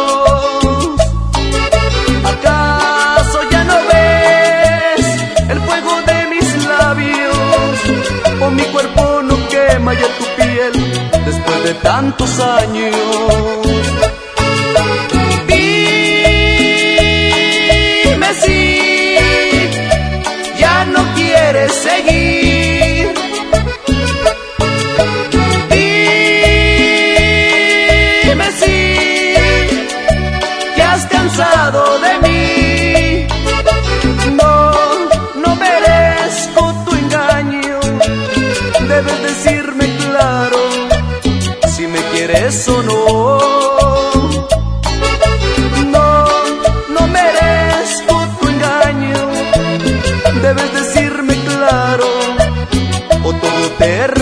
¿Acaso 2.33 3.39
ya 3.51 3.65
no 3.65 3.77
ves 3.91 5.07
el 5.49 5.61
fuego 5.67 5.93
de 6.07 6.19
mis 6.33 6.49
labios? 6.69 7.37
O 8.41 8.51
mi 8.51 8.63
cuerpo 8.75 9.23
no 9.23 9.37
quema 9.49 9.95
ya 9.95 10.09
tu 10.19 10.25
piel 10.37 10.73
después 11.25 11.65
de 11.65 11.75
tantos 11.75 12.39
años. 12.39 14.02
O 53.81 54.22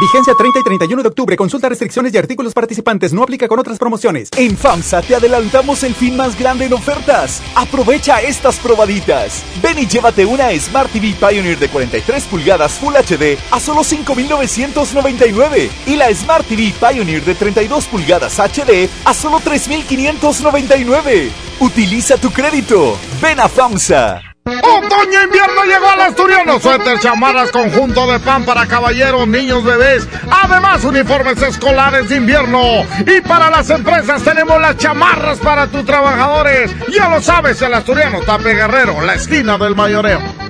Vigencia 0.00 0.34
30 0.34 0.60
y 0.60 0.62
31 0.62 1.02
de 1.02 1.08
octubre. 1.08 1.36
Consulta 1.36 1.68
restricciones 1.68 2.14
y 2.14 2.18
artículos 2.18 2.54
participantes. 2.54 3.12
No 3.12 3.22
aplica 3.22 3.46
con 3.48 3.58
otras 3.58 3.78
promociones. 3.78 4.30
En 4.36 4.56
FAMSA 4.56 5.02
te 5.02 5.14
adelantamos 5.14 5.82
el 5.82 5.94
fin 5.94 6.16
más 6.16 6.38
grande 6.38 6.64
en 6.64 6.72
ofertas. 6.72 7.42
Aprovecha 7.54 8.22
estas 8.22 8.58
probaditas. 8.58 9.44
Ven 9.62 9.78
y 9.78 9.86
llévate 9.86 10.24
una 10.24 10.50
Smart 10.58 10.90
TV 10.90 11.14
Pioneer 11.20 11.58
de 11.58 11.68
43 11.68 12.24
pulgadas 12.24 12.72
Full 12.78 12.94
HD 12.94 13.38
a 13.50 13.60
solo 13.60 13.82
5.999 13.82 15.70
y 15.86 15.96
la 15.96 16.14
Smart 16.14 16.46
TV 16.46 16.72
Pioneer 16.80 17.22
de 17.22 17.34
32 17.34 17.84
pulgadas 17.86 18.38
HD 18.38 18.88
a 19.04 19.12
solo 19.12 19.38
3.599. 19.40 21.30
Utiliza 21.60 22.16
tu 22.16 22.30
crédito. 22.30 22.96
Ven 23.20 23.38
a 23.38 23.48
FAMSA. 23.48 24.29
Otoño 24.58 25.22
invierno 25.22 25.64
llegó 25.64 25.88
al 25.88 26.00
asturiano. 26.00 26.60
Suéter, 26.60 26.98
chamarras, 26.98 27.50
conjunto 27.50 28.10
de 28.10 28.18
pan 28.20 28.44
para 28.44 28.66
caballeros, 28.66 29.26
niños, 29.28 29.64
bebés. 29.64 30.08
Además, 30.30 30.84
uniformes 30.84 31.40
escolares 31.42 32.08
de 32.08 32.16
invierno. 32.16 32.84
Y 33.06 33.20
para 33.20 33.50
las 33.50 33.70
empresas 33.70 34.22
tenemos 34.22 34.60
las 34.60 34.76
chamarras 34.76 35.38
para 35.38 35.66
tus 35.66 35.84
trabajadores. 35.84 36.70
Ya 36.88 37.08
lo 37.08 37.20
sabes, 37.20 37.60
el 37.62 37.74
asturiano 37.74 38.20
Tape 38.20 38.54
Guerrero, 38.54 39.00
la 39.00 39.14
esquina 39.14 39.56
del 39.58 39.76
mayoreo. 39.76 40.49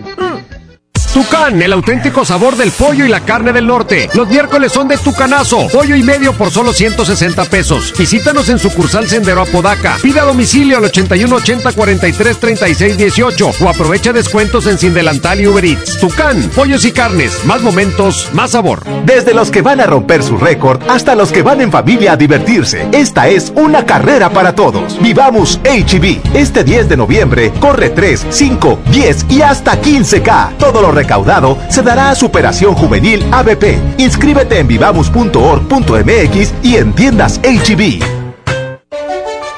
Tucán, 1.13 1.61
el 1.61 1.73
auténtico 1.73 2.25
sabor 2.25 2.57
del 2.57 2.71
pollo 2.71 3.05
y 3.05 3.09
la 3.09 3.21
carne 3.21 3.53
del 3.53 3.67
norte. 3.67 4.09
Los 4.15 4.29
miércoles 4.29 4.71
son 4.71 4.87
de 4.87 4.97
Tucanazo, 4.97 5.67
pollo 5.69 5.97
y 5.97 6.05
medio 6.05 6.33
por 6.35 6.53
solo 6.53 6.73
160 6.73 7.47
pesos. 7.47 7.93
Visítanos 7.99 8.49
en 8.49 8.61
sucursal 8.61 9.09
Sendero 9.09 9.43
Apodaca. 9.43 9.97
Pida 10.01 10.23
domicilio 10.23 10.79
al 10.79 10.85
81 10.85 11.35
80 11.35 11.73
43 11.73 12.39
36 12.39 12.97
18 12.97 13.51
o 13.61 13.69
aprovecha 13.69 14.13
descuentos 14.13 14.67
en 14.67 14.79
Sin 14.79 14.95
Delantal 14.95 15.41
y 15.41 15.49
Uber 15.49 15.65
Eats. 15.65 15.99
Tucán, 15.99 16.49
pollos 16.55 16.85
y 16.85 16.93
carnes, 16.93 17.45
más 17.45 17.61
momentos, 17.61 18.29
más 18.33 18.53
sabor. 18.53 18.85
Desde 19.05 19.35
los 19.35 19.51
que 19.51 19.63
van 19.63 19.81
a 19.81 19.87
romper 19.87 20.23
su 20.23 20.37
récord 20.37 20.81
hasta 20.89 21.17
los 21.17 21.33
que 21.33 21.43
van 21.43 21.61
en 21.61 21.73
familia 21.73 22.13
a 22.13 22.17
divertirse. 22.17 22.87
Esta 22.93 23.29
es 23.29 23.53
una 23.57 23.85
carrera 23.85 24.31
para 24.31 24.55
todos. 24.55 25.01
Vivamos 25.03 25.59
HB. 25.65 26.37
Este 26.37 26.63
10 26.63 26.89
de 26.89 26.97
noviembre 26.97 27.53
corre 27.59 27.91
3, 27.91 28.27
5, 28.31 28.79
10 28.93 29.27
y 29.29 29.43
hasta 29.43 29.81
15K. 29.81 30.57
Todo 30.57 30.81
lo 30.81 31.00
recaudado 31.01 31.59
se 31.69 31.83
dará 31.83 32.11
a 32.11 32.15
Superación 32.15 32.75
Juvenil 32.75 33.25
ABP. 33.33 33.79
Inscríbete 33.99 34.59
en 34.59 34.69
vivamos.org.mx 34.69 36.55
y 36.63 36.77
en 36.77 36.93
tiendas 36.95 37.41
HB. 37.43 38.03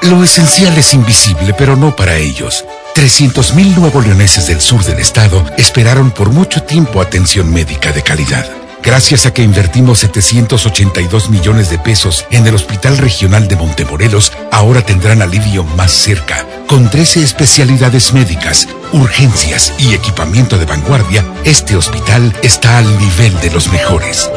Lo 0.09 0.23
esencial 0.23 0.77
es 0.77 0.93
invisible, 0.93 1.53
pero 1.57 1.75
no 1.75 1.95
para 1.95 2.15
ellos. 2.17 2.65
300.000 2.95 3.75
nuevos 3.77 4.05
leoneses 4.05 4.47
del 4.47 4.61
sur 4.61 4.83
del 4.83 4.99
estado 4.99 5.43
esperaron 5.57 6.11
por 6.11 6.29
mucho 6.29 6.63
tiempo 6.63 7.01
atención 7.01 7.51
médica 7.51 7.91
de 7.91 8.03
calidad. 8.03 8.62
Gracias 8.83 9.25
a 9.25 9.33
que 9.33 9.41
invertimos 9.41 9.99
782 9.99 11.29
millones 11.29 11.69
de 11.69 11.79
pesos 11.79 12.25
en 12.31 12.45
el 12.45 12.53
Hospital 12.53 12.97
Regional 12.97 13.47
de 13.47 13.55
Montemorelos, 13.55 14.33
ahora 14.51 14.81
tendrán 14.81 15.21
alivio 15.21 15.63
más 15.63 15.91
cerca. 15.91 16.45
Con 16.67 16.89
13 16.89 17.23
especialidades 17.23 18.13
médicas, 18.13 18.67
urgencias 18.91 19.73
y 19.79 19.93
equipamiento 19.93 20.57
de 20.57 20.65
vanguardia, 20.65 21.25
este 21.45 21.77
hospital 21.77 22.35
está 22.43 22.77
al 22.77 22.99
nivel 22.99 23.39
de 23.39 23.51
los 23.51 23.71
mejores. 23.71 24.29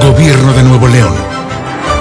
Gobierno 0.00 0.52
de 0.52 0.62
Nuevo 0.62 0.86
León. 0.86 1.14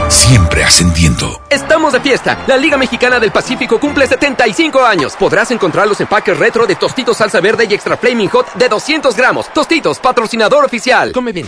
Siempre 0.07 0.63
ascendiendo. 0.63 1.41
Estamos 1.49 1.93
de 1.93 1.99
fiesta. 1.99 2.43
La 2.45 2.57
Liga 2.57 2.77
Mexicana 2.77 3.19
del 3.19 3.31
Pacífico 3.31 3.79
cumple 3.79 4.05
75 4.05 4.85
años. 4.85 5.15
Podrás 5.15 5.49
encontrar 5.49 5.87
los 5.87 5.99
empaques 5.99 6.37
retro 6.37 6.67
de 6.67 6.75
Tostitos 6.75 7.17
Salsa 7.17 7.41
Verde 7.41 7.65
y 7.67 7.73
Extra 7.73 7.97
Flaming 7.97 8.29
Hot 8.29 8.53
de 8.53 8.69
200 8.69 9.15
gramos. 9.15 9.51
Tostitos, 9.51 9.97
patrocinador 9.97 10.63
oficial. 10.63 11.11
Come 11.11 11.31
bien. 11.31 11.47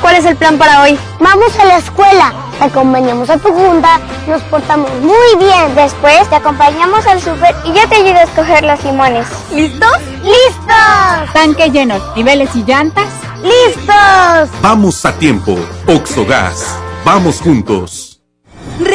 ¿Cuál 0.00 0.16
es 0.16 0.24
el 0.24 0.36
plan 0.36 0.56
para 0.56 0.82
hoy? 0.82 0.98
Vamos 1.20 1.58
a 1.58 1.64
la 1.66 1.76
escuela, 1.76 2.32
te 2.58 2.64
acompañamos 2.64 3.28
a 3.28 3.36
tu 3.36 3.52
junta, 3.52 4.00
nos 4.26 4.42
portamos 4.44 4.90
muy 5.00 5.36
bien. 5.38 5.74
Después 5.74 6.28
te 6.30 6.36
acompañamos 6.36 7.06
al 7.06 7.20
súper 7.20 7.54
y 7.64 7.72
yo 7.72 7.88
te 7.88 7.96
ayudo 7.96 8.16
a 8.16 8.22
escoger 8.22 8.64
los 8.64 8.82
limones. 8.82 9.26
¿Listos? 9.52 9.98
¡Listos! 10.22 11.32
Tanque 11.34 11.70
lleno, 11.70 11.96
niveles 12.16 12.54
y 12.56 12.64
llantas. 12.64 13.08
¡Listos! 13.42 14.50
Vamos 14.62 15.04
a 15.04 15.12
tiempo. 15.12 15.56
Oxogas. 15.86 16.76
Vamos 17.04 17.40
juntos. 17.40 18.09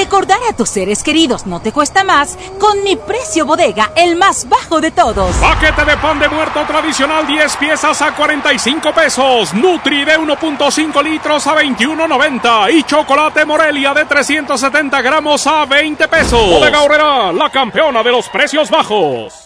Recordar 0.05 0.37
a 0.47 0.53
tus 0.55 0.69
seres 0.69 1.01
queridos 1.01 1.47
no 1.47 1.61
te 1.61 1.71
cuesta 1.71 2.03
más 2.03 2.37
con 2.59 2.83
mi 2.83 2.95
precio 2.95 3.43
bodega, 3.43 3.91
el 3.95 4.15
más 4.15 4.47
bajo 4.47 4.79
de 4.79 4.91
todos. 4.91 5.35
Paquete 5.37 5.83
de 5.83 5.97
pan 5.97 6.19
de 6.19 6.29
muerto 6.29 6.61
tradicional 6.67 7.25
10 7.25 7.57
piezas 7.57 8.03
a 8.03 8.15
45 8.15 8.93
pesos. 8.93 9.51
Nutri 9.55 10.05
de 10.05 10.19
1.5 10.19 11.03
litros 11.03 11.47
a 11.47 11.55
21.90. 11.55 12.71
Y 12.71 12.83
chocolate 12.83 13.45
Morelia 13.45 13.95
de 13.95 14.05
370 14.05 15.01
gramos 15.01 15.47
a 15.47 15.65
20 15.65 16.07
pesos. 16.07 16.51
Bodega 16.51 16.83
Horrera, 16.83 17.33
la 17.33 17.49
campeona 17.49 18.03
de 18.03 18.11
los 18.11 18.29
precios 18.29 18.69
bajos. 18.69 19.44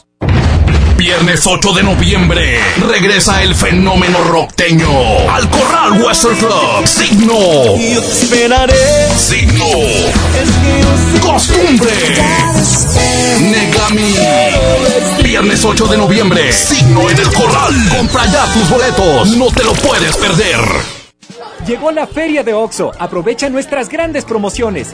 Viernes 0.99 1.47
8 1.47 1.71
de 1.71 1.83
noviembre 1.83 2.59
regresa 2.85 3.41
el 3.41 3.55
fenómeno 3.55 4.21
rockteño 4.21 4.89
al 5.31 5.49
Corral 5.49 6.01
Western 6.01 6.35
Club. 6.35 6.85
Signo. 6.85 7.39
Yo 7.77 8.01
te 8.01 8.11
esperaré. 8.11 8.75
Signo. 9.17 9.63
Costumbre. 11.21 11.93
Negami. 13.39 15.23
Viernes 15.23 15.63
8 15.63 15.87
de 15.87 15.97
noviembre. 15.97 16.51
Signo 16.51 17.09
en 17.09 17.17
el 17.17 17.33
Corral. 17.33 17.73
Compra 17.95 18.25
ya 18.25 18.45
tus 18.51 18.69
boletos. 18.69 19.37
No 19.37 19.47
te 19.51 19.63
lo 19.63 19.71
puedes 19.75 20.17
perder. 20.17 20.59
Llegó 21.65 21.91
la 21.91 22.07
feria 22.07 22.43
de 22.43 22.53
OXO. 22.53 22.91
Aprovecha 22.99 23.49
nuestras 23.49 23.87
grandes 23.87 24.25
promociones. 24.25 24.93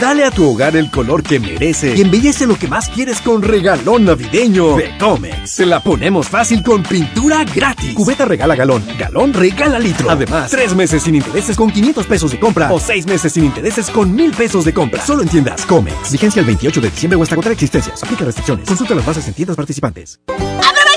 Dale 0.00 0.24
a 0.24 0.30
tu 0.30 0.50
hogar 0.50 0.76
el 0.76 0.90
color 0.90 1.22
que 1.22 1.38
merece 1.38 1.94
y 1.94 2.00
embellece 2.00 2.46
lo 2.46 2.56
que 2.56 2.66
más 2.66 2.88
quieres 2.88 3.20
con 3.20 3.42
regalón 3.42 4.06
navideño 4.06 4.76
de 4.76 4.96
Comex. 4.96 5.50
Se 5.50 5.66
la 5.66 5.82
ponemos 5.82 6.26
fácil 6.26 6.62
con 6.62 6.82
pintura 6.82 7.44
gratis. 7.44 7.92
Cubeta 7.92 8.24
regala 8.24 8.56
galón, 8.56 8.82
galón 8.98 9.34
regala 9.34 9.78
litro. 9.78 10.08
Además, 10.10 10.50
tres 10.50 10.74
meses 10.74 11.02
sin 11.02 11.16
intereses 11.16 11.54
con 11.54 11.70
500 11.70 12.06
pesos 12.06 12.30
de 12.30 12.40
compra 12.40 12.72
o 12.72 12.80
seis 12.80 13.06
meses 13.06 13.34
sin 13.34 13.44
intereses 13.44 13.90
con 13.90 14.14
1000 14.14 14.32
pesos 14.32 14.64
de 14.64 14.72
compra. 14.72 15.04
Solo 15.04 15.20
en 15.22 15.28
tiendas 15.28 15.66
Comex. 15.66 16.12
Vigencia 16.12 16.40
el 16.40 16.46
28 16.46 16.80
de 16.80 16.90
diciembre 16.90 17.18
o 17.18 17.22
hasta 17.22 17.34
contra 17.34 17.52
existencias. 17.52 18.02
Aplica 18.02 18.24
restricciones. 18.24 18.66
Consulta 18.66 18.94
las 18.94 19.04
bases 19.04 19.28
en 19.28 19.34
tiendas 19.34 19.56
participantes. 19.56 20.18
¡Aprovecha 20.28 20.89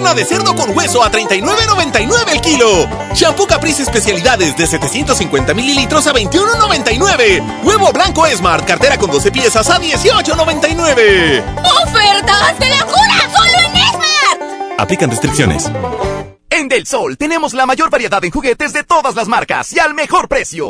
pierna 0.00 0.14
de 0.14 0.24
cerdo 0.24 0.54
con 0.54 0.74
hueso 0.76 1.02
a 1.02 1.10
39.99 1.10 2.32
el 2.32 2.40
kilo. 2.40 2.88
Shampoo 3.14 3.46
Caprice 3.46 3.82
especialidades 3.82 4.56
de 4.56 4.66
750 4.66 5.52
mililitros 5.52 6.06
a 6.06 6.14
21.99. 6.14 7.62
Huevo 7.64 7.92
blanco 7.92 8.26
Smart, 8.26 8.66
cartera 8.66 8.96
con 8.96 9.10
12 9.10 9.30
piezas 9.30 9.68
a 9.68 9.78
18.99. 9.78 11.44
¡Ofertas 11.84 12.58
de 12.58 12.68
locura! 12.70 13.30
¡Solo 13.34 13.58
en 13.58 13.76
Esmar! 13.76 14.78
Aplican 14.78 15.10
restricciones. 15.10 15.70
En 16.48 16.68
Del 16.68 16.86
Sol 16.86 17.18
tenemos 17.18 17.52
la 17.52 17.66
mayor 17.66 17.90
variedad 17.90 18.24
en 18.24 18.30
juguetes 18.30 18.72
de 18.72 18.84
todas 18.84 19.14
las 19.14 19.28
marcas 19.28 19.72
y 19.72 19.80
al 19.80 19.92
mejor 19.94 20.28
precio. 20.28 20.68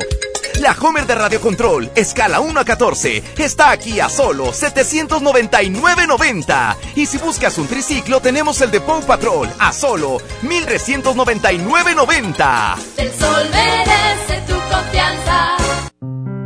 La 0.60 0.76
Homer 0.78 1.06
de 1.06 1.14
Radio 1.14 1.40
Control, 1.40 1.90
escala 1.94 2.40
1 2.40 2.60
a 2.60 2.64
14, 2.66 3.22
está 3.38 3.70
aquí 3.70 3.98
a 3.98 4.10
solo 4.10 4.52
799.90. 4.52 6.76
Y 6.96 7.06
si 7.06 7.16
buscas 7.16 7.56
un 7.56 7.66
triciclo, 7.66 8.20
tenemos 8.20 8.60
el 8.60 8.70
de 8.70 8.82
Paw 8.82 9.00
Patrol 9.06 9.48
a 9.58 9.72
solo 9.72 10.18
1399.90. 10.42 12.76
El 12.98 13.10
sol 13.10 13.48
merece 13.50 14.42
tu 14.46 14.52
confianza. 14.70 15.56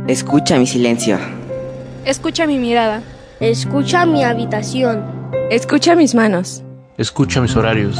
Escucha 0.07 0.57
mi 0.57 0.65
silencio. 0.65 1.19
Escucha 2.05 2.47
mi 2.47 2.57
mirada. 2.57 3.03
Escucha 3.41 4.05
mi 4.05 4.23
habitación. 4.23 5.29
Escucha 5.51 5.93
mis 5.95 6.15
manos. 6.15 6.63
Escucha 6.97 7.41
mis 7.41 7.53
horarios. 7.57 7.99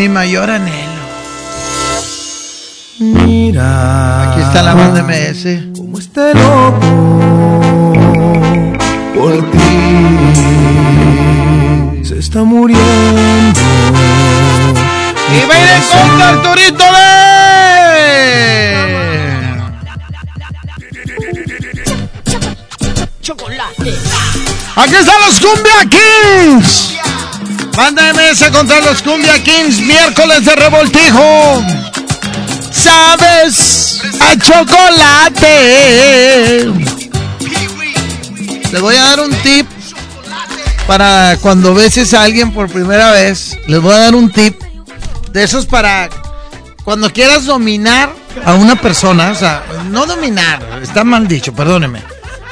Mi 0.00 0.08
mayor 0.08 0.48
anhelo. 0.48 1.02
Mira. 3.00 4.32
Aquí 4.32 4.40
está 4.40 4.62
la 4.62 4.72
banda 4.72 5.02
MS. 5.02 5.76
Como 5.76 5.98
este 5.98 6.32
loco 6.32 6.80
por 9.14 9.50
ti 9.50 9.58
se 12.02 12.18
está 12.18 12.44
muriendo. 12.44 13.60
Y 15.34 15.46
va 15.46 15.54
a 15.54 15.58
ir 15.60 15.68
en 15.68 15.82
contra 15.92 16.28
Arturito 16.30 16.84
de. 16.96 17.10
Chocolate. 23.20 23.92
Aquí 24.76 24.94
están 24.94 25.20
los 25.26 25.38
Cumbia 25.38 25.84
Kings. 25.90 26.90
Banda 27.76 28.12
MS 28.12 28.50
contra 28.50 28.80
los 28.80 29.02
Cumbia 29.02 29.42
Kings, 29.42 29.80
miércoles 29.80 30.44
de 30.44 30.56
revoltijo. 30.56 31.64
¿Sabes? 32.70 34.00
A 34.20 34.36
chocolate. 34.38 35.50
Les 38.72 38.80
voy 38.80 38.96
a 38.96 39.02
dar 39.02 39.20
un 39.20 39.32
tip 39.42 39.66
para 40.86 41.36
cuando 41.40 41.74
beses 41.74 42.14
a 42.14 42.22
alguien 42.22 42.52
por 42.52 42.68
primera 42.68 43.12
vez. 43.12 43.56
Les 43.66 43.80
voy 43.80 43.94
a 43.94 43.98
dar 43.98 44.14
un 44.14 44.30
tip 44.30 44.60
de 45.32 45.42
esos 45.44 45.66
para 45.66 46.08
cuando 46.84 47.12
quieras 47.12 47.44
dominar 47.46 48.12
a 48.44 48.54
una 48.54 48.76
persona. 48.76 49.30
O 49.30 49.34
sea, 49.34 49.64
no 49.90 50.06
dominar, 50.06 50.80
está 50.82 51.04
mal 51.04 51.28
dicho, 51.28 51.52
perdóneme. 51.52 52.02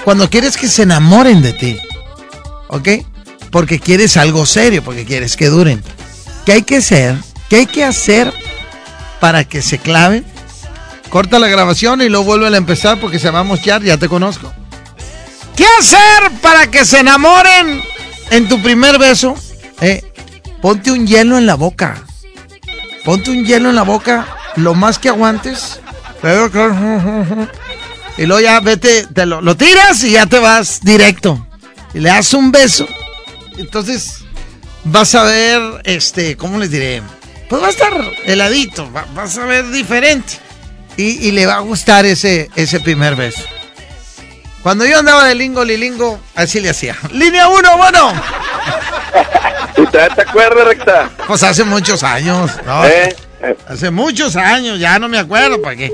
Cuando 0.05 0.31
quieres 0.31 0.57
que 0.57 0.69
se 0.69 0.83
enamoren 0.83 1.43
de 1.43 1.53
ti. 1.53 1.79
¿Ok? 2.69 2.89
Porque 3.51 3.81
quieres 3.81 4.17
algo 4.17 4.47
serio, 4.47 4.83
porque 4.83 5.05
quieres 5.05 5.37
que 5.37 5.47
duren. 5.49 5.83
¿Qué 6.45 6.53
hay 6.53 6.63
que 6.63 6.77
hacer? 6.77 7.17
¿Qué 7.49 7.57
hay 7.57 7.67
que 7.67 7.85
hacer 7.85 8.33
para 9.21 9.45
que 9.45 9.63
se 9.63 9.79
claven? 9.79 10.25
Corta 11.09 11.39
la 11.39 11.49
grabación 11.49 12.03
y 12.03 12.09
luego 12.09 12.25
vuelve 12.25 12.49
a 12.49 12.57
empezar 12.57 13.01
porque 13.01 13.19
se 13.19 13.31
va 13.31 13.41
a 13.41 13.45
mochar, 13.45 13.83
ya 13.83 13.97
te 13.97 14.09
conozco. 14.09 14.53
¿Qué 15.57 15.65
hacer 15.81 16.31
para 16.43 16.71
que 16.71 16.85
se 16.85 17.01
enamoren 17.01 17.83
en 18.31 18.49
tu 18.49 18.63
primer 18.63 18.99
beso? 18.99 19.35
Eh, 19.81 20.05
ponte 20.61 20.93
un 20.93 21.07
hielo 21.07 21.39
en 21.39 21.47
la 21.47 21.55
boca. 21.55 22.03
Ponte 23.05 23.31
un 23.31 23.45
hielo 23.45 23.71
en 23.71 23.77
la 23.77 23.83
boca 23.83 24.27
lo 24.57 24.75
más 24.75 24.99
que 24.99 25.09
aguantes. 25.09 25.81
Y 28.19 28.27
luego 28.27 28.41
ya 28.41 28.61
vete, 28.61 29.07
te 29.07 29.27
lo, 29.27 29.41
lo 29.41 29.57
tiras 29.57 30.03
y 30.05 30.11
ya 30.13 30.27
te 30.27 30.39
vas 30.39 30.81
directo. 30.83 31.47
Y 31.95 32.01
le 32.01 32.11
das 32.11 32.35
un 32.35 32.53
beso. 32.53 32.87
Entonces 33.59 34.19
vas 34.85 35.15
a 35.15 35.25
ver, 35.25 35.61
este, 35.85 36.37
¿cómo 36.37 36.59
les 36.59 36.71
diré? 36.71 37.03
Pues 37.49 37.63
va 37.63 37.67
a 37.67 37.71
estar 37.71 37.93
heladito, 38.25 38.91
va- 38.93 39.07
vas 39.15 39.37
a 39.39 39.45
ver 39.47 39.69
diferente. 39.71 40.35
Y, 40.97 41.29
y 41.29 41.31
le 41.33 41.47
va 41.47 41.57
a 41.57 41.61
gustar 41.61 42.05
ese, 42.07 42.51
ese 42.57 42.81
primer 42.81 43.15
beso. 43.15 43.43
Cuando 44.63 44.85
yo 44.85 44.99
andaba 44.99 45.25
de 45.27 45.35
lingo 45.37 45.65
lilingo, 45.65 46.19
así 46.35 46.61
le 46.61 46.71
hacía. 46.71 46.97
Línea 47.13 47.49
1, 47.49 47.77
bueno. 47.77 48.13
¿Usted 49.79 50.09
te 50.15 50.23
acuerda, 50.23 50.65
recta? 50.65 51.11
Pues 51.27 51.43
hace 51.45 51.63
muchos 51.65 52.03
años. 52.03 52.51
¿no? 52.67 52.85
¿Eh? 52.85 53.15
Hace 53.69 53.91
muchos 53.91 54.35
años, 54.37 54.81
ya 54.81 54.99
no 54.99 55.09
me 55.09 55.19
acuerdo. 55.19 55.63
¿Para 55.63 55.77
qué? 55.77 55.93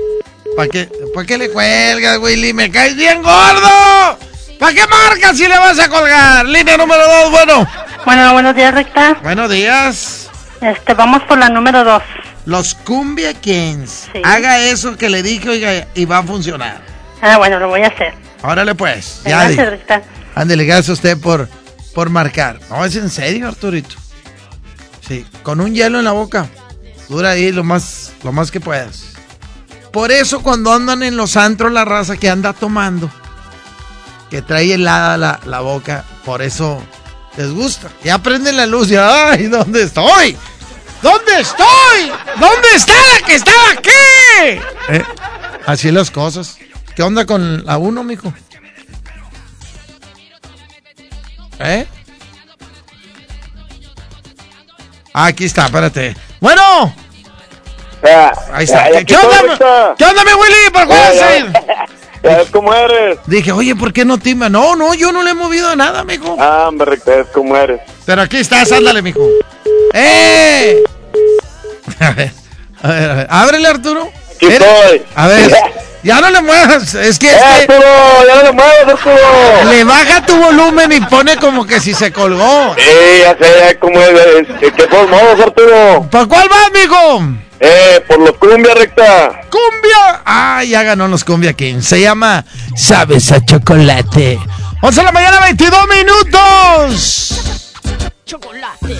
¿Para 0.57 0.67
qué? 0.69 0.89
¿Para 1.13 1.27
qué 1.27 1.37
le 1.37 1.49
cuelgas, 1.51 2.17
Willy? 2.17 2.53
¡Me 2.53 2.71
caes 2.71 2.95
bien 2.95 3.21
gordo! 3.21 4.17
¿Para 4.59 4.73
qué 4.73 4.87
marcas 4.87 5.37
si 5.37 5.47
le 5.47 5.57
vas 5.57 5.79
a 5.79 5.89
colgar? 5.89 6.45
Línea 6.45 6.77
número 6.77 7.03
2, 7.23 7.31
bueno. 7.31 7.67
Bueno, 8.05 8.33
buenos 8.33 8.55
días, 8.55 8.73
Recta. 8.73 9.17
Buenos 9.21 9.49
días. 9.49 10.29
Este, 10.61 10.93
vamos 10.93 11.23
por 11.23 11.37
la 11.37 11.49
número 11.49 11.83
dos. 11.83 12.01
Los 12.45 12.75
Cumbia 12.75 13.33
Kings. 13.33 14.09
Haga 14.23 14.59
eso 14.59 14.95
que 14.95 15.09
le 15.09 15.23
dije, 15.23 15.49
oiga, 15.49 15.87
y 15.93 16.05
va 16.05 16.19
a 16.19 16.23
funcionar. 16.23 16.81
Ah, 17.21 17.37
bueno, 17.37 17.59
lo 17.59 17.67
voy 17.67 17.81
a 17.81 17.87
hacer. 17.87 18.13
Órale 18.43 18.75
pues. 18.75 19.21
Ya 19.25 19.43
Gracias. 19.43 19.69
Recta. 19.69 20.01
Ándele, 20.35 20.65
gracias 20.65 20.89
a 20.89 20.93
usted 20.93 21.17
por, 21.19 21.49
por 21.93 22.09
marcar. 22.09 22.59
No, 22.69 22.85
es 22.85 22.95
en 22.95 23.09
serio, 23.09 23.47
Arturito. 23.47 23.95
Sí, 25.07 25.25
con 25.43 25.59
un 25.59 25.73
hielo 25.73 25.99
en 25.99 26.05
la 26.05 26.11
boca. 26.11 26.47
Dura 27.09 27.31
ahí 27.31 27.51
lo 27.51 27.63
más, 27.63 28.13
lo 28.23 28.31
más 28.31 28.51
que 28.51 28.59
puedas. 28.59 29.13
Por 29.91 30.11
eso 30.11 30.41
cuando 30.41 30.73
andan 30.73 31.03
en 31.03 31.17
los 31.17 31.37
antros 31.37 31.71
la 31.71 31.85
raza 31.85 32.17
que 32.17 32.29
anda 32.29 32.53
tomando, 32.53 33.09
que 34.35 34.41
trae 34.41 34.73
helada 34.73 35.15
la, 35.17 35.39
la 35.45 35.61
boca, 35.61 36.03
por 36.25 36.41
eso 36.41 36.83
les 37.37 37.51
gusta. 37.51 37.87
Ya 38.03 38.17
prenden 38.17 38.57
la 38.57 38.65
luz 38.65 38.91
y 38.91 38.97
¡ay! 38.97 39.47
¿Dónde 39.47 39.83
estoy? 39.83 40.35
¿Dónde 41.01 41.39
estoy? 41.39 42.11
¿Dónde 42.37 42.67
está 42.75 42.91
la 43.13 43.25
que 43.25 43.35
estaba 43.35 43.71
aquí? 43.71 44.59
Eh, 44.89 45.03
así 45.65 45.89
las 45.89 46.11
cosas. 46.11 46.57
¿Qué 46.97 47.01
onda 47.01 47.25
con 47.25 47.63
la 47.63 47.77
uno, 47.77 48.03
mijo? 48.03 48.33
¿Eh? 51.59 51.87
Aquí 55.13 55.45
está, 55.45 55.67
espérate. 55.67 56.13
Bueno. 56.41 56.93
Ahí 58.51 58.65
está. 58.65 58.89
¿Qué, 59.05 59.15
onda. 59.15 59.95
¿Qué 59.97 60.03
onda, 60.03 60.25
mi 60.25 60.33
Willy? 60.33 60.71
¿Por 60.73 60.87
qué 60.89 61.95
Ya, 62.25 62.37
ves 62.37 62.49
cómo 62.51 62.73
eres. 62.73 63.19
Dije, 63.27 63.51
oye, 63.51 63.75
¿por 63.75 63.93
qué 63.93 64.03
no 64.03 64.17
timba? 64.17 64.49
No, 64.49 64.75
no, 64.75 64.93
yo 64.93 65.11
no 65.11 65.23
le 65.23 65.31
he 65.31 65.33
movido 65.35 65.75
nada, 65.75 66.03
mijo. 66.03 66.35
Ah, 66.39 66.65
hombre, 66.67 66.95
es 66.95 67.27
como 67.33 67.55
eres. 67.55 67.79
Pero 68.05 68.21
aquí 68.23 68.37
estás, 68.37 68.71
ándale, 68.71 69.01
mijo. 69.01 69.21
¡Eh! 69.93 70.83
A 71.99 72.11
ver, 72.11 72.31
a 72.81 72.87
ver, 72.89 73.09
a 73.09 73.13
ver. 73.15 73.27
Ábrele, 73.29 73.67
Arturo. 73.67 74.09
Aquí 74.35 74.47
Mira, 74.47 74.65
estoy. 74.65 75.03
A 75.15 75.27
ver, 75.27 75.51
ya 76.03 76.19
no 76.19 76.29
le 76.29 76.41
muevas. 76.41 76.93
Es 76.93 77.17
que, 77.17 77.29
¡Eh, 77.29 77.35
Arturo! 77.39 77.79
¡Ya 78.27 78.35
no 78.35 78.43
le 78.43 78.51
muevas, 78.51 78.87
Arturo! 78.89 79.69
le 79.71 79.83
baja 79.85 80.25
tu 80.25 80.35
volumen 80.35 80.91
y 80.91 80.99
pone 81.01 81.37
como 81.37 81.65
que 81.65 81.79
si 81.79 81.93
se 81.93 82.11
colgó. 82.11 82.75
Sí, 82.77 82.83
ya 83.21 83.37
sé, 83.37 83.53
ya 83.59 83.79
cómo 83.79 83.99
es. 84.01 84.47
¿Qué, 84.59 84.71
qué 84.73 84.83
por 84.87 85.07
modos, 85.07 85.39
Arturo? 85.39 86.07
¿Para 86.11 86.25
cuál 86.25 86.49
vas, 86.49 86.71
mijo? 86.73 87.23
Eh, 87.59 88.03
por 88.07 88.19
los 88.19 88.33
cumbia, 88.37 88.73
recta. 88.73 89.41
¡Cumbia! 89.49 90.21
Ah, 90.25 90.63
ya 90.63 90.83
ganó 90.83 91.07
los 91.07 91.23
Cumbia 91.23 91.53
Kings. 91.53 91.85
Se 91.85 92.01
llama 92.01 92.45
Sabes 92.75 93.31
a 93.31 93.43
Chocolate. 93.43 94.39
11 94.81 94.99
de 94.99 95.05
la 95.05 95.11
mañana, 95.11 95.39
22 95.41 95.87
minutos. 95.87 97.41
Chocolate. 98.25 98.97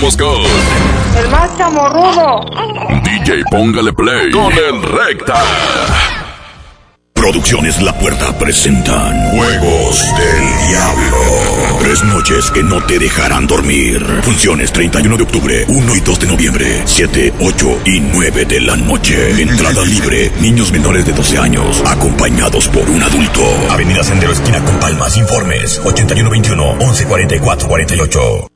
Con 0.00 0.42
El 1.14 1.28
más 1.28 1.58
chamorrudo. 1.58 2.46
DJ 3.04 3.42
Póngale 3.50 3.92
Play 3.92 4.30
con 4.30 4.50
el 4.50 4.82
Recta. 4.82 5.34
Producciones 7.12 7.82
La 7.82 7.92
Puerta 7.98 8.32
presentan 8.38 9.30
Juegos 9.32 10.02
del 10.16 10.68
Diablo. 10.68 11.16
Tres 11.80 12.02
noches 12.04 12.50
que 12.50 12.62
no 12.62 12.82
te 12.86 12.98
dejarán 12.98 13.46
dormir. 13.46 14.02
Funciones 14.22 14.72
31 14.72 15.18
de 15.18 15.22
octubre, 15.22 15.64
1 15.68 15.96
y 15.96 16.00
2 16.00 16.20
de 16.20 16.26
noviembre, 16.26 16.82
7, 16.86 17.34
8 17.38 17.80
y 17.84 18.00
9 18.00 18.46
de 18.46 18.60
la 18.62 18.76
noche. 18.76 19.42
Entrada 19.42 19.84
libre. 19.84 20.32
Niños 20.40 20.72
menores 20.72 21.04
de 21.04 21.12
12 21.12 21.36
años, 21.36 21.82
acompañados 21.84 22.68
por 22.68 22.88
un 22.88 23.02
adulto. 23.02 23.42
Avenida 23.68 24.02
Sendero 24.02 24.32
Esquina 24.32 24.64
con 24.64 24.80
Palmas. 24.80 25.18
Informes 25.18 25.78
8121 25.84 26.76
1144 26.76 27.68
48. 27.68 28.49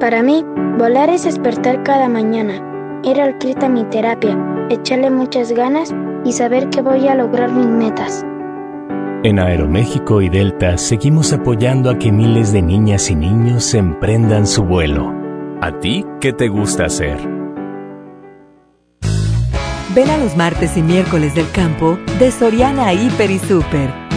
Para 0.00 0.22
mí, 0.22 0.42
volar 0.78 1.10
es 1.10 1.24
despertar 1.24 1.82
cada 1.82 2.08
mañana, 2.08 3.00
ir 3.04 3.20
al 3.20 3.36
CRIT 3.36 3.62
a 3.62 3.68
mi 3.68 3.84
terapia, 3.84 4.34
echarle 4.70 5.10
muchas 5.10 5.52
ganas 5.52 5.94
y 6.24 6.32
saber 6.32 6.70
que 6.70 6.80
voy 6.80 7.06
a 7.06 7.14
lograr 7.14 7.52
mis 7.52 7.66
metas. 7.66 8.24
En 9.24 9.38
Aeroméxico 9.38 10.22
y 10.22 10.30
Delta 10.30 10.78
seguimos 10.78 11.34
apoyando 11.34 11.90
a 11.90 11.98
que 11.98 12.10
miles 12.12 12.50
de 12.50 12.62
niñas 12.62 13.10
y 13.10 13.14
niños 13.14 13.74
emprendan 13.74 14.46
su 14.46 14.64
vuelo. 14.64 15.12
¿A 15.60 15.78
ti 15.80 16.06
qué 16.18 16.32
te 16.32 16.48
gusta 16.48 16.86
hacer? 16.86 17.18
Ven 19.94 20.08
a 20.08 20.16
los 20.16 20.34
martes 20.34 20.78
y 20.78 20.82
miércoles 20.82 21.34
del 21.34 21.50
campo 21.50 21.98
de 22.18 22.30
Soriana 22.30 22.94
Hiper 22.94 23.30
y 23.30 23.38
Super. 23.38 23.99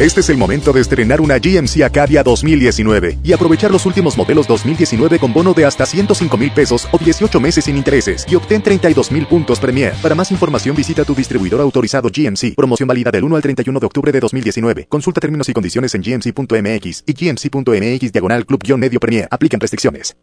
Este 0.00 0.20
es 0.20 0.28
el 0.28 0.36
momento 0.36 0.72
de 0.72 0.80
estrenar 0.80 1.20
una 1.20 1.38
GMC 1.38 1.82
Acadia 1.82 2.22
2019 2.22 3.18
y 3.24 3.32
aprovechar 3.32 3.72
los 3.72 3.84
últimos 3.84 4.16
modelos 4.16 4.46
2019 4.46 5.18
con 5.18 5.32
bono 5.32 5.54
de 5.54 5.64
hasta 5.64 5.86
105 5.86 6.36
mil 6.36 6.52
pesos 6.52 6.86
o 6.92 6.98
18 6.98 7.40
meses 7.40 7.64
sin 7.64 7.76
intereses 7.76 8.24
y 8.30 8.36
obtén 8.36 8.62
32 8.62 9.10
mil 9.10 9.26
puntos 9.26 9.58
Premier. 9.58 9.94
Para 10.00 10.14
más 10.14 10.30
información 10.30 10.76
visita 10.76 11.04
tu 11.04 11.16
distribuidor 11.16 11.60
autorizado 11.60 12.10
GMC. 12.14 12.54
Promoción 12.54 12.86
válida 12.86 13.10
del 13.10 13.24
1 13.24 13.34
al 13.34 13.42
31 13.42 13.80
de 13.80 13.86
octubre 13.86 14.12
de 14.12 14.20
2019. 14.20 14.86
Consulta 14.88 15.20
términos 15.20 15.48
y 15.48 15.52
condiciones 15.52 15.92
en 15.96 16.02
gmc.mx 16.02 17.02
y 17.04 17.12
gmc.mx 17.12 18.12
diagonal 18.12 18.46
club-medio 18.46 19.00
Premier. 19.00 19.26
Aplican 19.32 19.58
restricciones. 19.58 20.16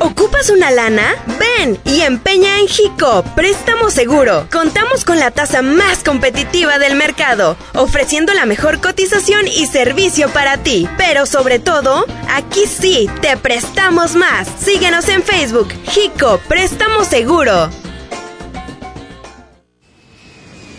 ¿Ocupas 0.00 0.50
una 0.50 0.70
lana? 0.70 1.14
Ven 1.40 1.78
y 1.84 2.02
empeña 2.02 2.60
en 2.60 2.68
Jico, 2.68 3.24
préstamo 3.34 3.90
seguro. 3.90 4.46
Contamos 4.52 5.04
con 5.04 5.18
la 5.18 5.32
tasa 5.32 5.60
más 5.60 6.04
competitiva 6.04 6.78
del 6.78 6.94
mercado, 6.94 7.56
ofreciendo 7.74 8.32
la 8.32 8.46
mejor 8.46 8.80
cotización 8.80 9.48
y 9.48 9.66
servicio 9.66 10.28
para 10.28 10.58
ti. 10.58 10.88
Pero 10.96 11.26
sobre 11.26 11.58
todo, 11.58 12.06
aquí 12.30 12.66
sí, 12.66 13.10
te 13.20 13.36
prestamos 13.36 14.14
más. 14.14 14.48
Síguenos 14.60 15.08
en 15.08 15.24
Facebook, 15.24 15.68
Jico, 15.88 16.40
préstamo 16.48 17.04
seguro. 17.04 17.68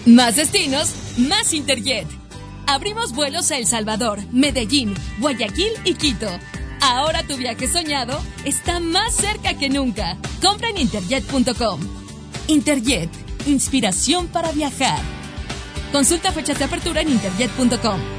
Más 0.06 0.38
destinos, 0.38 0.94
más 1.18 1.54
Interjet. 1.54 2.08
Abrimos 2.68 3.14
vuelos 3.14 3.52
a 3.52 3.58
El 3.58 3.66
Salvador, 3.66 4.20
Medellín, 4.32 4.94
Guayaquil 5.20 5.74
y 5.84 5.96
Quito. 5.96 6.30
Ahora 6.82 7.24
tu 7.24 7.38
viaje 7.38 7.68
soñado 7.68 8.20
está 8.46 8.80
más 8.80 9.16
cerca 9.16 9.54
que 9.58 9.70
nunca. 9.70 10.18
Compra 10.42 10.70
en 10.70 10.78
interjet.com. 10.78 11.80
Interjet, 12.48 13.10
inspiración 13.48 14.28
para 14.28 14.52
viajar. 14.52 15.00
Consulta 15.92 16.32
fechas 16.32 16.60
de 16.60 16.66
apertura 16.66 17.02
en 17.02 17.10
interjet.com. 17.10 18.19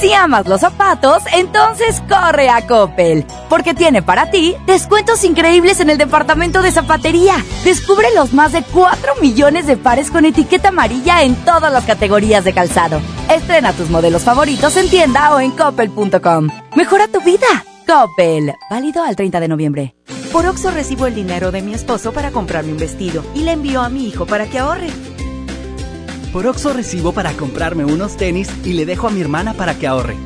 Si 0.00 0.14
amas 0.14 0.48
los 0.48 0.62
zapatos, 0.62 1.22
entonces 1.34 2.02
corre 2.08 2.48
a 2.48 2.66
Coppel, 2.66 3.26
porque 3.50 3.74
tiene 3.74 4.00
para 4.00 4.30
ti 4.30 4.56
descuentos 4.64 5.24
increíbles 5.24 5.78
en 5.80 5.90
el 5.90 5.98
departamento 5.98 6.62
de 6.62 6.72
zapatería. 6.72 7.34
Descubre 7.64 8.08
los 8.16 8.32
más 8.32 8.52
de 8.52 8.62
4 8.62 9.16
millones 9.20 9.66
de 9.66 9.76
pares 9.76 10.10
con 10.10 10.24
etiqueta 10.24 10.70
amarilla 10.70 11.22
en 11.22 11.34
todas 11.44 11.70
las 11.70 11.84
categorías 11.84 12.44
de 12.44 12.54
calzado. 12.54 13.02
Estrena 13.28 13.74
tus 13.74 13.90
modelos 13.90 14.22
favoritos 14.22 14.74
en 14.78 14.88
tienda 14.88 15.34
o 15.34 15.40
en 15.40 15.50
coppel.com. 15.50 16.48
Mejora 16.74 17.06
tu 17.06 17.20
vida. 17.20 17.46
Coppel, 17.86 18.54
válido 18.70 19.02
al 19.02 19.16
30 19.16 19.38
de 19.38 19.48
noviembre. 19.48 19.94
Por 20.32 20.46
Oxo 20.46 20.70
recibo 20.70 21.08
el 21.08 21.14
dinero 21.14 21.50
de 21.50 21.60
mi 21.60 21.74
esposo 21.74 22.12
para 22.12 22.30
comprarme 22.30 22.72
un 22.72 22.78
vestido 22.78 23.22
y 23.34 23.40
le 23.40 23.52
envío 23.52 23.82
a 23.82 23.90
mi 23.90 24.06
hijo 24.06 24.24
para 24.24 24.46
que 24.46 24.60
ahorre. 24.60 24.88
Por 26.32 26.46
Oxo 26.46 26.72
recibo 26.72 27.12
para 27.12 27.32
comprarme 27.32 27.84
unos 27.84 28.16
tenis 28.16 28.48
y 28.64 28.74
le 28.74 28.86
dejo 28.86 29.08
a 29.08 29.10
mi 29.10 29.20
hermana 29.20 29.54
para 29.54 29.74
que 29.74 29.88
ahorre. 29.88 30.16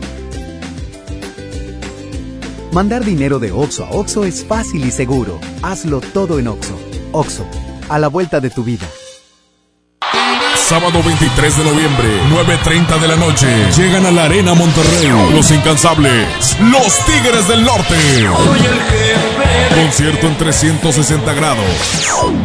Mandar 2.72 3.04
dinero 3.04 3.38
de 3.38 3.52
Oxo 3.52 3.84
a 3.84 3.90
Oxo 3.90 4.24
es 4.24 4.44
fácil 4.44 4.84
y 4.84 4.90
seguro. 4.90 5.40
Hazlo 5.62 6.00
todo 6.00 6.38
en 6.38 6.48
Oxo. 6.48 6.78
Oxo, 7.12 7.46
a 7.88 7.98
la 7.98 8.08
vuelta 8.08 8.40
de 8.40 8.50
tu 8.50 8.64
vida. 8.64 8.86
Sábado 10.56 11.02
23 11.02 11.58
de 11.58 11.64
noviembre, 11.64 12.08
9.30 12.30 13.00
de 13.00 13.08
la 13.08 13.16
noche. 13.16 13.46
Llegan 13.76 14.06
a 14.06 14.10
la 14.10 14.24
Arena 14.24 14.54
Monterrey. 14.54 15.08
Los 15.32 15.50
incansables. 15.50 16.56
Los 16.60 16.98
Tigres 17.06 17.48
del 17.48 17.64
Norte. 17.64 17.94
Soy 17.94 18.58
el 18.58 18.80
jefe 18.80 19.33
Concierto 19.70 20.26
en 20.26 20.36
360 20.36 21.32
grados. 21.34 21.64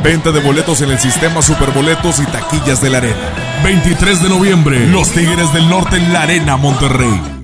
Venta 0.03 0.31
de 0.31 0.39
boletos 0.39 0.81
en 0.81 0.91
el 0.91 0.99
sistema 0.99 1.41
Superboletos 1.41 2.19
y 2.19 2.25
taquillas 2.25 2.81
de 2.81 2.89
la 2.89 2.97
arena. 2.97 3.33
23 3.63 4.23
de 4.23 4.29
noviembre, 4.29 4.87
Los 4.87 5.09
Tigres 5.11 5.51
del 5.53 5.69
Norte 5.69 5.97
en 5.97 6.13
la 6.13 6.23
Arena 6.23 6.57
Monterrey. 6.57 7.38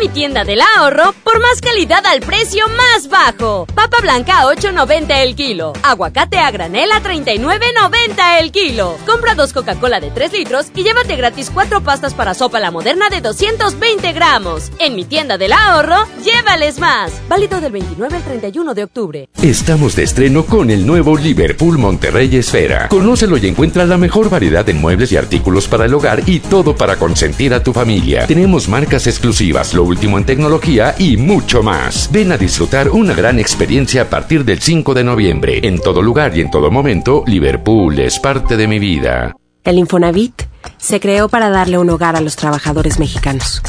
Mi 0.00 0.08
tienda 0.08 0.44
del 0.44 0.62
ahorro 0.62 1.14
por 1.22 1.40
más 1.40 1.60
calidad 1.60 2.06
al 2.06 2.20
precio 2.20 2.64
más 2.68 3.08
bajo. 3.10 3.66
Papa 3.74 3.98
blanca 4.00 4.40
a 4.40 4.44
8.90 4.46 5.14
el 5.18 5.36
kilo. 5.36 5.74
Aguacate 5.82 6.38
a 6.38 6.50
granel 6.50 6.90
a 6.90 7.02
39.90 7.02 8.40
el 8.40 8.50
kilo. 8.50 8.96
Compra 9.04 9.34
dos 9.34 9.52
Coca-Cola 9.52 10.00
de 10.00 10.10
3 10.10 10.32
litros 10.32 10.68
y 10.74 10.84
llévate 10.84 11.16
gratis 11.16 11.50
cuatro 11.52 11.82
pastas 11.82 12.14
para 12.14 12.32
sopa 12.32 12.60
la 12.60 12.70
moderna 12.70 13.10
de 13.10 13.20
220 13.20 14.12
gramos. 14.14 14.72
En 14.78 14.96
mi 14.96 15.04
tienda 15.04 15.36
del 15.36 15.52
ahorro, 15.52 16.06
llévales 16.24 16.78
más. 16.78 17.12
Válido 17.28 17.60
del 17.60 17.72
29 17.72 18.16
al 18.16 18.24
31 18.24 18.72
de 18.72 18.84
octubre. 18.84 19.28
Estamos 19.42 19.96
de 19.96 20.04
estreno 20.04 20.46
con 20.46 20.70
el 20.70 20.86
nuevo 20.86 21.14
Liverpool 21.14 21.76
Monterrey 21.76 22.34
Esfera. 22.36 22.88
Conócelo 22.88 23.36
y 23.36 23.48
encuentra 23.48 23.84
la 23.84 23.98
mejor 23.98 24.30
variedad 24.30 24.66
en 24.70 24.80
muebles 24.80 25.12
y 25.12 25.18
artículos 25.18 25.68
para 25.68 25.84
el 25.84 25.92
hogar 25.92 26.22
y 26.24 26.40
todo 26.40 26.74
para 26.74 26.96
consentir 26.96 27.52
a 27.52 27.62
tu 27.62 27.74
familia. 27.74 28.26
Tenemos 28.26 28.66
marcas 28.66 29.06
exclusivas, 29.06 29.74
último 29.90 30.18
en 30.18 30.24
tecnología 30.24 30.94
y 30.98 31.16
mucho 31.16 31.62
más. 31.62 32.08
Ven 32.12 32.32
a 32.32 32.38
disfrutar 32.38 32.88
una 32.90 33.12
gran 33.12 33.38
experiencia 33.38 34.02
a 34.02 34.04
partir 34.08 34.44
del 34.44 34.60
5 34.60 34.94
de 34.94 35.04
noviembre. 35.04 35.60
En 35.62 35.80
todo 35.80 36.00
lugar 36.00 36.36
y 36.36 36.40
en 36.40 36.50
todo 36.50 36.70
momento, 36.70 37.24
Liverpool 37.26 37.98
es 37.98 38.18
parte 38.18 38.56
de 38.56 38.66
mi 38.66 38.78
vida. 38.78 39.36
El 39.64 39.78
Infonavit 39.78 40.42
se 40.78 41.00
creó 41.00 41.28
para 41.28 41.50
darle 41.50 41.76
un 41.76 41.90
hogar 41.90 42.16
a 42.16 42.20
los 42.20 42.36
trabajadores 42.36 42.98
mexicanos, 42.98 43.60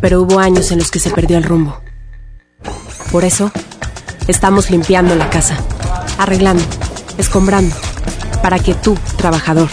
pero 0.00 0.22
hubo 0.22 0.38
años 0.38 0.70
en 0.70 0.78
los 0.78 0.90
que 0.90 1.00
se 1.00 1.10
perdió 1.10 1.38
el 1.38 1.44
rumbo. 1.44 1.80
Por 3.10 3.24
eso, 3.24 3.50
estamos 4.28 4.70
limpiando 4.70 5.16
la 5.16 5.30
casa, 5.30 5.58
arreglando, 6.18 6.62
escombrando, 7.18 7.74
para 8.42 8.58
que 8.58 8.74
tú, 8.74 8.96
trabajador, 9.16 9.68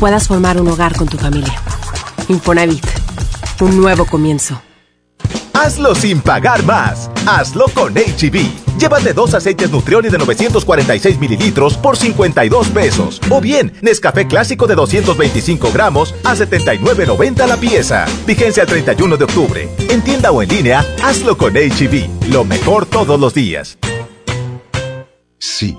puedas 0.00 0.28
formar 0.28 0.60
un 0.60 0.68
hogar 0.68 0.96
con 0.96 1.08
tu 1.08 1.18
familia. 1.18 1.60
Infonavit, 2.28 2.86
un 3.60 3.76
nuevo 3.76 4.06
comienzo. 4.06 4.62
Hazlo 5.64 5.94
sin 5.94 6.20
pagar 6.20 6.64
más. 6.64 7.08
Hazlo 7.24 7.66
con 7.72 7.94
HB. 7.94 8.78
Llévate 8.78 9.12
dos 9.12 9.32
aceites 9.32 9.70
Nutrioli 9.70 10.08
de 10.08 10.18
946 10.18 11.20
mililitros 11.20 11.76
por 11.76 11.96
52 11.96 12.66
pesos. 12.70 13.20
O 13.30 13.40
bien, 13.40 13.72
Nescafé 13.80 14.26
clásico 14.26 14.66
de 14.66 14.74
225 14.74 15.70
gramos 15.72 16.16
a 16.24 16.34
79.90 16.34 17.46
la 17.46 17.56
pieza. 17.58 18.06
Vigencia 18.26 18.64
el 18.64 18.68
31 18.70 19.16
de 19.16 19.22
octubre. 19.22 19.68
En 19.88 20.02
tienda 20.02 20.32
o 20.32 20.42
en 20.42 20.48
línea, 20.48 20.84
hazlo 21.00 21.38
con 21.38 21.54
HB. 21.54 22.32
Lo 22.32 22.44
mejor 22.44 22.84
todos 22.84 23.20
los 23.20 23.32
días. 23.32 23.78
Sí, 25.38 25.78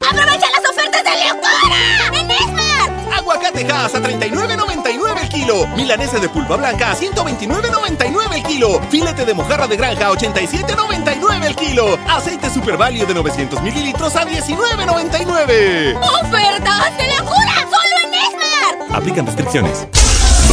¡Aprovecha 0.00 0.46
las 0.50 0.70
ofertas 0.70 1.02
de 1.02 1.10
locura! 1.28 2.20
¡En 2.20 2.30
Esmar! 2.30 3.16
Aguacate 3.16 3.66
Hass 3.72 3.94
a 3.94 4.00
39.99 4.00 5.22
el 5.22 5.28
kilo. 5.28 5.66
Milanesa 5.68 6.18
de 6.18 6.28
pulpa 6.28 6.56
blanca 6.56 6.92
a 6.92 6.96
129.99 6.96 8.34
el 8.34 8.42
kilo. 8.42 8.80
Filete 8.90 9.24
de 9.24 9.34
mojarra 9.34 9.66
de 9.66 9.76
granja 9.76 10.06
a 10.06 10.12
87.99 10.12 11.44
el 11.46 11.56
kilo. 11.56 11.98
Aceite 12.08 12.50
Super 12.50 12.76
Value 12.76 13.06
de 13.06 13.14
900 13.14 13.62
mililitros 13.62 14.14
a 14.16 14.24
19.99. 14.24 15.98
¡Ofertas 16.22 16.96
de 16.98 17.16
locura! 17.16 17.54
¡Solo 17.70 17.96
en 18.04 18.14
Esmar! 18.14 18.96
Aplican 18.96 19.26
restricciones. 19.26 19.86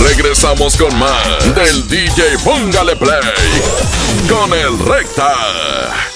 Regresamos 0.01 0.75
con 0.77 0.97
más 0.97 1.55
del 1.55 1.87
DJ 1.87 2.37
Póngale 2.43 2.95
Play 2.95 3.21
con 4.27 4.51
el 4.53 4.79
Recta. 4.79 6.12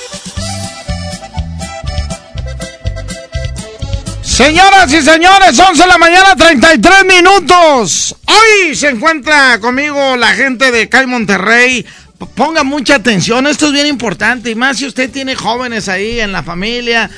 Señoras 4.37 4.93
y 4.93 5.01
señores, 5.01 5.57
11 5.57 5.81
de 5.81 5.87
la 5.87 5.97
mañana, 5.97 6.35
33 6.35 7.05
minutos. 7.05 8.15
Hoy 8.27 8.75
se 8.75 8.89
encuentra 8.89 9.59
conmigo 9.59 10.15
la 10.15 10.27
gente 10.27 10.71
de 10.71 10.87
CAI 10.87 11.07
Monterrey. 11.07 11.83
Ponga 12.35 12.63
mucha 12.63 12.93
atención, 12.93 13.47
esto 13.47 13.65
es 13.65 13.71
bien 13.73 13.87
importante. 13.87 14.51
Y 14.51 14.55
más 14.55 14.77
si 14.77 14.85
usted 14.85 15.09
tiene 15.09 15.33
jóvenes 15.33 15.89
ahí 15.89 16.19
en 16.19 16.31
la 16.31 16.43
familia 16.43 17.09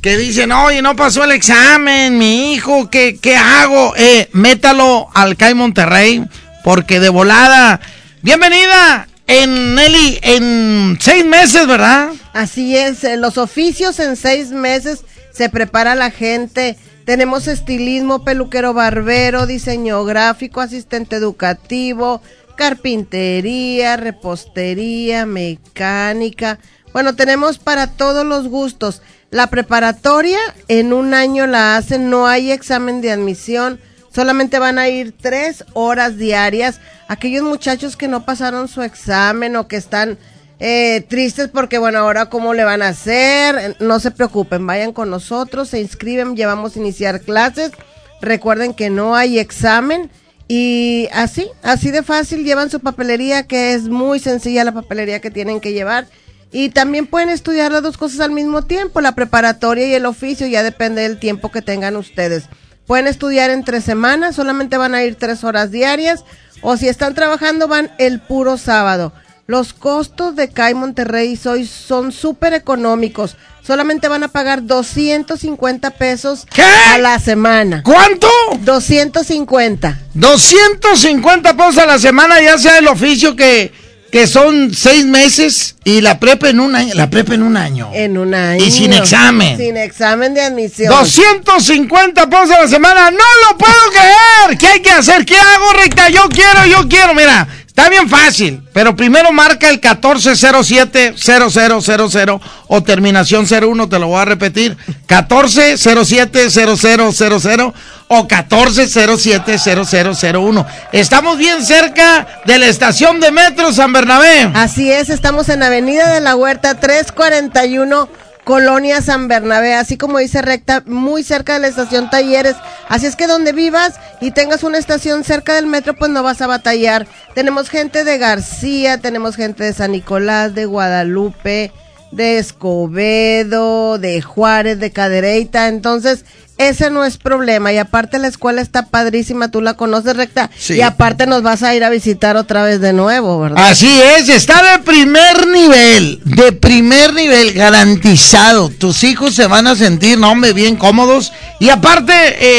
que 0.00 0.16
dicen, 0.16 0.52
oye, 0.52 0.80
no 0.80 0.94
pasó 0.94 1.24
el 1.24 1.32
examen, 1.32 2.16
mi 2.16 2.52
hijo, 2.52 2.88
¿qué, 2.88 3.18
qué 3.20 3.36
hago? 3.36 3.94
Eh, 3.96 4.28
métalo 4.30 5.08
al 5.14 5.36
CAI 5.36 5.54
Monterrey, 5.54 6.24
porque 6.62 7.00
de 7.00 7.08
volada. 7.08 7.80
Bienvenida, 8.22 9.08
en 9.26 9.74
Nelly, 9.74 10.20
en 10.22 10.96
seis 11.00 11.26
meses, 11.26 11.66
¿verdad? 11.66 12.10
Así 12.32 12.76
es, 12.76 13.02
eh, 13.02 13.16
los 13.16 13.36
oficios 13.36 13.98
en 13.98 14.14
seis 14.14 14.50
meses 14.50 15.00
se 15.38 15.48
prepara 15.48 15.94
la 15.94 16.10
gente. 16.10 16.76
Tenemos 17.04 17.46
estilismo, 17.46 18.24
peluquero 18.24 18.74
barbero, 18.74 19.46
diseño 19.46 20.04
gráfico, 20.04 20.60
asistente 20.60 21.14
educativo, 21.14 22.20
carpintería, 22.56 23.96
repostería, 23.96 25.26
mecánica. 25.26 26.58
Bueno, 26.92 27.14
tenemos 27.14 27.58
para 27.58 27.86
todos 27.86 28.26
los 28.26 28.48
gustos. 28.48 29.00
La 29.30 29.46
preparatoria 29.46 30.40
en 30.66 30.92
un 30.92 31.14
año 31.14 31.46
la 31.46 31.76
hacen, 31.76 32.10
no 32.10 32.26
hay 32.26 32.50
examen 32.50 33.00
de 33.00 33.12
admisión, 33.12 33.78
solamente 34.12 34.58
van 34.58 34.80
a 34.80 34.88
ir 34.88 35.14
tres 35.16 35.64
horas 35.72 36.16
diarias. 36.16 36.80
Aquellos 37.06 37.44
muchachos 37.44 37.96
que 37.96 38.08
no 38.08 38.24
pasaron 38.24 38.66
su 38.66 38.82
examen 38.82 39.54
o 39.54 39.68
que 39.68 39.76
están 39.76 40.18
eh, 40.60 41.04
tristes 41.08 41.48
porque, 41.48 41.78
bueno, 41.78 41.98
ahora 41.98 42.26
cómo 42.26 42.54
le 42.54 42.64
van 42.64 42.82
a 42.82 42.88
hacer, 42.88 43.76
no 43.80 44.00
se 44.00 44.10
preocupen, 44.10 44.66
vayan 44.66 44.92
con 44.92 45.10
nosotros, 45.10 45.68
se 45.68 45.80
inscriben, 45.80 46.36
llevamos 46.36 46.76
a 46.76 46.80
iniciar 46.80 47.20
clases. 47.20 47.72
Recuerden 48.20 48.74
que 48.74 48.90
no 48.90 49.14
hay 49.14 49.38
examen 49.38 50.10
y 50.48 51.08
así, 51.12 51.46
así 51.62 51.90
de 51.90 52.02
fácil 52.02 52.42
llevan 52.42 52.70
su 52.70 52.80
papelería, 52.80 53.46
que 53.46 53.74
es 53.74 53.84
muy 53.84 54.18
sencilla 54.18 54.64
la 54.64 54.72
papelería 54.72 55.20
que 55.20 55.30
tienen 55.30 55.60
que 55.60 55.72
llevar. 55.72 56.06
Y 56.50 56.70
también 56.70 57.06
pueden 57.06 57.28
estudiar 57.28 57.70
las 57.70 57.82
dos 57.82 57.98
cosas 57.98 58.20
al 58.20 58.30
mismo 58.30 58.62
tiempo, 58.62 59.02
la 59.02 59.14
preparatoria 59.14 59.86
y 59.86 59.94
el 59.94 60.06
oficio, 60.06 60.46
ya 60.46 60.62
depende 60.62 61.02
del 61.02 61.20
tiempo 61.20 61.50
que 61.50 61.60
tengan 61.60 61.96
ustedes. 61.96 62.44
Pueden 62.86 63.06
estudiar 63.06 63.50
en 63.50 63.64
tres 63.64 63.84
semanas, 63.84 64.34
solamente 64.34 64.78
van 64.78 64.94
a 64.94 65.04
ir 65.04 65.16
tres 65.16 65.44
horas 65.44 65.70
diarias, 65.70 66.24
o 66.62 66.78
si 66.78 66.88
están 66.88 67.14
trabajando 67.14 67.68
van 67.68 67.90
el 67.98 68.18
puro 68.18 68.56
sábado. 68.56 69.12
Los 69.50 69.72
costos 69.72 70.36
de 70.36 70.50
CAI 70.50 70.74
Monterrey 70.74 71.40
hoy 71.46 71.66
son 71.66 72.12
súper 72.12 72.52
económicos. 72.52 73.34
Solamente 73.66 74.06
van 74.06 74.22
a 74.22 74.28
pagar 74.28 74.66
250 74.66 75.90
pesos 75.92 76.46
a 76.92 76.98
la 76.98 77.18
semana. 77.18 77.82
¿Cuánto? 77.82 78.28
250. 78.60 80.00
250 80.12 81.56
pesos 81.56 81.78
a 81.78 81.86
la 81.86 81.98
semana, 81.98 82.42
ya 82.42 82.58
sea 82.58 82.76
el 82.76 82.88
oficio 82.88 83.36
que, 83.36 83.72
que 84.12 84.26
son 84.26 84.74
seis 84.74 85.06
meses 85.06 85.76
y 85.82 86.02
la 86.02 86.20
prepa 86.20 86.50
en 86.50 86.60
un 86.60 86.76
año. 86.76 86.92
La 86.94 87.08
prepa 87.08 87.32
en 87.32 87.42
un 87.42 87.56
año. 87.56 87.90
En 87.94 88.18
un 88.18 88.34
año. 88.34 88.62
Y 88.62 88.70
sin 88.70 88.92
examen. 88.92 89.56
Sin 89.56 89.78
examen 89.78 90.34
de 90.34 90.42
admisión. 90.42 90.90
250 90.90 92.28
pesos 92.28 92.50
a 92.50 92.64
la 92.64 92.68
semana, 92.68 93.10
no 93.10 93.16
lo 93.16 93.56
puedo 93.56 93.90
creer. 93.92 94.58
¿Qué 94.58 94.66
hay 94.66 94.82
que 94.82 94.90
hacer? 94.90 95.24
¿Qué 95.24 95.38
hago, 95.38 95.72
recta? 95.72 96.10
Yo 96.10 96.28
quiero, 96.28 96.66
yo 96.66 96.86
quiero. 96.86 97.14
Mira, 97.14 97.48
Está 97.78 97.90
bien 97.90 98.08
fácil, 98.08 98.64
pero 98.72 98.96
primero 98.96 99.30
marca 99.30 99.70
el 99.70 99.80
1407-0000 99.80 102.40
o 102.66 102.82
terminación 102.82 103.46
01, 103.48 103.88
te 103.88 104.00
lo 104.00 104.08
voy 104.08 104.20
a 104.20 104.24
repetir. 104.24 104.76
1407-0000 105.06 107.72
o 108.08 108.26
1407-0001. 108.26 110.66
Estamos 110.90 111.38
bien 111.38 111.64
cerca 111.64 112.26
de 112.46 112.58
la 112.58 112.66
estación 112.66 113.20
de 113.20 113.30
metro 113.30 113.72
San 113.72 113.92
Bernabé. 113.92 114.50
Así 114.54 114.90
es, 114.90 115.08
estamos 115.08 115.48
en 115.48 115.62
Avenida 115.62 116.12
de 116.12 116.20
la 116.20 116.34
Huerta 116.34 116.80
341. 116.80 118.08
Colonia 118.48 119.02
San 119.02 119.28
Bernabé, 119.28 119.74
así 119.74 119.98
como 119.98 120.16
dice 120.16 120.40
recta, 120.40 120.82
muy 120.86 121.22
cerca 121.22 121.52
de 121.52 121.58
la 121.58 121.68
estación 121.68 122.08
Talleres. 122.08 122.56
Así 122.88 123.04
es 123.04 123.14
que 123.14 123.26
donde 123.26 123.52
vivas 123.52 124.00
y 124.22 124.30
tengas 124.30 124.62
una 124.62 124.78
estación 124.78 125.22
cerca 125.22 125.52
del 125.52 125.66
metro, 125.66 125.94
pues 125.94 126.10
no 126.10 126.22
vas 126.22 126.40
a 126.40 126.46
batallar. 126.46 127.06
Tenemos 127.34 127.68
gente 127.68 128.04
de 128.04 128.16
García, 128.16 129.02
tenemos 129.02 129.36
gente 129.36 129.64
de 129.64 129.74
San 129.74 129.92
Nicolás, 129.92 130.54
de 130.54 130.64
Guadalupe, 130.64 131.72
de 132.10 132.38
Escobedo, 132.38 133.98
de 133.98 134.22
Juárez, 134.22 134.80
de 134.80 134.92
Cadereyta. 134.92 135.68
Entonces, 135.68 136.24
ese 136.58 136.90
no 136.90 137.04
es 137.04 137.16
problema. 137.16 137.72
Y 137.72 137.78
aparte 137.78 138.18
la 138.18 138.28
escuela 138.28 138.60
está 138.60 138.86
padrísima, 138.86 139.50
tú 139.50 139.60
la 139.60 139.74
conoces 139.74 140.16
recta. 140.16 140.50
Sí. 140.58 140.74
Y 140.74 140.82
aparte 140.82 141.26
nos 141.26 141.42
vas 141.42 141.62
a 141.62 141.74
ir 141.74 141.84
a 141.84 141.90
visitar 141.90 142.36
otra 142.36 142.62
vez 142.64 142.80
de 142.80 142.92
nuevo, 142.92 143.40
¿verdad? 143.40 143.68
Así 143.68 143.88
es, 144.16 144.28
está 144.28 144.72
de 144.72 144.82
primer 144.82 145.46
nivel, 145.46 146.20
de 146.24 146.52
primer 146.52 147.14
nivel, 147.14 147.52
garantizado. 147.52 148.68
Tus 148.70 149.04
hijos 149.04 149.34
se 149.34 149.46
van 149.46 149.66
a 149.66 149.76
sentir, 149.76 150.18
no, 150.18 150.30
hombre, 150.30 150.52
bien 150.52 150.76
cómodos. 150.76 151.32
Y 151.60 151.70
aparte, 151.70 152.12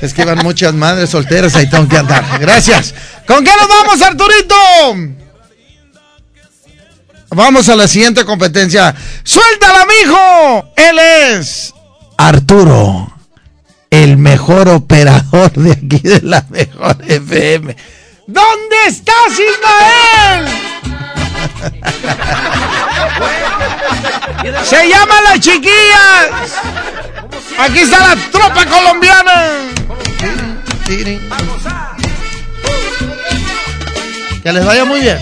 es 0.00 0.14
que 0.14 0.24
van 0.24 0.38
muchas 0.38 0.72
madres 0.72 1.10
solteras, 1.10 1.54
ahí 1.56 1.68
tengo 1.68 1.86
que 1.86 1.98
andar. 1.98 2.24
Gracias. 2.40 2.94
¿Con 3.26 3.44
qué 3.44 3.50
nos 3.54 3.68
vamos, 3.68 4.00
Arturito? 4.00 5.18
Vamos 7.30 7.68
a 7.68 7.76
la 7.76 7.86
siguiente 7.86 8.24
competencia. 8.24 8.94
¡Suéltala, 9.22 9.86
mijo! 9.86 10.72
Él 10.76 10.98
es 10.98 11.74
Arturo, 12.16 13.12
el 13.90 14.16
mejor 14.16 14.68
operador 14.68 15.52
de 15.52 15.72
aquí 15.72 15.98
de 15.98 16.22
la 16.22 16.44
mejor 16.48 16.96
FM. 17.06 17.76
¿Dónde 18.26 18.76
estás, 18.86 19.32
Ismael? 19.32 20.48
Se 24.64 24.88
llama 24.88 25.20
La 25.22 25.38
Chiquilla. 25.38 26.28
Aquí 27.58 27.80
está 27.80 28.14
la 28.14 28.30
tropa 28.30 28.64
colombiana. 28.66 29.50
Que 34.42 34.52
les 34.52 34.64
vaya 34.64 34.84
muy 34.84 35.00
bien. 35.00 35.18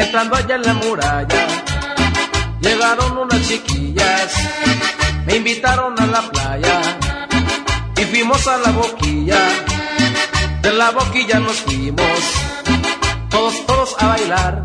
Entrando 0.00 0.34
allá 0.34 0.54
en 0.54 0.62
la 0.62 0.74
muralla, 0.74 1.46
llegaron 2.62 3.18
unas 3.18 3.46
chiquillas, 3.46 4.32
me 5.26 5.36
invitaron 5.36 5.94
a 6.00 6.06
la 6.06 6.22
playa 6.22 6.80
y 7.96 8.04
fuimos 8.06 8.46
a 8.48 8.56
la 8.58 8.70
boquilla. 8.70 9.38
De 10.62 10.72
la 10.72 10.90
boquilla 10.90 11.38
nos 11.40 11.56
fuimos, 11.58 12.18
todos, 13.28 13.66
todos 13.66 13.94
a 13.98 14.06
bailar 14.06 14.62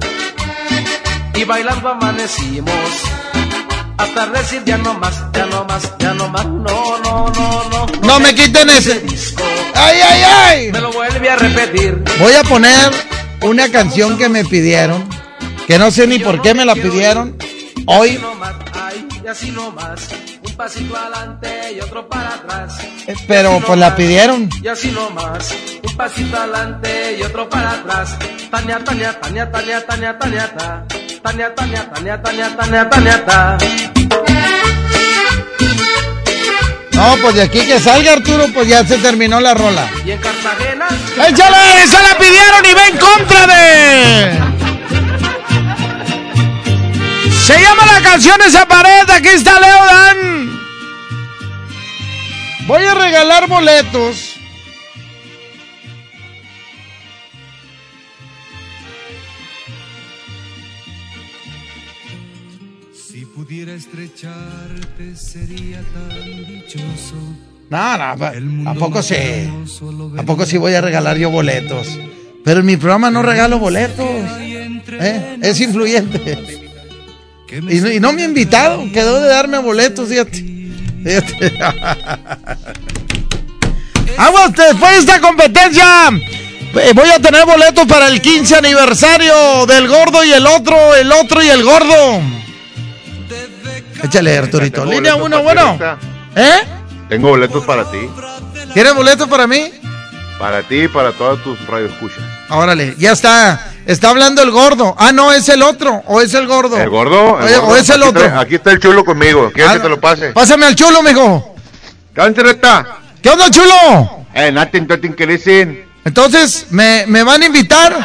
y 1.33 1.43
bailando 1.43 1.89
amanecimos. 1.89 2.89
Hasta 3.97 4.27
decir 4.27 4.63
ya 4.65 4.77
no 4.77 4.93
más, 4.95 5.21
ya 5.33 5.45
no 5.47 5.65
más, 5.65 5.97
ya 5.99 6.13
no 6.13 6.29
más, 6.29 6.45
no, 6.45 6.97
no, 7.03 7.29
no, 7.29 7.69
no. 7.69 7.85
No 8.01 8.19
me 8.19 8.33
quiten 8.33 8.69
ese. 8.69 9.05
¡Ay, 9.73 9.99
ay, 10.01 10.23
ay! 10.23 10.71
Me 10.71 10.79
lo 10.79 10.91
vuelve 10.93 11.29
a 11.29 11.35
repetir. 11.35 12.03
Voy 12.19 12.33
a 12.33 12.43
poner 12.43 12.91
una 13.41 13.69
canción 13.69 14.17
que 14.17 14.27
me 14.29 14.43
pidieron, 14.43 15.07
que 15.67 15.79
no 15.79 15.91
sé 15.91 16.07
ni 16.07 16.19
por 16.19 16.41
qué 16.41 16.53
me 16.53 16.65
la 16.65 16.73
pidieron. 16.75 17.37
Hoy, 17.87 18.19
Ay, 18.73 19.07
y 19.23 19.27
así 19.27 19.51
nomás, 19.51 20.07
un 20.41 20.53
pasito 20.55 20.95
adelante 20.95 21.73
y 21.75 21.79
otro 21.81 22.07
para 22.07 22.29
atrás. 22.35 22.77
eh, 23.07 23.13
pero 23.27 23.59
pues 23.65 23.77
la 23.79 23.95
pidieron. 23.95 24.49
Y 24.61 24.67
así 24.67 24.89
nomás, 24.91 25.53
un 25.83 25.95
pasito 25.95 26.35
adelante 26.37 27.17
y 27.19 27.21
otro 27.23 27.47
para 27.49 27.71
atrás. 27.71 28.15
Tania, 28.49 28.79
Tania, 28.83 29.19
Tania, 29.19 29.51
Tania, 29.51 29.85
Tania, 29.85 30.17
Tania, 30.17 30.53
ta. 30.57 30.85
Tania, 31.21 31.55
Tania, 31.55 31.91
Tania, 31.93 32.21
Tania, 32.21 32.55
Tania, 32.57 32.89
Tania, 32.89 33.25
ta. 33.25 33.57
No, 36.93 37.17
pues 37.21 37.35
de 37.35 37.41
aquí 37.43 37.59
que 37.59 37.79
salga 37.79 38.13
Arturo, 38.13 38.45
pues 38.53 38.67
ya 38.69 38.85
se 38.85 38.97
terminó 38.99 39.39
la 39.41 39.53
rola. 39.53 39.85
Y 40.05 40.11
en 40.11 40.19
Cartagena. 40.19 40.87
¡Échale! 41.27 41.83
¡Esa 41.83 42.01
la 42.01 42.17
pidieron 42.17 42.65
y 42.69 42.73
va 42.73 42.87
en 42.87 42.97
contra 42.97 43.47
de! 43.47 44.54
Se 47.45 47.53
llama 47.61 47.85
la 47.85 48.01
canción 48.01 48.37
esa 48.41 48.67
pared, 48.67 49.07
aquí 49.09 49.27
está 49.29 49.59
Leo 49.59 49.85
Dan. 49.85 50.59
Voy 52.67 52.83
a 52.83 52.93
regalar 52.95 53.47
boletos. 53.47 54.35
Si 62.93 63.25
pudiera 63.25 63.73
estrecharte 63.73 65.15
sería 65.15 65.81
tan 65.93 66.45
dichoso 66.47 67.15
No, 67.69 67.97
no, 67.97 68.17
pa- 68.17 68.33
¿a 68.67 68.73
poco 68.75 69.01
sí? 69.01 69.15
¿A 70.17 70.23
poco 70.23 70.45
sí 70.45 70.57
voy 70.57 70.73
a 70.73 70.81
regalar 70.81 71.17
yo 71.17 71.29
boletos? 71.29 71.87
Pero 72.43 72.59
en 72.59 72.65
mi 72.65 72.77
programa 72.77 73.09
no 73.09 73.21
regalo 73.23 73.57
boletos. 73.57 74.05
¿eh? 74.07 75.37
Es 75.41 75.59
influyente. 75.61 76.64
Y 77.49 77.79
no, 77.79 77.91
y 77.91 77.99
no 77.99 78.13
me 78.13 78.23
ha 78.23 78.25
invitado, 78.25 78.83
quedó 78.91 79.21
de 79.21 79.27
darme 79.29 79.59
boletos, 79.59 80.09
fíjate. 80.09 80.43
Fíjate. 81.03 81.53
Vamos, 84.17 84.53
después 84.53 84.91
de 84.91 84.99
esta 84.99 85.21
competencia, 85.21 86.09
eh, 86.09 86.91
voy 86.93 87.09
a 87.09 87.19
tener 87.19 87.45
boletos 87.45 87.85
para 87.85 88.07
el 88.07 88.21
15 88.21 88.55
aniversario 88.55 89.65
del 89.67 89.87
gordo 89.87 90.23
y 90.23 90.31
el 90.31 90.45
otro, 90.47 90.95
el 90.95 91.11
otro 91.11 91.43
y 91.43 91.49
el 91.49 91.63
gordo. 91.63 92.21
Échale, 94.03 94.37
Arturito. 94.37 94.81
Tengo 94.81 94.93
Línea 94.93 95.15
boletos 95.15 95.41
1, 95.41 95.45
para 95.45 95.65
ti, 95.65 95.75
bueno. 95.77 95.97
¿Eh? 96.35 96.59
Tengo 97.09 97.29
boletos 97.29 97.65
para 97.65 97.91
ti. 97.91 97.99
¿Tienes 98.73 98.95
boletos 98.95 99.27
para 99.27 99.47
mí? 99.47 99.71
Para 100.39 100.63
ti 100.63 100.83
y 100.83 100.87
para 100.87 101.11
todas 101.11 101.41
tus 101.43 101.65
radioescuchas. 101.67 102.23
Órale, 102.49 102.95
ya 102.97 103.11
está. 103.13 103.74
Está 103.85 104.09
hablando 104.09 104.41
el 104.41 104.51
gordo. 104.51 104.95
Ah, 104.97 105.11
no, 105.11 105.31
es 105.31 105.47
el 105.49 105.61
otro. 105.61 106.01
O 106.07 106.21
es 106.21 106.33
el 106.33 106.47
gordo. 106.47 106.77
¿El 106.77 106.89
gordo? 106.89 107.37
el 107.39 107.45
Oye, 107.45 107.57
gordo. 107.57 107.73
o 107.73 107.75
es 107.75 107.89
el 107.89 108.01
Aquí 108.03 108.09
otro. 108.09 108.39
aquí 108.39 108.55
está 108.55 108.71
el 108.71 108.79
chulo 108.79 109.05
conmigo. 109.05 109.51
¿Quieres 109.53 109.71
Ah, 109.71 109.75
que 109.75 109.79
te 109.81 109.89
lo 109.89 109.99
pase? 109.99 110.29
Pásame 110.31 110.65
al 110.65 110.75
chulo, 110.75 111.01
mijo. 111.03 111.55
¿Qué 112.13 112.21
onda, 112.21 112.43
Rita? 112.43 112.87
¿Qué 113.21 113.29
onda, 113.29 113.49
chulo? 113.51 114.25
Eh, 114.33 114.51
nothing, 114.51 114.87
nothing 114.87 115.13
que 115.13 115.25
listen. 115.27 115.85
Entonces, 116.03 116.67
¿me, 116.69 117.05
me 117.07 117.23
van 117.23 117.41
a 117.41 117.45
invitar? 117.45 117.95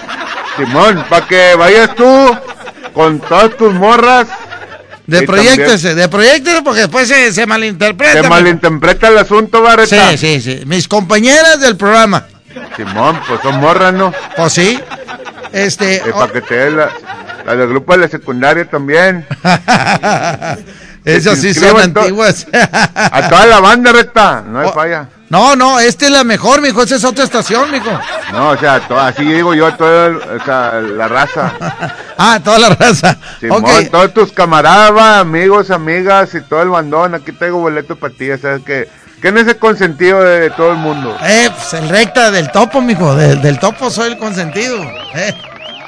Simón, 0.56 1.04
para 1.08 1.26
que 1.26 1.54
vayas 1.54 1.94
tú 1.94 2.36
con 2.94 3.20
todas 3.20 3.56
tus 3.56 3.72
morras. 3.74 4.26
De 5.06 5.24
Y 5.24 5.26
proyectese, 5.26 5.94
de 5.96 6.08
proyectese 6.08 6.62
porque 6.62 6.80
después 6.82 7.08
se, 7.08 7.32
se 7.32 7.44
malinterpreta. 7.46 8.22
Se 8.22 8.28
malinterpreta 8.28 9.08
el 9.08 9.18
asunto, 9.18 9.60
Barreta. 9.60 10.10
Sí, 10.12 10.18
sí, 10.18 10.40
sí. 10.40 10.62
Mis 10.66 10.86
compañeras 10.86 11.60
del 11.60 11.76
programa. 11.76 12.26
Simón, 12.76 13.20
pues 13.26 13.40
son 13.42 13.60
morras, 13.60 13.92
¿no? 13.92 14.12
Pues 14.36 14.52
sí. 14.52 14.78
Este. 15.52 15.96
Eh, 15.96 16.12
para 16.12 16.32
que 16.32 16.40
te 16.42 16.54
dé 16.54 16.70
la, 16.70 16.90
la 17.46 17.56
del 17.56 17.68
grupo 17.68 17.92
de 17.92 17.98
la 17.98 18.08
secundaria 18.08 18.64
también. 18.64 19.26
Esas 21.04 21.38
sí 21.40 21.54
son 21.54 21.80
antiguas. 21.80 22.46
A 22.94 23.28
toda 23.28 23.46
la 23.46 23.60
banda, 23.60 23.92
Reta. 23.92 24.42
No 24.46 24.60
hay 24.60 24.68
Oh. 24.68 24.72
falla. 24.72 25.08
No, 25.30 25.54
no, 25.54 25.78
esta 25.78 26.06
es 26.06 26.10
la 26.10 26.24
mejor, 26.24 26.60
mijo. 26.60 26.82
Esa 26.82 26.96
es 26.96 27.04
otra 27.04 27.22
estación, 27.24 27.70
mijo. 27.70 27.90
No, 28.32 28.50
o 28.50 28.56
sea, 28.58 28.80
así 29.06 29.24
digo 29.24 29.54
yo, 29.54 29.72
toda 29.74 30.06
el- 30.08 30.16
o 30.16 30.44
sea, 30.44 30.72
la 30.80 31.08
raza. 31.08 31.52
Ah, 32.22 32.38
toda 32.44 32.58
la 32.58 32.68
raza. 32.68 33.16
Simón, 33.40 33.64
Ok. 33.64 33.90
todos 33.90 34.12
tus 34.12 34.32
camaradas, 34.32 35.20
amigos, 35.22 35.70
amigas 35.70 36.34
y 36.34 36.42
todo 36.42 36.60
el 36.60 36.68
bandón. 36.68 37.14
Aquí 37.14 37.32
traigo 37.32 37.60
boletos 37.60 37.96
para 37.96 38.12
ti, 38.12 38.26
ya 38.26 38.36
sabes 38.36 38.62
que. 38.62 38.88
¿Quién 39.20 39.36
es 39.38 39.46
el 39.46 39.56
consentido 39.58 40.22
de, 40.22 40.50
todo 40.50 40.72
el 40.72 40.78
mundo? 40.78 41.16
Eh, 41.22 41.50
pues 41.54 41.74
el 41.74 41.88
recta 41.88 42.30
del 42.30 42.50
topo, 42.50 42.80
mijo. 42.80 43.14
Del, 43.14 43.40
del 43.42 43.58
topo 43.58 43.90
soy 43.90 44.12
el 44.12 44.18
consentido. 44.18 44.82
Eh, 45.14 45.34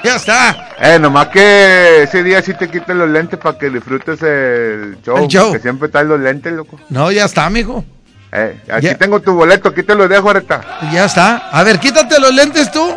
ya 0.05 0.17
está. 0.17 0.69
Eh, 0.81 0.99
nomás 0.99 1.29
que 1.29 2.03
ese 2.03 2.23
día 2.23 2.43
sí 2.43 2.53
te 2.55 2.69
quites 2.69 2.95
los 2.95 3.09
lentes 3.09 3.39
para 3.39 3.57
que 3.57 3.71
disfrutes 3.71 4.21
el 4.23 4.99
show. 5.03 5.17
El 5.17 5.29
show. 5.29 5.53
Que 5.53 5.61
siempre 5.61 5.89
traes 5.89 6.09
los 6.09 6.21
lentes, 6.21 6.53
loco. 6.53 6.79
No, 6.91 7.11
ya 7.11 7.25
está, 7.25 7.49
mijo. 7.49 7.85
Eh, 8.33 8.61
aquí 8.71 8.87
Ya. 8.87 8.99
tengo 8.99 9.21
tu 9.21 9.35
boleto, 9.35 9.69
aquí 9.71 9.83
te 9.83 9.95
los 9.95 10.09
dejo 10.09 10.29
ahorita. 10.29 10.61
Ya 10.93 11.05
está. 11.05 11.49
A 11.53 11.63
ver, 11.63 11.79
quítate 11.79 12.19
los 12.19 12.35
lentes 12.35 12.71
tú. 12.71 12.95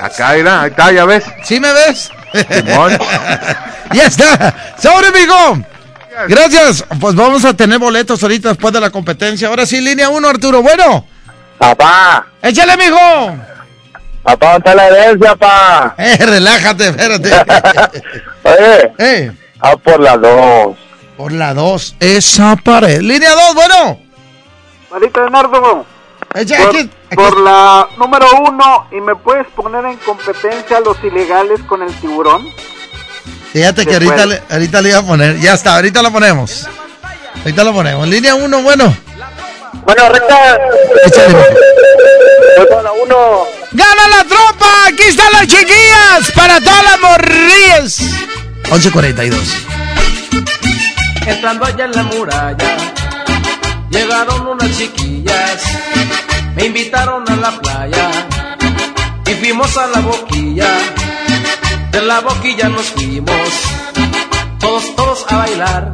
Acá, 0.00 0.32
mira, 0.34 0.62
ahí 0.62 0.70
está, 0.70 0.90
ya 0.92 1.04
ves. 1.04 1.24
¿Sí 1.44 1.60
me 1.60 1.72
ves? 1.72 2.10
Simón. 2.50 2.98
ya 3.92 4.06
está. 4.06 4.54
¡Sobre, 4.78 5.10
mijo! 5.12 5.58
Gracias. 6.28 6.84
Pues 7.00 7.14
vamos 7.14 7.44
a 7.44 7.54
tener 7.54 7.78
boletos 7.78 8.22
ahorita 8.22 8.50
después 8.50 8.72
de 8.72 8.80
la 8.80 8.90
competencia. 8.90 9.48
Ahora 9.48 9.66
sí, 9.66 9.80
línea 9.80 10.08
1, 10.08 10.28
Arturo. 10.28 10.62
Bueno. 10.62 11.06
Papá, 11.58 12.26
Échale, 12.42 12.74
mijo. 12.76 13.36
papá, 14.22 14.52
¿dónde 14.52 14.58
está 14.58 14.74
la 14.74 14.88
herencia, 14.88 15.36
papá? 15.36 15.94
Eh, 15.98 16.16
relájate, 16.24 16.88
espérate. 16.88 17.30
Oye, 18.44 18.92
eh. 18.98 19.32
ah, 19.60 19.76
por 19.76 20.00
las 20.00 20.20
dos. 20.20 20.76
Por 21.18 21.32
la 21.32 21.52
2. 21.52 21.96
Esa 22.00 22.56
pared. 22.56 23.00
Línea 23.02 23.30
2, 23.32 23.54
bueno. 23.54 24.00
Marita 24.90 25.20
Leonardo, 25.20 25.84
Echa, 26.34 26.56
por, 26.58 26.68
aquí- 26.68 26.78
aquí- 26.78 27.16
por 27.16 27.40
la 27.40 27.86
número 27.98 28.26
uno, 28.48 28.86
¿y 28.90 29.00
me 29.00 29.14
puedes 29.16 29.46
poner 29.48 29.84
en 29.84 29.96
competencia 29.98 30.78
a 30.78 30.80
los 30.80 30.96
ilegales 31.04 31.60
con 31.64 31.82
el 31.82 31.92
tiburón? 32.00 32.42
Fíjate 33.52 33.84
que 33.84 33.94
ahorita 33.94 34.26
le, 34.26 34.42
ahorita 34.48 34.82
le 34.82 34.88
iba 34.90 34.98
a 34.98 35.02
poner. 35.02 35.38
Ya 35.40 35.54
está, 35.54 35.76
ahorita 35.76 36.02
lo 36.02 36.12
ponemos. 36.12 36.68
Ahorita 37.38 37.64
lo 37.64 37.72
ponemos. 37.72 38.06
Línea 38.08 38.34
1, 38.34 38.62
bueno. 38.62 38.96
Bueno, 39.84 40.08
recta. 40.08 40.58
Échale, 41.06 41.34
con 42.68 42.84
la 42.84 42.92
uno. 42.92 43.44
¡Gana 43.72 44.08
la 44.08 44.24
tropa! 44.24 44.66
¡Aquí 44.88 45.02
están 45.04 45.32
las 45.32 45.46
chiquillas! 45.46 46.32
¡Para 46.34 46.60
todas 46.60 46.84
las 46.84 47.00
morrillas! 47.00 48.00
11.42. 48.64 49.36
Entrando 51.26 51.64
allá 51.64 51.84
en 51.84 51.92
la 51.92 52.02
muralla, 52.02 52.76
llegaron 53.90 54.46
unas 54.46 54.76
chiquillas, 54.76 55.62
me 56.54 56.66
invitaron 56.66 57.30
a 57.30 57.36
la 57.36 57.50
playa 57.60 58.10
y 59.26 59.34
fuimos 59.34 59.76
a 59.76 59.86
la 59.88 60.00
boquilla. 60.00 60.66
De 62.00 62.06
la 62.06 62.20
boquilla 62.20 62.70
nos 62.70 62.86
fuimos, 62.92 63.50
todos, 64.58 64.96
todos 64.96 65.26
a 65.28 65.36
bailar 65.36 65.92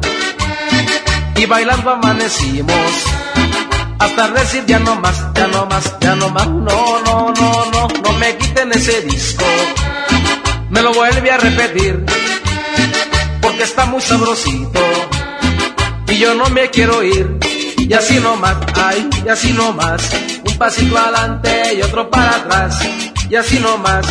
y 1.35 1.45
bailando 1.45 1.91
amanecimos. 1.91 2.91
Hasta 3.99 4.29
decir 4.29 4.63
ya 4.67 4.79
no 4.79 4.95
más, 5.01 5.21
ya 5.33 5.47
no 5.47 5.65
más, 5.65 5.99
ya 5.99 6.15
no 6.15 6.29
más, 6.29 6.47
no, 6.47 7.01
no, 7.05 7.33
no, 7.33 7.65
no, 7.73 7.87
no 7.89 8.13
me 8.19 8.37
quiten 8.37 8.71
ese 8.71 9.01
disco. 9.01 9.43
Me 10.69 10.81
lo 10.81 10.93
vuelve 10.93 11.29
a 11.29 11.39
repetir, 11.39 12.05
porque 13.41 13.63
está 13.63 13.85
muy 13.85 13.99
sabrosito 13.99 14.79
y 16.07 16.19
yo 16.19 16.35
no 16.35 16.49
me 16.51 16.69
quiero 16.69 17.03
ir. 17.03 17.37
Y 17.79 17.93
así 17.93 18.17
nomás, 18.21 18.55
ay, 18.75 19.09
y 19.25 19.27
así 19.27 19.51
nomás, 19.51 20.09
un 20.47 20.57
pasito 20.57 20.97
adelante 20.97 21.73
y 21.77 21.81
otro 21.81 22.09
para 22.09 22.37
atrás. 22.37 22.79
Y 23.29 23.35
así 23.35 23.59
nomás, 23.59 24.05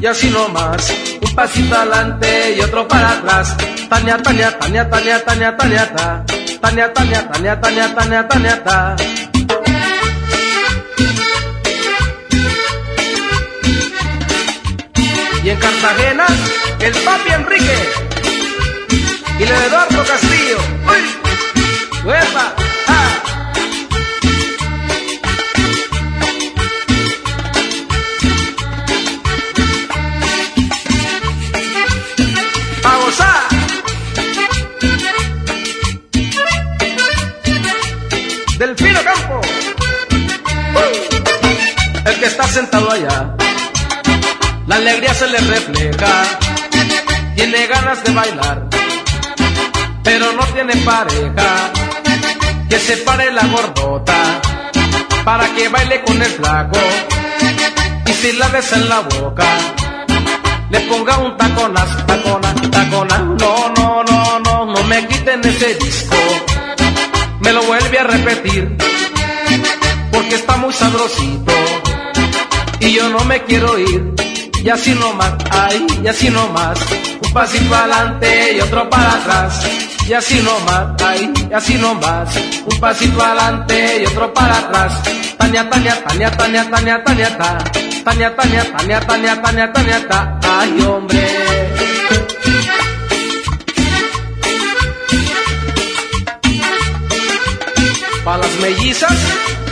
y 0.00 0.06
así 0.06 0.30
nomás, 0.30 0.90
un 0.90 1.13
pasito 1.34 1.76
adelante 1.76 2.54
y 2.56 2.60
otro 2.60 2.86
para 2.86 3.10
atrás. 3.10 3.56
Tania, 3.88 4.16
Tania, 4.18 4.58
Tania, 4.58 4.88
Tania, 4.88 5.24
Tania, 5.24 5.56
Tania, 5.56 5.94
ta. 5.94 6.24
Tania, 6.60 6.92
Tania, 6.92 7.28
Tania, 7.28 7.60
Tania, 7.60 7.94
Tania, 7.94 8.28
Tania, 8.28 8.64
ta. 8.64 8.96
Y 15.42 15.50
en 15.50 15.58
Cartagena, 15.58 16.26
el 16.80 16.92
papi 17.04 17.32
Enrique 17.32 17.76
y 19.38 19.42
el 19.42 19.50
Eduardo 19.50 20.04
Castillo. 20.04 20.58
¡Uy! 20.88 22.02
¡Huepa! 22.04 22.63
Delfino 38.66 39.00
Campo. 39.04 39.40
¡Uy! 40.10 41.20
El 42.06 42.14
que 42.18 42.26
está 42.26 42.48
sentado 42.48 42.90
allá. 42.90 43.36
La 44.66 44.76
alegría 44.76 45.12
se 45.12 45.26
le 45.26 45.38
refleja. 45.38 46.24
Tiene 47.36 47.66
ganas 47.66 48.02
de 48.02 48.12
bailar 48.12 48.68
pero 50.02 50.32
no 50.32 50.44
tiene 50.54 50.76
pareja. 50.76 51.72
Que 52.70 52.78
se 52.78 52.96
pare 52.98 53.30
la 53.32 53.46
gordota 53.48 54.40
para 55.24 55.46
que 55.54 55.68
baile 55.68 56.02
con 56.02 56.22
el 56.22 56.30
flaco. 56.30 56.78
Y 58.06 58.12
si 58.12 58.32
la 58.32 58.48
besa 58.48 58.76
en 58.76 58.88
la 58.88 59.00
boca, 59.00 59.46
le 60.70 60.80
ponga 60.80 61.18
un 61.18 61.36
taconas, 61.36 62.06
tacona, 62.06 62.54
tacona. 62.70 63.18
No, 63.18 63.68
no, 63.76 64.04
no, 64.04 64.38
no, 64.38 64.66
no 64.66 64.84
me 64.84 65.06
quiten 65.06 65.40
ese 65.44 65.74
disco. 65.74 66.23
Me 67.44 67.52
lo 67.52 67.62
vuelve 67.64 67.98
a 67.98 68.04
repetir 68.04 68.76
porque 70.10 70.34
está 70.36 70.56
muy 70.56 70.72
sabrosito. 70.72 71.52
Y 72.80 72.94
yo 72.94 73.08
no 73.10 73.24
me 73.24 73.42
quiero 73.44 73.78
ir. 73.78 74.14
Y 74.62 74.70
así 74.70 74.94
nomás, 74.94 75.34
ay, 75.50 75.86
y 76.02 76.08
así 76.08 76.30
nomás. 76.30 76.78
Un 77.22 77.32
pasito 77.34 77.74
adelante 77.74 78.56
y 78.56 78.60
otro 78.60 78.88
para 78.88 79.12
atrás. 79.12 79.66
Y 80.08 80.14
así 80.14 80.40
nomás, 80.40 81.02
ay, 81.04 81.32
y 81.50 81.52
así 81.52 81.74
nomás. 81.74 82.34
Un 82.64 82.80
pasito 82.80 83.22
adelante 83.22 84.02
y 84.02 84.06
otro 84.06 84.32
para 84.32 84.58
atrás. 84.58 85.02
Tania, 85.36 85.68
Tania, 85.68 86.02
Tania, 86.02 86.30
Tania, 86.30 86.70
Tania, 86.70 87.04
Tania, 87.04 87.38
ta. 87.38 87.58
Tania, 88.04 88.36
Tania, 88.36 88.72
Tania, 88.76 89.00
Tania, 89.00 89.42
Tania, 89.42 89.72
Tania, 89.72 90.08
ta. 90.08 90.40
Ay, 90.42 90.80
hombre. 90.80 92.23
Para 98.24 98.38
las 98.38 98.56
mellizas, 98.60 99.12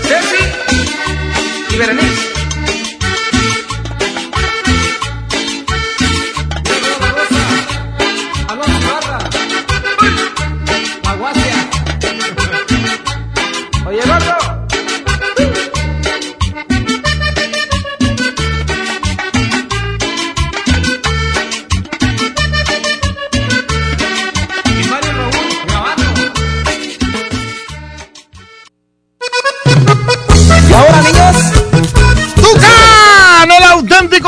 Ceci 0.03 1.75
y 1.75 1.79
Berenice. 1.79 2.32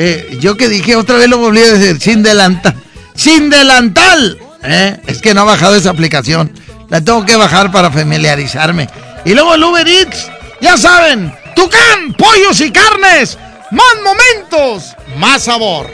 Eh, 0.00 0.38
yo 0.40 0.56
que 0.56 0.68
dije 0.68 0.94
otra 0.94 1.16
vez 1.16 1.28
lo 1.28 1.38
volví 1.38 1.60
a 1.60 1.72
decir, 1.72 2.00
sin 2.00 2.22
delantal. 2.22 2.72
Sin 3.16 3.50
delantal. 3.50 4.38
Eh, 4.62 4.96
es 5.08 5.20
que 5.20 5.34
no 5.34 5.40
ha 5.40 5.44
bajado 5.44 5.74
esa 5.74 5.90
aplicación. 5.90 6.52
La 6.88 7.00
tengo 7.00 7.26
que 7.26 7.34
bajar 7.34 7.72
para 7.72 7.90
familiarizarme. 7.90 8.88
Y 9.24 9.34
luego 9.34 9.56
el 9.56 9.64
Uber 9.64 9.88
Eats. 9.88 10.30
Ya 10.60 10.76
saben, 10.76 11.34
Tucán, 11.56 12.14
pollos 12.16 12.60
y 12.60 12.70
carnes. 12.70 13.36
Más 13.72 13.96
momentos, 14.04 14.94
más 15.16 15.42
sabor. 15.42 15.90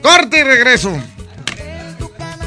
Corte 0.00 0.38
y 0.38 0.42
regreso. 0.44 0.96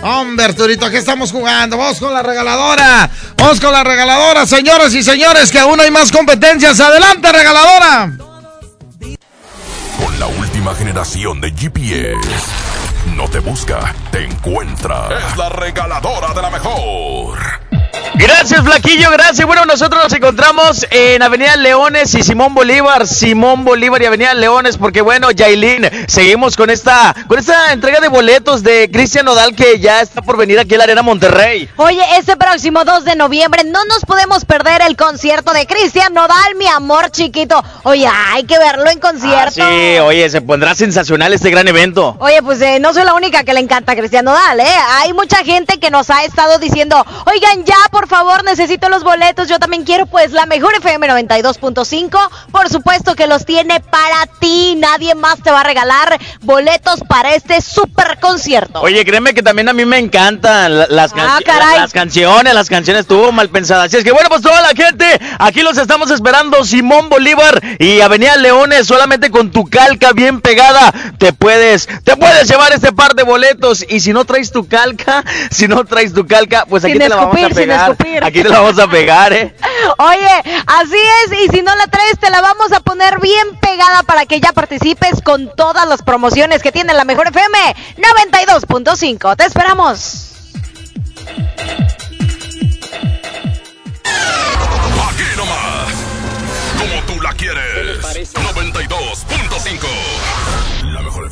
Hombre, 0.02 0.46
Arturito, 0.46 0.90
¿qué 0.90 0.98
estamos 0.98 1.34
jugando? 1.34 1.78
Vamos 1.78 2.00
con 2.00 2.14
la 2.14 2.24
regaladora. 2.24 3.10
Vamos 3.36 3.60
con 3.60 3.74
la 3.74 3.84
regaladora, 3.84 4.48
señoras 4.48 4.94
y 4.94 5.04
señores, 5.04 5.52
que 5.52 5.60
aún 5.60 5.78
hay 5.82 5.92
más 5.92 6.10
competencias. 6.10 6.80
Adelante, 6.80 7.30
regaladora. 7.34 8.29
Con 10.04 10.20
la 10.20 10.28
última 10.28 10.74
generación 10.74 11.42
de 11.42 11.52
GPS. 11.52 12.16
No 13.16 13.28
te 13.28 13.40
busca, 13.40 13.94
te 14.12 14.24
encuentra. 14.24 15.10
Es 15.10 15.38
la 15.38 15.50
regaladora 15.50 16.34
de 16.34 16.42
la 16.42 16.50
mejor. 16.50 17.38
Gracias, 18.16 18.62
Flaquillo, 18.64 19.12
gracias. 19.12 19.48
Bueno, 19.48 19.66
nosotros 19.66 20.04
nos 20.04 20.14
encontramos 20.14 20.86
en 20.92 21.22
Avenida 21.22 21.56
Leones 21.56 22.14
y 22.16 22.24
Simón 22.24 22.54
Bolívar, 22.54 23.08
Simón 23.08 23.64
Bolívar 23.64 24.02
y 24.02 24.08
Avenida 24.08 24.34
Leones, 24.34 24.78
porque 24.78 25.02
bueno, 25.02 25.32
Yailin, 25.32 25.90
seguimos 26.08 26.58
con 26.58 26.70
esta, 26.70 27.16
con 27.28 27.40
esta 27.40 27.72
entrega 27.72 28.02
de 28.02 28.10
boletos 28.10 28.62
de 28.62 28.90
Cristian 28.92 29.26
Nodal 29.26 29.56
que 29.56 29.80
ya 29.80 30.02
está 30.02 30.22
por 30.22 30.36
venir 30.36 30.60
aquí 30.60 30.76
a 30.76 30.80
la 30.80 30.84
Arena 30.84 31.02
Monterrey. 31.02 31.70
Oye, 31.78 32.02
este 32.18 32.36
próximo 32.36 32.84
2 32.84 33.06
de 33.06 33.16
noviembre 33.16 33.64
no 33.64 33.86
nos 33.86 34.04
podemos 34.04 34.44
perder 34.44 34.82
el 34.82 34.98
concierto 34.98 35.54
de 35.54 35.66
Cristian 35.66 36.14
Nodal, 36.14 36.56
mi 36.58 36.68
amor 36.68 37.12
chiquito. 37.12 37.64
Oye, 37.84 38.08
hay 38.08 38.44
que 38.44 38.60
verlo 38.60 38.90
en 38.90 39.00
concierto. 39.00 39.62
Ah, 39.62 39.70
sí, 39.70 40.00
oye, 40.00 40.30
se 40.30 40.42
pondrá 40.42 40.76
sensacional 40.76 41.32
este 41.32 41.50
gran 41.52 41.68
evento. 41.70 42.18
Oye, 42.20 42.42
pues 42.44 42.62
eh, 42.62 42.80
no 42.80 42.94
soy 42.94 43.06
la 43.06 43.14
única 43.14 43.46
que 43.46 43.54
le 43.54 43.62
encanta 43.62 43.94
a 43.94 43.96
Cristian 43.96 44.26
Nodal, 44.26 44.60
¿eh? 44.60 44.76
Hay 45.02 45.14
mucha 45.14 45.38
gente 45.46 45.80
que 45.80 45.90
nos 45.90 46.10
ha 46.10 46.26
estado 46.26 46.60
diciendo, 46.60 47.06
oigan, 47.26 47.64
ya, 47.64 47.76
por 47.92 48.08
favor, 48.08 48.44
necesito 48.44 48.90
los 48.90 49.04
boletos, 49.04 49.48
yo 49.48 49.60
también 49.60 49.84
quiero, 49.84 50.06
pues, 50.06 50.32
la 50.32 50.46
mejor 50.46 50.74
FM 50.76 51.08
92.5, 51.08 52.30
por 52.52 52.70
supuesto 52.70 53.16
que 53.16 53.28
los 53.28 53.46
tiene 53.46 53.80
para 53.80 54.26
ti, 54.40 54.76
nadie 54.78 55.16
más 55.16 55.42
te 55.42 55.52
va 55.52 55.62
a 55.62 55.64
regalar 55.64 56.20
boletos 56.42 57.00
para 57.08 57.34
este 57.36 57.62
super 57.62 58.20
concierto. 58.20 58.82
Oye, 58.82 59.04
créeme 59.06 59.34
que 59.34 59.42
también 59.44 59.70
a 59.70 59.74
mí 59.74 59.86
me 59.86 59.98
encantan 59.98 60.78
la- 60.80 60.88
las, 60.90 61.12
Ah, 61.16 61.40
caray. 61.46 61.76
la- 61.76 61.82
las 61.82 61.94
canciones, 61.94 62.54
las 62.54 62.70
canciones 62.70 63.02
estuvo 63.02 63.32
mal 63.32 63.50
pensadas. 63.50 63.88
Así 63.88 63.98
es 63.98 64.04
que 64.04 64.12
bueno, 64.12 64.30
pues 64.30 64.42
toda 64.42 64.62
la 64.62 64.70
gente, 64.70 65.06
aquí 65.40 65.62
los 65.62 65.78
estamos 65.78 66.12
esperando, 66.12 66.64
Simón 66.66 67.10
Bolívar 67.10 67.62
y 67.80 68.02
Avenida 68.02 68.36
Leones, 68.38 68.88
solamente 68.88 69.30
con 69.32 69.52
tu 69.52 69.66
calca 69.66 70.12
bien 70.14 70.42
pegada, 70.42 70.94
te 71.18 71.34
puedes, 71.34 71.88
te 72.04 72.16
puedes 72.18 72.48
llevar 72.50 72.74
este 72.74 72.92
par 72.92 73.16
de 73.16 73.24
boletos. 73.24 73.86
Y 73.90 74.00
si 74.00 74.14
no 74.14 74.26
traes 74.26 74.52
tu 74.52 74.68
calca, 74.68 75.24
si 75.52 75.68
no 75.68 75.86
traes 75.86 76.14
tu 76.14 76.26
calca, 76.28 76.66
pues 76.68 76.84
aquí 76.84 76.94
Sin 76.94 77.02
te 77.02 77.10
la 77.10 77.16
vamos 77.18 77.36
a 77.36 77.40
sin 77.40 77.69
pegar. 77.70 77.92
escupir. 77.92 78.24
Aquí 78.24 78.44
te 78.44 78.50
la 78.50 78.60
vamos 78.60 78.80
a 78.80 78.88
pegar, 78.88 79.34
eh. 79.34 79.56
Oye, 79.98 80.62
así 80.68 80.98
es, 81.26 81.32
y 81.42 81.48
si 81.50 81.62
no 81.62 81.76
la 81.76 81.88
traes, 81.88 82.20
te 82.20 82.30
la 82.30 82.42
vamos 82.42 82.72
a 82.72 82.80
poner 82.80 83.20
bien 83.20 83.56
pegada 83.60 84.04
para 84.04 84.26
que 84.26 84.40
ya 84.40 84.54
participes 84.54 85.22
con 85.24 85.54
todas 85.56 85.88
las 85.88 86.02
promociones 86.02 86.62
que 86.62 86.72
tiene 86.72 86.94
la 86.94 87.06
mejor 87.06 87.28
FM 87.28 87.58
92.5. 87.98 89.36
Te 89.36 89.46
esperamos. 89.46 90.26
Aquí 95.10 95.24
nomás. 95.38 95.94
Como 96.78 97.02
tú 97.08 97.22
la 97.22 97.34
quieres. 97.34 98.02
92.5. 98.34 99.80
La 100.94 101.02
mejor 101.02 101.28
FM. 101.28 101.29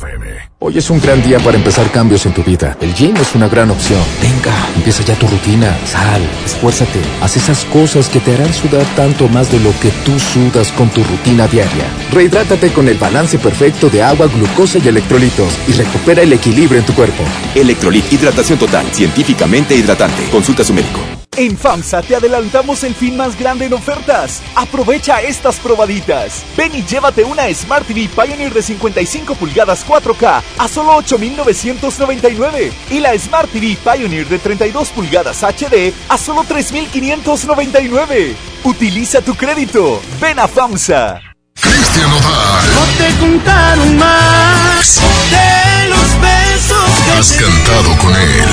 Hoy 0.60 0.76
es 0.76 0.90
un 0.90 1.00
gran 1.00 1.22
día 1.22 1.38
para 1.38 1.56
empezar 1.56 1.88
cambios 1.92 2.26
en 2.26 2.34
tu 2.34 2.42
vida. 2.42 2.76
El 2.80 2.92
gym 2.92 3.16
es 3.16 3.32
una 3.36 3.48
gran 3.48 3.70
opción. 3.70 4.02
Venga, 4.20 4.52
empieza 4.74 5.04
ya 5.04 5.14
tu 5.14 5.28
rutina. 5.28 5.78
Sal, 5.86 6.20
esfuérzate. 6.44 6.98
Haz 7.22 7.36
esas 7.36 7.64
cosas 7.66 8.08
que 8.08 8.18
te 8.18 8.34
harán 8.34 8.52
sudar 8.52 8.84
tanto 8.96 9.28
más 9.28 9.52
de 9.52 9.60
lo 9.60 9.70
que 9.78 9.92
tú 10.04 10.18
sudas 10.18 10.72
con 10.72 10.90
tu 10.90 11.04
rutina 11.04 11.46
diaria. 11.46 11.84
Rehidrátate 12.10 12.72
con 12.72 12.88
el 12.88 12.98
balance 12.98 13.38
perfecto 13.38 13.88
de 13.88 14.02
agua, 14.02 14.26
glucosa 14.26 14.80
y 14.84 14.88
electrolitos 14.88 15.56
y 15.68 15.72
recupera 15.74 16.22
el 16.22 16.32
equilibrio 16.32 16.80
en 16.80 16.86
tu 16.86 16.92
cuerpo. 16.92 17.22
Electrolit 17.54 18.12
Hidratación 18.12 18.58
Total, 18.58 18.84
científicamente 18.90 19.76
hidratante. 19.76 20.28
Consulta 20.28 20.62
a 20.62 20.64
su 20.64 20.74
médico. 20.74 21.17
En 21.36 21.56
FAMSA 21.56 22.02
te 22.02 22.16
adelantamos 22.16 22.82
el 22.82 22.96
fin 22.96 23.16
más 23.16 23.38
grande 23.38 23.66
en 23.66 23.72
ofertas. 23.72 24.42
Aprovecha 24.56 25.22
estas 25.22 25.60
probaditas. 25.60 26.44
Ven 26.56 26.74
y 26.74 26.82
llévate 26.82 27.22
una 27.22 27.52
Smart 27.54 27.86
TV 27.86 28.08
Pioneer 28.08 28.52
de 28.52 28.60
55 28.60 29.36
pulgadas 29.36 29.86
4K 29.86 30.42
a 30.58 30.68
solo 30.68 30.96
8,999. 30.96 32.72
Y 32.90 32.98
la 32.98 33.16
Smart 33.16 33.48
TV 33.50 33.76
Pioneer 33.76 34.26
de 34.26 34.38
32 34.40 34.88
pulgadas 34.88 35.44
HD 35.44 35.92
a 36.08 36.18
solo 36.18 36.42
3,599. 36.42 38.34
Utiliza 38.64 39.22
tu 39.22 39.36
crédito. 39.36 40.00
Ven 40.20 40.40
a 40.40 40.48
FAMSA. 40.48 41.27
Cristian 41.60 42.10
Nodal. 42.10 42.74
No 42.74 42.84
te 42.96 43.16
contaron 43.18 43.96
más 43.96 45.00
de 45.30 45.88
los 45.88 46.20
besos 46.20 47.18
Has 47.18 47.32
cantado 47.32 47.96
con 47.98 48.14
él. 48.14 48.48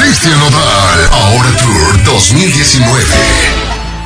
Cristian 0.00 0.38
Nodal. 0.38 1.10
Ahora 1.12 1.50
Tour 1.56 2.02
2019. 2.04 3.04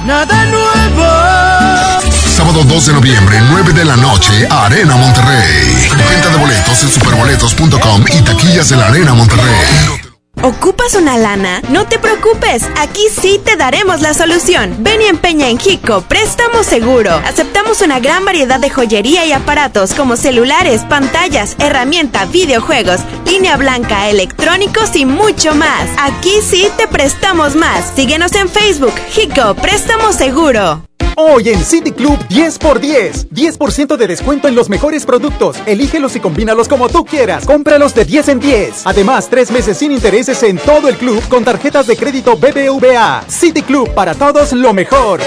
Nada 0.04 0.46
nuevo. 0.46 2.02
Sábado 2.36 2.64
2 2.64 2.86
de 2.86 2.92
noviembre, 2.94 3.40
9 3.50 3.72
de 3.72 3.84
la 3.84 3.96
noche, 3.96 4.48
Arena 4.50 4.96
Monterrey. 4.96 5.90
Venta 6.10 6.30
de 6.30 6.36
boletos 6.38 6.82
en 6.82 6.90
superboletos.com 6.90 8.04
y 8.12 8.22
taquillas 8.22 8.68
de 8.70 8.76
la 8.76 8.86
Arena 8.86 9.14
Monterrey. 9.14 10.01
¿Ocupas 10.42 10.96
una 10.96 11.18
lana? 11.18 11.62
No 11.68 11.86
te 11.86 12.00
preocupes, 12.00 12.64
aquí 12.76 13.02
sí 13.10 13.40
te 13.44 13.54
daremos 13.54 14.00
la 14.00 14.12
solución. 14.12 14.74
Ven 14.80 15.00
y 15.00 15.04
empeña 15.04 15.48
en 15.48 15.58
Hico, 15.64 16.00
préstamo 16.02 16.64
seguro. 16.64 17.12
Aceptamos 17.24 17.80
una 17.80 18.00
gran 18.00 18.24
variedad 18.24 18.58
de 18.58 18.68
joyería 18.68 19.24
y 19.24 19.30
aparatos 19.30 19.94
como 19.94 20.16
celulares, 20.16 20.82
pantallas, 20.88 21.54
herramienta, 21.60 22.24
videojuegos, 22.24 23.00
línea 23.24 23.56
blanca, 23.56 24.08
electrónicos 24.10 24.96
y 24.96 25.06
mucho 25.06 25.54
más. 25.54 25.88
Aquí 25.96 26.32
sí 26.42 26.66
te 26.76 26.88
prestamos 26.88 27.54
más. 27.54 27.92
Síguenos 27.94 28.34
en 28.34 28.48
Facebook, 28.48 28.94
Hico, 29.16 29.54
préstamo 29.54 30.12
seguro. 30.12 30.82
Hoy 31.16 31.50
en 31.50 31.62
City 31.62 31.92
Club 31.92 32.18
10 32.28 32.58
por 32.58 32.80
10. 32.80 33.28
10% 33.30 33.96
de 33.96 34.06
descuento 34.06 34.48
en 34.48 34.54
los 34.54 34.70
mejores 34.70 35.04
productos. 35.04 35.56
Elígelos 35.66 36.16
y 36.16 36.20
combínalos 36.20 36.68
como 36.68 36.88
tú 36.88 37.04
quieras. 37.04 37.44
Cómpralos 37.44 37.94
de 37.94 38.06
10 38.06 38.28
en 38.28 38.40
10. 38.40 38.86
Además, 38.86 39.28
tres 39.28 39.50
meses 39.50 39.76
sin 39.76 39.92
intereses 39.92 40.42
en 40.42 40.56
todo 40.58 40.88
el 40.88 40.96
club 40.96 41.22
con 41.28 41.44
tarjetas 41.44 41.86
de 41.86 41.96
crédito 41.96 42.36
BBVA. 42.36 43.24
City 43.28 43.62
Club 43.62 43.90
para 43.94 44.14
todos 44.14 44.52
lo 44.52 44.72
mejor. 44.72 45.20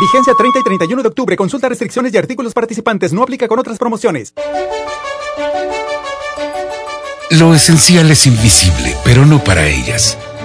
Vigencia 0.00 0.32
30 0.36 0.58
y 0.58 0.62
31 0.64 1.02
de 1.02 1.08
octubre. 1.08 1.36
Consulta 1.36 1.68
restricciones 1.68 2.12
y 2.12 2.16
artículos 2.16 2.52
participantes. 2.52 3.12
No 3.12 3.22
aplica 3.22 3.46
con 3.46 3.60
otras 3.60 3.78
promociones. 3.78 4.34
Lo 7.30 7.54
esencial 7.54 8.10
es 8.10 8.26
invisible, 8.26 8.96
pero 9.04 9.24
no 9.24 9.42
para 9.42 9.66
ellas. 9.66 10.18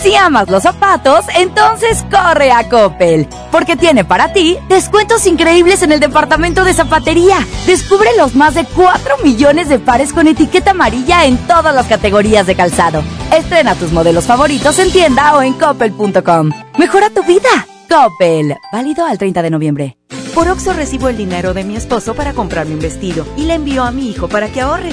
Si 0.00 0.14
amas 0.14 0.48
los 0.48 0.62
zapatos, 0.62 1.26
entonces 1.36 2.04
corre 2.10 2.52
a 2.52 2.68
Coppel, 2.68 3.28
porque 3.52 3.76
tiene 3.76 4.02
para 4.02 4.32
ti 4.32 4.56
descuentos 4.68 5.26
increíbles 5.26 5.82
en 5.82 5.92
el 5.92 6.00
departamento 6.00 6.64
de 6.64 6.72
zapatería. 6.72 7.36
Descubre 7.66 8.08
los 8.16 8.34
más 8.34 8.54
de 8.54 8.64
4 8.64 9.18
millones 9.22 9.68
de 9.68 9.78
pares 9.78 10.14
con 10.14 10.26
etiqueta 10.26 10.70
amarilla 10.70 11.26
en 11.26 11.36
todas 11.46 11.74
las 11.74 11.86
categorías 11.86 12.46
de 12.46 12.54
calzado. 12.54 13.02
Estrena 13.30 13.74
tus 13.74 13.92
modelos 13.92 14.24
favoritos 14.24 14.78
en 14.78 14.90
tienda 14.90 15.36
o 15.36 15.42
en 15.42 15.52
coppel.com. 15.52 16.50
Mejora 16.78 17.10
tu 17.10 17.22
vida. 17.24 17.66
Coppel, 17.86 18.56
válido 18.72 19.04
al 19.04 19.18
30 19.18 19.42
de 19.42 19.50
noviembre. 19.50 19.96
Por 20.34 20.48
Oxo 20.48 20.72
recibo 20.72 21.08
el 21.08 21.18
dinero 21.18 21.52
de 21.52 21.64
mi 21.64 21.76
esposo 21.76 22.14
para 22.14 22.32
comprarme 22.32 22.74
un 22.74 22.80
vestido 22.80 23.26
y 23.36 23.44
le 23.44 23.54
envío 23.54 23.84
a 23.84 23.90
mi 23.90 24.08
hijo 24.08 24.28
para 24.28 24.48
que 24.48 24.62
ahorre. 24.62 24.92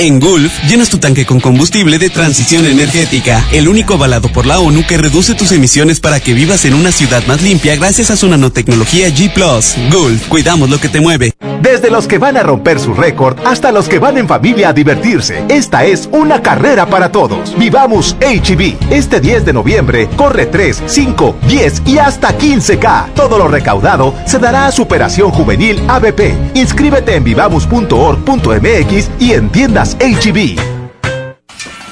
En 0.00 0.20
Gulf, 0.20 0.52
llenas 0.68 0.90
tu 0.90 0.98
tanque 0.98 1.26
con 1.26 1.40
combustible 1.40 1.98
de 1.98 2.08
transición 2.08 2.64
energética, 2.64 3.44
el 3.50 3.66
único 3.66 3.94
avalado 3.94 4.28
por 4.28 4.46
la 4.46 4.60
ONU 4.60 4.86
que 4.86 4.96
reduce 4.96 5.34
tus 5.34 5.50
emisiones 5.50 5.98
para 5.98 6.20
que 6.20 6.34
vivas 6.34 6.64
en 6.66 6.74
una 6.74 6.92
ciudad 6.92 7.26
más 7.26 7.42
limpia 7.42 7.74
gracias 7.74 8.12
a 8.12 8.16
su 8.16 8.28
nanotecnología 8.28 9.08
G⁇ 9.08 9.34
Gulf, 9.90 10.28
cuidamos 10.28 10.70
lo 10.70 10.78
que 10.78 10.88
te 10.88 11.00
mueve. 11.00 11.34
Desde 11.60 11.90
los 11.90 12.06
que 12.06 12.18
van 12.18 12.36
a 12.36 12.44
romper 12.44 12.78
su 12.78 12.94
récord 12.94 13.36
hasta 13.44 13.72
los 13.72 13.88
que 13.88 13.98
van 13.98 14.16
en 14.18 14.28
familia 14.28 14.68
a 14.68 14.72
divertirse, 14.72 15.42
esta 15.48 15.84
es 15.84 16.08
una 16.12 16.40
carrera 16.42 16.86
para 16.86 17.10
todos. 17.10 17.58
Vivamos 17.58 18.16
HB. 18.20 18.92
Este 18.92 19.20
10 19.20 19.46
de 19.46 19.52
noviembre 19.52 20.08
corre 20.16 20.46
3, 20.46 20.84
5, 20.86 21.36
10 21.48 21.82
y 21.86 21.98
hasta 21.98 22.38
15K. 22.38 23.14
Todo 23.14 23.38
lo 23.38 23.48
recaudado 23.48 24.14
se 24.24 24.38
dará 24.38 24.68
a 24.68 24.72
Superación 24.72 25.32
Juvenil 25.32 25.82
ABP. 25.88 26.54
Inscríbete 26.54 27.16
en 27.16 27.24
vivamos.org.mx 27.24 29.10
y 29.18 29.32
en 29.32 29.50
tiendas 29.50 29.87
HB. 29.96 30.58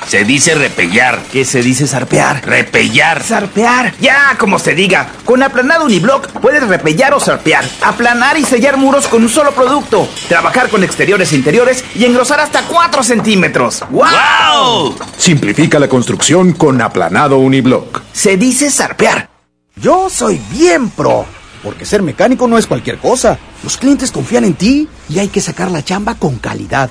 Se 0.07 0.25
dice 0.25 0.55
repellar. 0.55 1.21
¿Qué 1.33 1.45
se 1.45 1.63
dice 1.63 1.87
zarpear? 1.89 2.47
Repellar. 2.47 3.25
Zarpear. 3.25 3.95
Ya, 4.01 4.37
como 4.39 4.59
se 4.61 4.75
diga. 4.75 5.09
Con 5.25 5.43
aplanado 5.43 5.85
uniblock 5.85 6.29
puedes 6.41 6.67
repellar 6.67 7.13
o 7.13 7.21
zarpear. 7.21 7.65
Aplanar 7.83 8.39
y 8.39 8.45
sellar 8.45 8.77
muros 8.77 9.09
con 9.09 9.23
un 9.23 9.29
solo 9.29 9.51
producto. 9.53 10.09
Trabajar 10.29 10.69
con 10.69 10.85
exteriores 10.85 11.33
e 11.33 11.37
interiores 11.37 11.85
y 11.97 12.05
engrosar 12.05 12.39
hasta 12.39 12.63
4 12.63 13.03
centímetros. 13.03 13.85
¡Wow! 13.91 14.97
Simplifica 15.19 15.81
la 15.81 15.89
construcción 15.89 16.53
con 16.53 16.81
aplanado 16.81 17.39
uniblock. 17.39 18.03
Se 18.13 18.37
dice 18.37 18.71
zarpear. 18.71 19.29
Yo 19.75 20.09
soy 20.09 20.41
bien 20.53 20.91
pro. 20.91 21.27
Porque 21.65 21.85
ser 21.85 22.03
mecánico 22.03 22.47
no 22.47 22.59
es 22.59 22.69
cualquier 22.69 22.99
cosa. 22.99 23.39
Los 23.65 23.77
clientes 23.77 24.13
confían 24.13 24.45
en 24.45 24.55
ti 24.55 24.89
y 25.09 25.19
hay 25.19 25.29
que 25.29 25.41
sacar 25.41 25.69
la 25.73 25.83
chamba 25.83 26.15
con 26.15 26.37
calidad. 26.37 26.91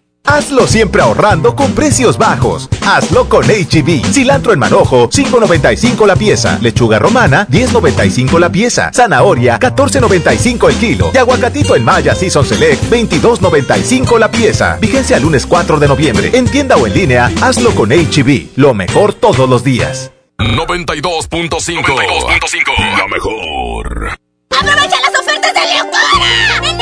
Hazlo 0.25 0.67
siempre 0.67 1.01
ahorrando 1.01 1.55
con 1.55 1.73
precios 1.73 2.17
bajos. 2.17 2.69
Hazlo 2.85 3.27
con 3.27 3.43
HB. 3.45 4.05
Cilantro 4.13 4.53
en 4.53 4.59
manojo, 4.59 5.09
5.95 5.09 6.05
la 6.05 6.15
pieza. 6.15 6.57
Lechuga 6.61 6.99
romana, 6.99 7.47
10.95 7.49 8.39
la 8.39 8.49
pieza. 8.49 8.91
Zanahoria, 8.93 9.59
14.95 9.59 10.69
el 10.69 10.75
kilo. 10.77 11.11
Y 11.13 11.17
aguacatito 11.17 11.75
en 11.75 11.83
Maya 11.83 12.15
Season 12.15 12.45
Select, 12.45 12.83
22.95 12.91 14.17
la 14.19 14.29
pieza. 14.31 14.77
Vigencia 14.79 15.17
el 15.17 15.23
lunes 15.23 15.45
4 15.45 15.79
de 15.79 15.87
noviembre. 15.87 16.29
En 16.33 16.47
tienda 16.47 16.77
o 16.77 16.87
en 16.87 16.93
línea, 16.93 17.31
hazlo 17.41 17.71
con 17.75 17.89
HB. 17.89 18.55
Lo 18.57 18.73
mejor 18.73 19.13
todos 19.13 19.49
los 19.49 19.63
días. 19.63 20.11
92.5 20.37 22.97
La 22.97 23.07
mejor. 23.07 24.17
¡Aprovecha 24.49 24.97
las 25.01 25.19
ofertas 25.19 25.53
de 25.53 25.59
locura! 25.77 26.80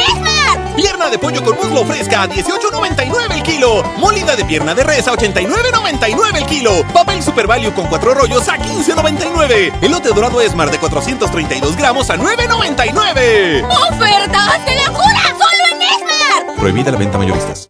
Pierna 0.80 1.10
de 1.10 1.20
pollo 1.20 1.44
con 1.44 1.58
muslo 1.58 1.84
fresca 1.84 2.22
a 2.22 2.30
18.99 2.30 3.34
el 3.34 3.44
kilo. 3.44 3.84
Molida 3.98 4.38
de 4.38 4.46
pierna 4.46 4.74
de 4.74 4.86
res 4.86 5.10
a 5.10 5.12
89.99 5.12 6.38
el 6.38 6.46
kilo. 6.46 6.86
Papel 6.94 7.22
Super 7.22 7.48
Value 7.48 7.74
con 7.74 7.88
cuatro 7.88 8.14
rollos 8.14 8.48
a 8.48 8.56
15.99. 8.56 9.74
Elote 9.82 10.08
dorado 10.14 10.40
Esmar 10.40 10.72
de 10.72 10.78
432 10.78 11.76
gramos 11.76 12.10
a 12.10 12.16
9.99. 12.16 13.66
¡Ofertas 13.66 14.66
de 14.66 14.76
locura! 14.86 15.22
¡Solo 15.38 15.66
en 15.70 15.82
Esmar! 15.82 16.56
Prohibida 16.58 16.92
la 16.92 16.98
venta 16.98 17.18
mayoristas. 17.18 17.70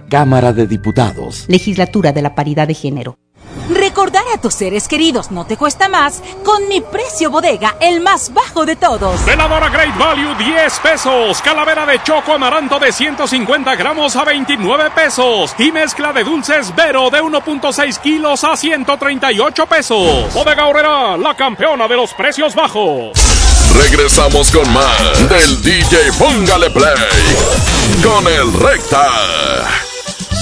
Cámara 0.11 0.51
de 0.51 0.67
Diputados. 0.67 1.45
Legislatura 1.47 2.11
de 2.11 2.21
la 2.21 2.35
Paridad 2.35 2.67
de 2.67 2.73
Género. 2.73 3.17
Recordar 3.69 4.25
a 4.35 4.41
tus 4.41 4.53
seres 4.53 4.89
queridos 4.89 5.31
no 5.31 5.45
te 5.45 5.55
cuesta 5.55 5.87
más 5.87 6.21
con 6.43 6.67
mi 6.67 6.81
precio 6.81 7.31
bodega, 7.31 7.77
el 7.79 8.01
más 8.01 8.33
bajo 8.33 8.65
de 8.65 8.75
todos. 8.75 9.23
Veladora 9.25 9.69
Great 9.69 9.97
Value 9.97 10.35
10 10.37 10.79
pesos. 10.79 11.41
Calavera 11.41 11.85
de 11.85 12.03
choco 12.03 12.33
amaranto 12.33 12.77
de 12.77 12.91
150 12.91 13.73
gramos 13.77 14.17
a 14.17 14.25
29 14.25 14.91
pesos. 14.91 15.55
Y 15.57 15.71
mezcla 15.71 16.11
de 16.11 16.25
dulces 16.25 16.75
Vero 16.75 17.09
de 17.09 17.21
1.6 17.21 17.97
kilos 18.01 18.43
a 18.43 18.57
138 18.57 19.65
pesos. 19.65 20.33
Bodega 20.33 20.67
Horrera, 20.67 21.15
la 21.15 21.33
campeona 21.37 21.87
de 21.87 21.95
los 21.95 22.13
precios 22.13 22.53
bajos. 22.53 23.13
Regresamos 23.73 24.51
con 24.51 24.71
más 24.73 25.29
del 25.29 25.61
DJ 25.61 26.11
Póngale 26.19 26.69
Play 26.69 28.03
con 28.03 28.27
el 28.27 28.51
Recta. 28.59 29.07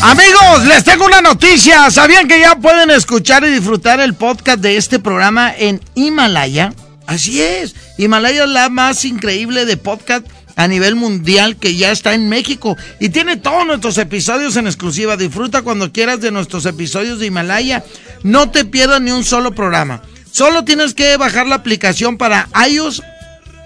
Amigos, 0.01 0.65
les 0.65 0.85
tengo 0.85 1.05
una 1.05 1.21
noticia. 1.21 1.91
¿Sabían 1.91 2.27
que 2.27 2.39
ya 2.39 2.55
pueden 2.55 2.89
escuchar 2.89 3.43
y 3.43 3.49
disfrutar 3.49 3.99
el 3.99 4.13
podcast 4.13 4.61
de 4.61 4.77
este 4.77 4.97
programa 4.99 5.53
en 5.55 5.81
Himalaya? 5.93 6.73
Así 7.05 7.41
es. 7.41 7.75
Himalaya 7.97 8.45
es 8.45 8.49
la 8.49 8.69
más 8.69 9.03
increíble 9.03 9.65
de 9.65 9.75
podcast 9.75 10.25
a 10.55 10.67
nivel 10.69 10.95
mundial 10.95 11.57
que 11.57 11.75
ya 11.75 11.91
está 11.91 12.13
en 12.13 12.29
México 12.29 12.77
y 12.99 13.09
tiene 13.09 13.35
todos 13.35 13.67
nuestros 13.67 13.97
episodios 13.97 14.55
en 14.55 14.67
exclusiva. 14.67 15.17
Disfruta 15.17 15.63
cuando 15.63 15.91
quieras 15.91 16.21
de 16.21 16.31
nuestros 16.31 16.65
episodios 16.65 17.19
de 17.19 17.25
Himalaya. 17.25 17.83
No 18.23 18.51
te 18.51 18.63
pierdas 18.63 19.01
ni 19.01 19.11
un 19.11 19.25
solo 19.25 19.53
programa. 19.53 20.01
Solo 20.31 20.63
tienes 20.63 20.93
que 20.93 21.17
bajar 21.17 21.45
la 21.45 21.55
aplicación 21.55 22.17
para 22.17 22.47
iOS 22.69 23.03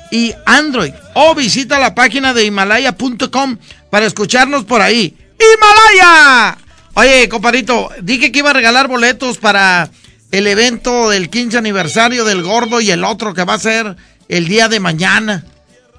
y 0.09 0.33
Android 0.47 0.93
o 1.13 1.35
visita 1.35 1.79
la 1.79 1.93
página 1.93 2.33
de 2.33 2.45
himalaya.com 2.45 3.57
para 3.91 4.07
escucharnos 4.07 4.63
por 4.63 4.81
ahí. 4.81 5.15
¡Himalaya! 5.53 6.57
Oye, 6.95 7.27
compadrito, 7.29 7.89
dije 8.01 8.31
que 8.31 8.39
iba 8.39 8.51
a 8.51 8.53
regalar 8.53 8.87
boletos 8.87 9.37
para 9.37 9.89
el 10.31 10.47
evento 10.47 11.09
del 11.09 11.29
15 11.29 11.57
aniversario 11.57 12.25
del 12.25 12.43
Gordo 12.43 12.81
y 12.81 12.91
el 12.91 13.03
otro 13.03 13.33
que 13.33 13.43
va 13.43 13.55
a 13.55 13.59
ser 13.59 13.95
el 14.29 14.47
día 14.47 14.67
de 14.67 14.79
mañana. 14.79 15.43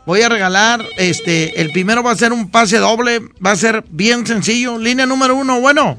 Voy 0.07 0.23
a 0.23 0.29
regalar, 0.29 0.85
este, 0.99 1.61
el 1.61 1.71
primero 1.71 2.03
va 2.03 2.13
a 2.13 2.17
ser 2.17 2.33
un 2.33 2.51
pase 2.51 2.79
doble, 2.79 3.21
va 3.45 3.53
a 3.53 3.57
ser 3.57 3.85
bien 3.89 4.27
sencillo. 4.27 4.79
Línea 4.79 5.07
número 5.07 5.35
uno, 5.35 5.61
bueno. 5.61 5.97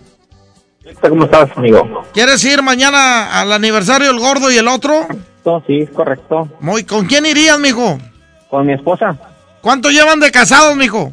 ¿Cómo 1.02 1.26
estás, 1.26 1.50
amigo? 1.58 2.04
¿Quieres 2.14 2.44
ir 2.46 2.62
mañana 2.62 3.42
al 3.42 3.52
aniversario 3.52 4.08
del 4.08 4.20
Gordo 4.20 4.52
y 4.52 4.58
el 4.58 4.68
otro? 4.68 5.08
No, 5.44 5.64
sí, 5.66 5.80
es 5.80 5.90
correcto. 5.90 6.48
Muy, 6.60 6.84
¿Con 6.84 7.08
quién 7.08 7.26
irías, 7.26 7.60
mijo? 7.60 7.98
Con 8.50 8.68
mi 8.68 8.74
esposa. 8.74 9.18
¿Cuánto 9.62 9.90
llevan 9.90 10.20
de 10.20 10.32
casados, 10.32 10.76
mijo? 10.76 11.12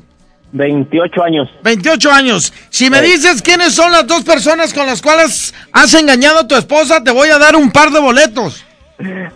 28 0.53 1.23
años. 1.23 1.49
28 1.65 2.11
años. 2.13 2.53
Si 2.71 2.91
me 2.91 3.01
dices 3.01 3.43
quiénes 3.43 3.75
son 3.75 3.91
las 3.91 4.07
dos 4.07 4.23
personas 4.23 4.73
con 4.75 4.87
las 4.87 5.01
cuales 5.03 5.55
has 5.73 5.95
engañado 5.95 6.41
a 6.41 6.49
tu 6.49 6.55
esposa, 6.55 7.03
te 7.03 7.11
voy 7.11 7.31
a 7.31 7.39
dar 7.39 7.57
un 7.57 7.71
par 7.71 7.91
de 7.91 8.01
boletos. 8.01 8.65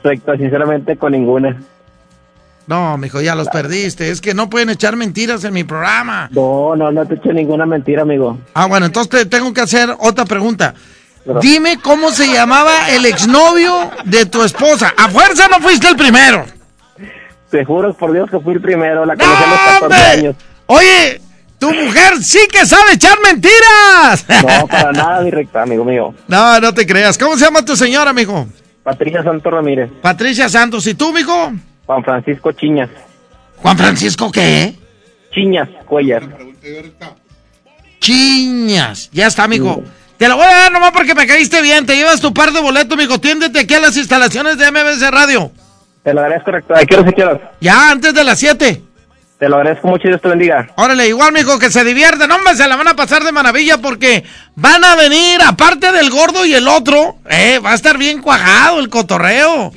Correcto, 0.02 0.36
sinceramente 0.36 0.96
con 0.96 1.12
ninguna. 1.12 1.56
No, 2.66 2.98
mijo, 2.98 3.20
ya 3.20 3.34
los 3.34 3.48
perdiste. 3.48 4.10
Es 4.10 4.20
que 4.20 4.34
no 4.34 4.50
pueden 4.50 4.70
echar 4.70 4.96
mentiras 4.96 5.44
en 5.44 5.54
mi 5.54 5.64
programa. 5.64 6.28
No, 6.32 6.74
no, 6.76 6.90
no 6.90 7.06
te 7.06 7.14
eché 7.14 7.32
ninguna 7.32 7.64
mentira, 7.64 8.02
amigo. 8.02 8.38
Ah, 8.54 8.66
bueno, 8.66 8.86
entonces 8.86 9.10
te 9.10 9.26
tengo 9.26 9.52
que 9.54 9.60
hacer 9.60 9.88
otra 9.98 10.24
pregunta. 10.24 10.74
Dime 11.40 11.78
cómo 11.82 12.10
se 12.10 12.28
llamaba 12.32 12.90
el 12.90 13.04
exnovio 13.06 13.90
de 14.04 14.26
tu 14.26 14.42
esposa. 14.42 14.92
A 14.96 15.08
fuerza 15.08 15.48
no 15.48 15.60
fuiste 15.60 15.88
el 15.88 15.96
primero. 15.96 16.44
Te 17.50 17.64
juro 17.64 17.92
por 17.94 18.12
Dios 18.12 18.28
que 18.30 18.38
fui 18.40 18.54
el 18.54 18.60
primero, 18.60 19.04
la 19.06 19.16
conocí 19.16 19.42
a 19.42 19.46
los 19.48 19.58
14 19.58 19.84
¡Hombre! 19.84 19.98
años. 19.98 20.36
Oye, 20.66 21.20
tu 21.58 21.72
mujer 21.72 22.22
sí 22.22 22.40
que 22.50 22.66
sabe 22.66 22.92
echar 22.94 23.18
mentiras. 23.22 24.24
No, 24.28 24.66
para 24.66 24.92
nada, 24.92 25.20
mi 25.22 25.30
recta, 25.30 25.62
amigo 25.62 25.84
mío. 25.84 26.14
No, 26.28 26.60
no 26.60 26.74
te 26.74 26.86
creas. 26.86 27.16
¿Cómo 27.18 27.36
se 27.36 27.44
llama 27.44 27.64
tu 27.64 27.76
señora, 27.76 28.12
mijo? 28.12 28.46
Patricia 28.82 29.22
Santos 29.22 29.52
Ramírez. 29.52 29.90
Patricia 30.02 30.48
Santos. 30.48 30.86
¿Y 30.86 30.94
tú, 30.94 31.12
mijo? 31.12 31.52
Juan 31.86 32.04
Francisco 32.04 32.52
Chiñas. 32.52 32.90
¿Juan 33.56 33.76
Francisco 33.76 34.30
qué? 34.30 34.74
Chiñas 35.32 35.68
Cuellar. 35.86 36.22
Chiñas. 38.00 39.10
Ya 39.12 39.26
está, 39.26 39.48
mijo. 39.48 39.82
Te 40.16 40.28
lo 40.28 40.36
voy 40.36 40.46
a 40.46 40.50
dar 40.50 40.72
nomás 40.72 40.92
porque 40.92 41.14
me 41.14 41.26
caíste 41.26 41.60
bien. 41.62 41.84
Te 41.86 41.96
llevas 41.96 42.20
tu 42.20 42.32
par 42.32 42.52
de 42.52 42.60
boletos, 42.60 42.96
mijo. 42.96 43.18
Tiéndete 43.18 43.60
aquí 43.60 43.74
a 43.74 43.80
las 43.80 43.96
instalaciones 43.96 44.56
de 44.58 44.70
MBC 44.70 45.10
Radio. 45.10 45.50
Te 46.02 46.14
lo 46.14 46.20
agradezco, 46.20 46.52
recta. 46.52 46.78
¿A 46.78 46.84
qué 46.84 46.94
hora 46.96 47.04
se 47.08 47.12
quieras? 47.14 47.40
Ya, 47.60 47.90
antes 47.90 48.14
de 48.14 48.24
las 48.24 48.38
7. 48.38 48.82
Te 49.38 49.50
lo 49.50 49.56
agradezco 49.56 49.88
mucho 49.88 50.06
y 50.06 50.10
Dios 50.10 50.22
te 50.22 50.28
bendiga. 50.28 50.68
Órale, 50.76 51.08
igual, 51.08 51.30
mijo, 51.32 51.58
que 51.58 51.70
se 51.70 51.84
divierten. 51.84 52.30
Hombre, 52.32 52.54
se 52.56 52.66
la 52.66 52.76
van 52.76 52.88
a 52.88 52.96
pasar 52.96 53.22
de 53.22 53.32
maravilla 53.32 53.76
porque 53.78 54.24
van 54.54 54.82
a 54.82 54.94
venir, 54.96 55.40
aparte 55.46 55.92
del 55.92 56.08
gordo 56.08 56.46
y 56.46 56.54
el 56.54 56.66
otro, 56.66 57.16
eh, 57.28 57.58
va 57.58 57.72
a 57.72 57.74
estar 57.74 57.98
bien 57.98 58.22
cuajado 58.22 58.80
el 58.80 58.88
cotorreo. 58.88 59.72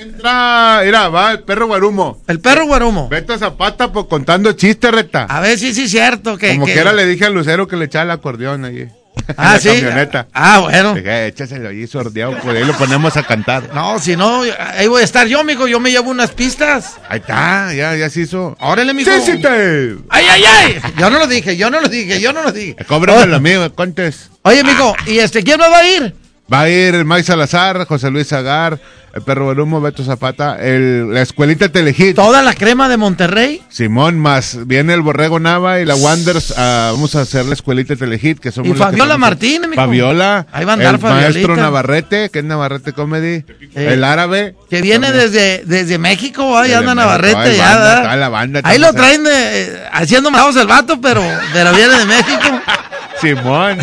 Entra, 0.00 0.82
mira, 0.84 1.08
va 1.08 1.32
el 1.32 1.40
perro 1.42 1.66
guarumo. 1.66 2.20
El 2.28 2.38
perro 2.40 2.66
guarumo. 2.66 3.08
Beto 3.08 3.36
Zapata 3.38 3.92
por 3.92 4.06
contando 4.08 4.52
chistes, 4.52 4.90
reta. 4.92 5.24
A 5.24 5.40
ver 5.40 5.58
si 5.58 5.74
sí 5.74 5.84
es 5.84 5.90
cierto 5.90 6.38
que... 6.38 6.52
Como 6.54 6.66
que- 6.66 6.74
que 6.74 6.78
era 6.80 6.92
le 6.92 7.04
dije 7.06 7.24
a 7.24 7.30
Lucero 7.30 7.66
que 7.66 7.76
le 7.76 7.86
echaba 7.86 8.04
el 8.04 8.10
acordeón 8.12 8.64
ahí. 8.64 8.88
Ah, 9.36 9.58
sí. 9.58 9.68
camioneta. 9.68 10.26
Ah, 10.32 10.60
bueno. 10.60 10.96
Échaselo 10.96 11.68
ahí 11.68 11.86
sordeado, 11.86 12.36
pues 12.42 12.56
ahí 12.56 12.64
lo 12.64 12.74
ponemos 12.74 13.16
a 13.16 13.22
cantar. 13.22 13.72
No, 13.72 13.98
si 13.98 14.16
no, 14.16 14.42
ahí 14.42 14.88
voy 14.88 15.02
a 15.02 15.04
estar 15.04 15.26
yo, 15.26 15.42
mijo. 15.44 15.68
Yo 15.68 15.80
me 15.80 15.90
llevo 15.90 16.10
unas 16.10 16.32
pistas. 16.32 16.96
Ahí 17.08 17.20
está, 17.20 17.72
ya, 17.72 17.94
ya 17.96 18.10
se 18.10 18.22
hizo. 18.22 18.56
Órale, 18.60 18.92
mijo. 18.92 19.10
Sí, 19.10 19.32
sí, 19.32 19.38
te. 19.40 19.96
¡Ay, 20.08 20.26
ay, 20.30 20.44
ay! 20.44 20.80
Yo 20.98 21.08
no 21.10 21.18
lo 21.18 21.26
dije, 21.26 21.56
yo 21.56 21.70
no 21.70 21.80
lo 21.80 21.88
dije, 21.88 22.20
yo 22.20 22.32
no 22.32 22.42
lo 22.42 22.52
dije. 22.52 22.76
Cóbrame 22.86 23.26
lo 23.26 23.40
mío, 23.40 23.74
contes. 23.74 24.30
Oye, 24.42 24.64
mijo, 24.64 24.94
¿y 25.06 25.18
este 25.18 25.42
quién 25.42 25.58
me 25.58 25.68
va 25.68 25.78
a 25.78 25.86
ir? 25.88 26.14
Va 26.52 26.62
a 26.62 26.68
ir 26.68 27.04
Mike 27.04 27.22
Salazar, 27.22 27.86
José 27.86 28.10
Luis 28.10 28.28
Zagar, 28.28 28.78
el 29.14 29.22
perro 29.22 29.44
Guarumo, 29.44 29.80
Beto 29.80 30.04
Zapata, 30.04 30.56
el, 30.60 31.12
la 31.12 31.22
escuelita 31.22 31.68
Telehit. 31.70 32.14
¿Toda 32.14 32.42
la 32.42 32.54
crema 32.54 32.88
de 32.88 32.96
Monterrey? 32.98 33.62
Simón, 33.70 34.18
más 34.18 34.66
viene 34.66 34.92
el 34.92 35.00
Borrego 35.02 35.40
Nava 35.40 35.80
y 35.80 35.84
la 35.86 35.94
Wonders. 35.94 36.52
ah, 36.56 36.90
vamos 36.92 37.14
a 37.16 37.22
hacer 37.22 37.46
la 37.46 37.54
escuelita 37.54 37.96
Telehit, 37.96 38.38
que 38.38 38.52
somos 38.52 38.70
Y 38.70 38.74
Fabiola 38.78 39.16
Martínez, 39.16 39.70
mijo. 39.70 39.80
Fabiola. 39.82 40.46
Ahí 40.52 40.64
va 40.64 40.72
a 40.72 40.74
andar 40.74 40.94
el 40.94 41.00
Fabiolita. 41.00 41.30
maestro 41.32 41.56
Navarrete, 41.56 42.28
que 42.30 42.40
es 42.40 42.44
Navarrete 42.44 42.92
Comedy. 42.92 43.44
Eh, 43.74 43.92
el 43.92 44.04
árabe. 44.04 44.54
Que 44.68 44.82
viene 44.82 45.10
desde, 45.12 45.62
desde 45.64 45.98
México, 45.98 46.58
ahí 46.58 46.72
anda 46.72 46.94
Navarrete, 46.94 47.56
ya, 47.56 47.76
banda, 47.78 48.16
la 48.16 48.28
banda, 48.28 48.60
Ahí 48.64 48.78
lo 48.78 48.92
traen 48.92 49.24
de, 49.24 49.30
eh, 49.62 49.82
haciendo 49.92 50.30
malados 50.30 50.56
el 50.56 50.66
vato, 50.66 51.00
pero, 51.00 51.22
pero 51.52 51.72
viene 51.72 51.98
de 51.98 52.04
México. 52.04 52.60
Simón. 53.22 53.78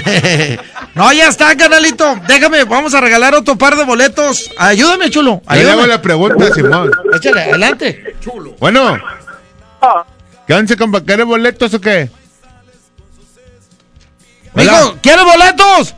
no, 0.96 1.12
ya 1.14 1.28
está, 1.30 1.56
canalito. 1.58 2.16
Déjame, 2.28 2.66
vamos 2.66 2.94
a 2.94 3.02
regalar 3.02 3.34
otro 3.34 3.58
par 3.58 3.76
de 3.76 3.86
boletos. 3.86 4.52
Ayúdame, 4.58 5.10
chulo. 5.10 5.42
Yo 5.48 5.54
le 5.54 5.60
Ayúdame. 5.62 5.72
hago 5.82 5.88
la 5.88 6.02
pregunta, 6.02 6.54
Simón. 6.54 6.92
Échale, 7.16 7.42
adelante. 7.44 8.16
Chulo. 8.22 8.56
Bueno. 8.60 8.98
¿Qué 10.46 10.54
once, 10.54 10.76
compa? 10.78 11.02
¿Quieres 11.02 11.26
boletos 11.26 11.74
o 11.74 11.80
qué? 11.82 12.10
Mijo, 14.54 14.98
¿quieres 15.02 15.24
boletos? 15.24 15.96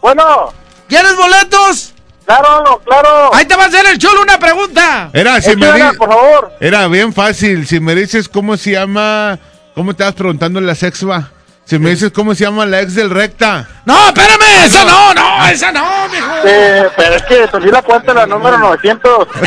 Bueno. 0.00 0.52
¿Quieres 0.88 1.16
boletos? 1.16 1.92
Claro, 2.24 2.80
claro. 2.84 3.34
Ahí 3.34 3.44
te 3.44 3.54
va 3.56 3.64
a 3.64 3.66
hacer 3.66 3.86
el 3.86 3.98
chulo 3.98 4.22
una 4.22 4.38
pregunta. 4.38 5.10
Era, 5.12 5.40
si 5.40 5.54
me 5.56 5.70
di- 5.72 5.96
por 5.96 6.08
favor. 6.08 6.52
Era 6.60 6.86
bien 6.88 7.12
fácil. 7.12 7.66
Si 7.66 7.78
me 7.80 7.94
dices 7.94 8.28
cómo 8.28 8.56
se 8.56 8.72
llama. 8.72 9.38
¿Cómo 9.74 9.94
te 9.94 10.04
vas 10.04 10.14
preguntando 10.14 10.58
en 10.58 10.66
la 10.66 10.74
sexva? 10.74 11.30
Si 11.66 11.80
me 11.80 11.90
dices 11.90 12.12
cómo 12.12 12.32
se 12.32 12.44
llama 12.44 12.64
la 12.64 12.80
ex 12.80 12.94
del 12.94 13.10
recta. 13.10 13.68
No, 13.84 14.06
espérame, 14.06 14.64
esa 14.64 14.84
no, 14.84 15.12
no, 15.14 15.48
esa 15.48 15.72
no, 15.72 16.08
mijo. 16.08 16.32
Eh, 16.44 16.88
pero 16.96 17.16
es 17.16 17.22
que 17.24 17.48
perdí 17.48 17.72
la 17.72 17.82
cuenta 17.82 18.14
la 18.14 18.24
número 18.24 18.56
900. 18.58 19.28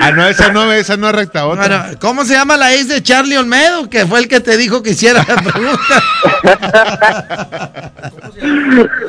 Ah, 0.00 0.10
no, 0.10 0.26
esa 0.26 0.50
no, 0.52 0.72
esa 0.72 0.96
no 0.96 1.08
es 1.08 1.14
recta. 1.14 1.46
Otra. 1.46 1.68
Bueno, 1.68 1.98
¿cómo 2.00 2.24
se 2.24 2.34
llama 2.34 2.56
la 2.56 2.74
ex 2.74 2.88
de 2.88 3.02
Charlie 3.04 3.36
Olmedo? 3.36 3.88
Que 3.88 4.04
fue 4.04 4.18
el 4.18 4.26
que 4.26 4.40
te 4.40 4.56
dijo 4.56 4.82
que 4.82 4.90
hiciera 4.90 5.24
la 5.26 5.36
pregunta. 5.36 6.02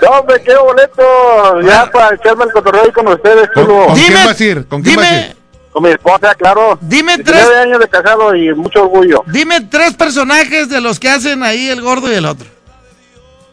no, 0.01 0.09
hombre, 0.11 0.41
quiero 0.43 0.65
boleto 0.65 1.61
ya 1.61 1.89
para 1.91 2.15
echarme 2.15 2.45
el 2.45 2.51
cotorreo 2.51 2.83
ahí 2.83 2.91
con 2.91 3.07
ustedes, 3.07 3.49
chulo. 3.55 3.87
¿Con 3.87 3.95
quién 3.95 4.13
vas 4.13 4.39
a 4.39 4.43
ir? 4.43 4.67
¿Con 4.67 4.83
quién 4.83 4.95
vas 4.97 5.05
a 5.05 5.19
ir? 5.19 5.36
Con 5.77 5.83
mi 5.83 5.91
esposa, 5.91 6.33
claro. 6.33 6.75
Dime 6.81 7.17
19 7.17 7.23
tres- 7.45 7.55
años 7.59 7.79
de 7.79 7.87
casado 7.87 8.35
y 8.35 8.51
mucho 8.55 8.81
orgullo. 8.81 9.23
Dime 9.27 9.61
tres 9.61 9.93
personajes 9.93 10.69
de 10.69 10.81
los 10.81 10.99
que 10.99 11.07
hacen 11.07 11.43
ahí 11.43 11.69
el 11.69 11.83
gordo 11.83 12.11
y 12.11 12.15
el 12.15 12.25
otro. 12.25 12.47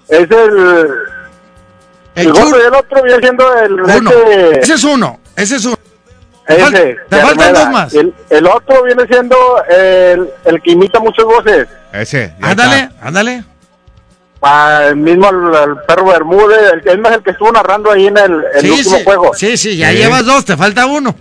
Es 0.08 0.20
el... 0.30 0.88
El, 2.14 2.32
gordo 2.32 2.56
y 2.58 2.66
el 2.66 2.74
otro 2.74 3.02
viene 3.02 3.18
siendo 3.20 3.58
el... 3.58 3.72
Uno. 3.74 4.10
Ese, 4.10 4.60
Ese 4.60 4.72
es 4.72 4.84
uno, 4.84 5.20
ese 5.36 5.56
es 5.56 5.66
uno. 5.66 5.76
ese, 6.48 6.60
fal- 6.62 6.98
te 7.10 7.20
faltan 7.20 7.52
dos 7.52 7.68
más. 7.70 7.92
El, 7.94 8.14
el 8.30 8.46
otro 8.46 8.82
viene 8.84 9.06
siendo 9.06 9.36
el, 9.68 10.30
el 10.46 10.62
que 10.62 10.70
imita 10.70 11.00
muchas 11.00 11.26
voces. 11.26 11.66
Ese. 11.92 12.32
Ándale, 12.40 12.84
está. 12.84 13.06
ándale. 13.06 13.44
Ah, 14.40 14.84
el 14.88 14.96
mismo 14.96 15.28
el, 15.28 15.54
el 15.70 15.76
perro 15.86 16.06
Bermúdez, 16.06 16.72
el, 16.72 16.80
que- 16.82 16.90
es 16.92 16.98
más 16.98 17.12
el 17.12 17.22
que 17.22 17.32
estuvo 17.32 17.52
narrando 17.52 17.90
ahí 17.90 18.06
en 18.06 18.16
el, 18.16 18.44
el 18.54 18.60
Sí, 18.62 18.70
último 18.70 18.96
sí, 18.96 19.04
juego. 19.04 19.34
sí, 19.34 19.56
sí, 19.58 19.76
ya 19.76 19.90
Sí. 19.90 19.96
llevas 19.98 20.24
dos, 20.24 20.42
te 20.46 20.56
falta 20.56 20.86
uno. 20.86 21.14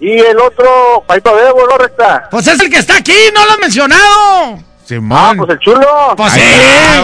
Y 0.00 0.12
el 0.18 0.38
otro, 0.38 1.02
Paito 1.06 1.34
Debo, 1.36 1.66
¿no 1.68 1.76
recta? 1.76 2.28
Pues 2.30 2.46
es 2.46 2.60
el 2.60 2.70
que 2.70 2.78
está 2.78 2.96
aquí, 2.96 3.14
no 3.34 3.44
lo 3.44 3.52
has 3.52 3.58
mencionado. 3.58 4.58
Simón. 4.84 5.18
Ah, 5.20 5.34
pues 5.36 5.50
el 5.50 5.58
chulo. 5.58 6.14
Pues 6.16 6.32
sí. 6.32 6.40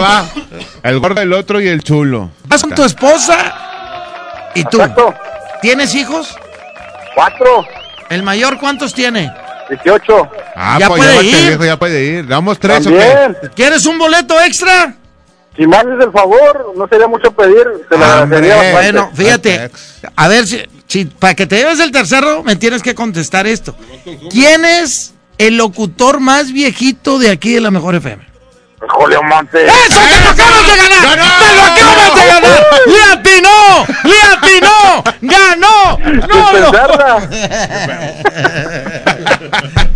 va. 0.01 0.25
El 0.81 0.99
gordo, 0.99 1.21
el 1.21 1.33
otro 1.33 1.59
y 1.61 1.67
el 1.67 1.83
chulo. 1.83 2.31
Vas 2.45 2.61
con 2.61 2.73
tu 2.73 2.83
esposa 2.83 3.53
y 4.55 4.63
tú. 4.63 4.81
¿Tienes 5.61 5.93
hijos? 5.93 6.35
Cuatro. 7.13 7.65
¿El 8.09 8.23
mayor 8.23 8.57
cuántos 8.59 8.93
tiene? 8.93 9.31
18. 9.69 10.29
Ah, 10.55 10.77
Ya 10.79 10.87
pues 10.87 11.01
puede 11.03 11.23
ir. 11.25 11.35
viejo, 11.47 11.65
ya 11.65 11.77
puede 11.77 12.03
ir. 12.03 12.27
¿Damos 12.27 12.59
tres 12.59 12.81
o 12.81 12.89
También. 12.89 13.37
qué? 13.41 13.49
¿Quieres 13.49 13.85
un 13.85 13.97
boleto 13.99 14.39
extra? 14.41 14.93
Si 15.57 15.65
me 15.65 15.77
haces 15.77 15.93
el 16.01 16.11
favor, 16.11 16.73
no 16.75 16.87
sería 16.87 17.07
mucho 17.07 17.31
pedir, 17.31 17.65
te 17.89 17.97
lo 17.97 18.03
agradecería 18.05 18.55
bastante. 18.55 18.91
Bueno, 18.91 19.11
fíjate, 19.13 19.71
a 20.15 20.27
ver 20.27 20.45
si, 20.47 20.61
si 20.87 21.05
para 21.05 21.33
que 21.33 21.45
te 21.47 21.57
lleves 21.57 21.79
el 21.79 21.91
tercero 21.91 22.43
me 22.43 22.55
tienes 22.57 22.81
que 22.81 22.93
contestar 22.93 23.47
esto. 23.47 23.75
¿Quién 24.29 24.65
es 24.65 25.13
el 25.37 25.57
locutor 25.57 26.19
más 26.19 26.51
viejito 26.51 27.19
de 27.19 27.29
aquí 27.31 27.53
de 27.53 27.61
la 27.61 27.71
Mejor 27.71 27.95
FM? 27.95 28.35
Julio 28.89 29.23
Monte. 29.23 29.65
¡Eso 29.65 29.99
te 29.99 30.23
lo 30.23 30.29
acabas 30.29 30.67
de 30.67 30.77
ganar! 30.77 31.15
¡Te 31.15 31.55
lo 31.55 31.61
acabas 31.61 32.15
de 32.15 32.27
ganar! 32.27 32.65
¡Le 32.85 33.03
atinó! 33.13 33.85
¡Le 34.03 34.21
atinó! 34.35 35.03
¡Ganó! 35.21 35.97
¡No, 36.27 36.51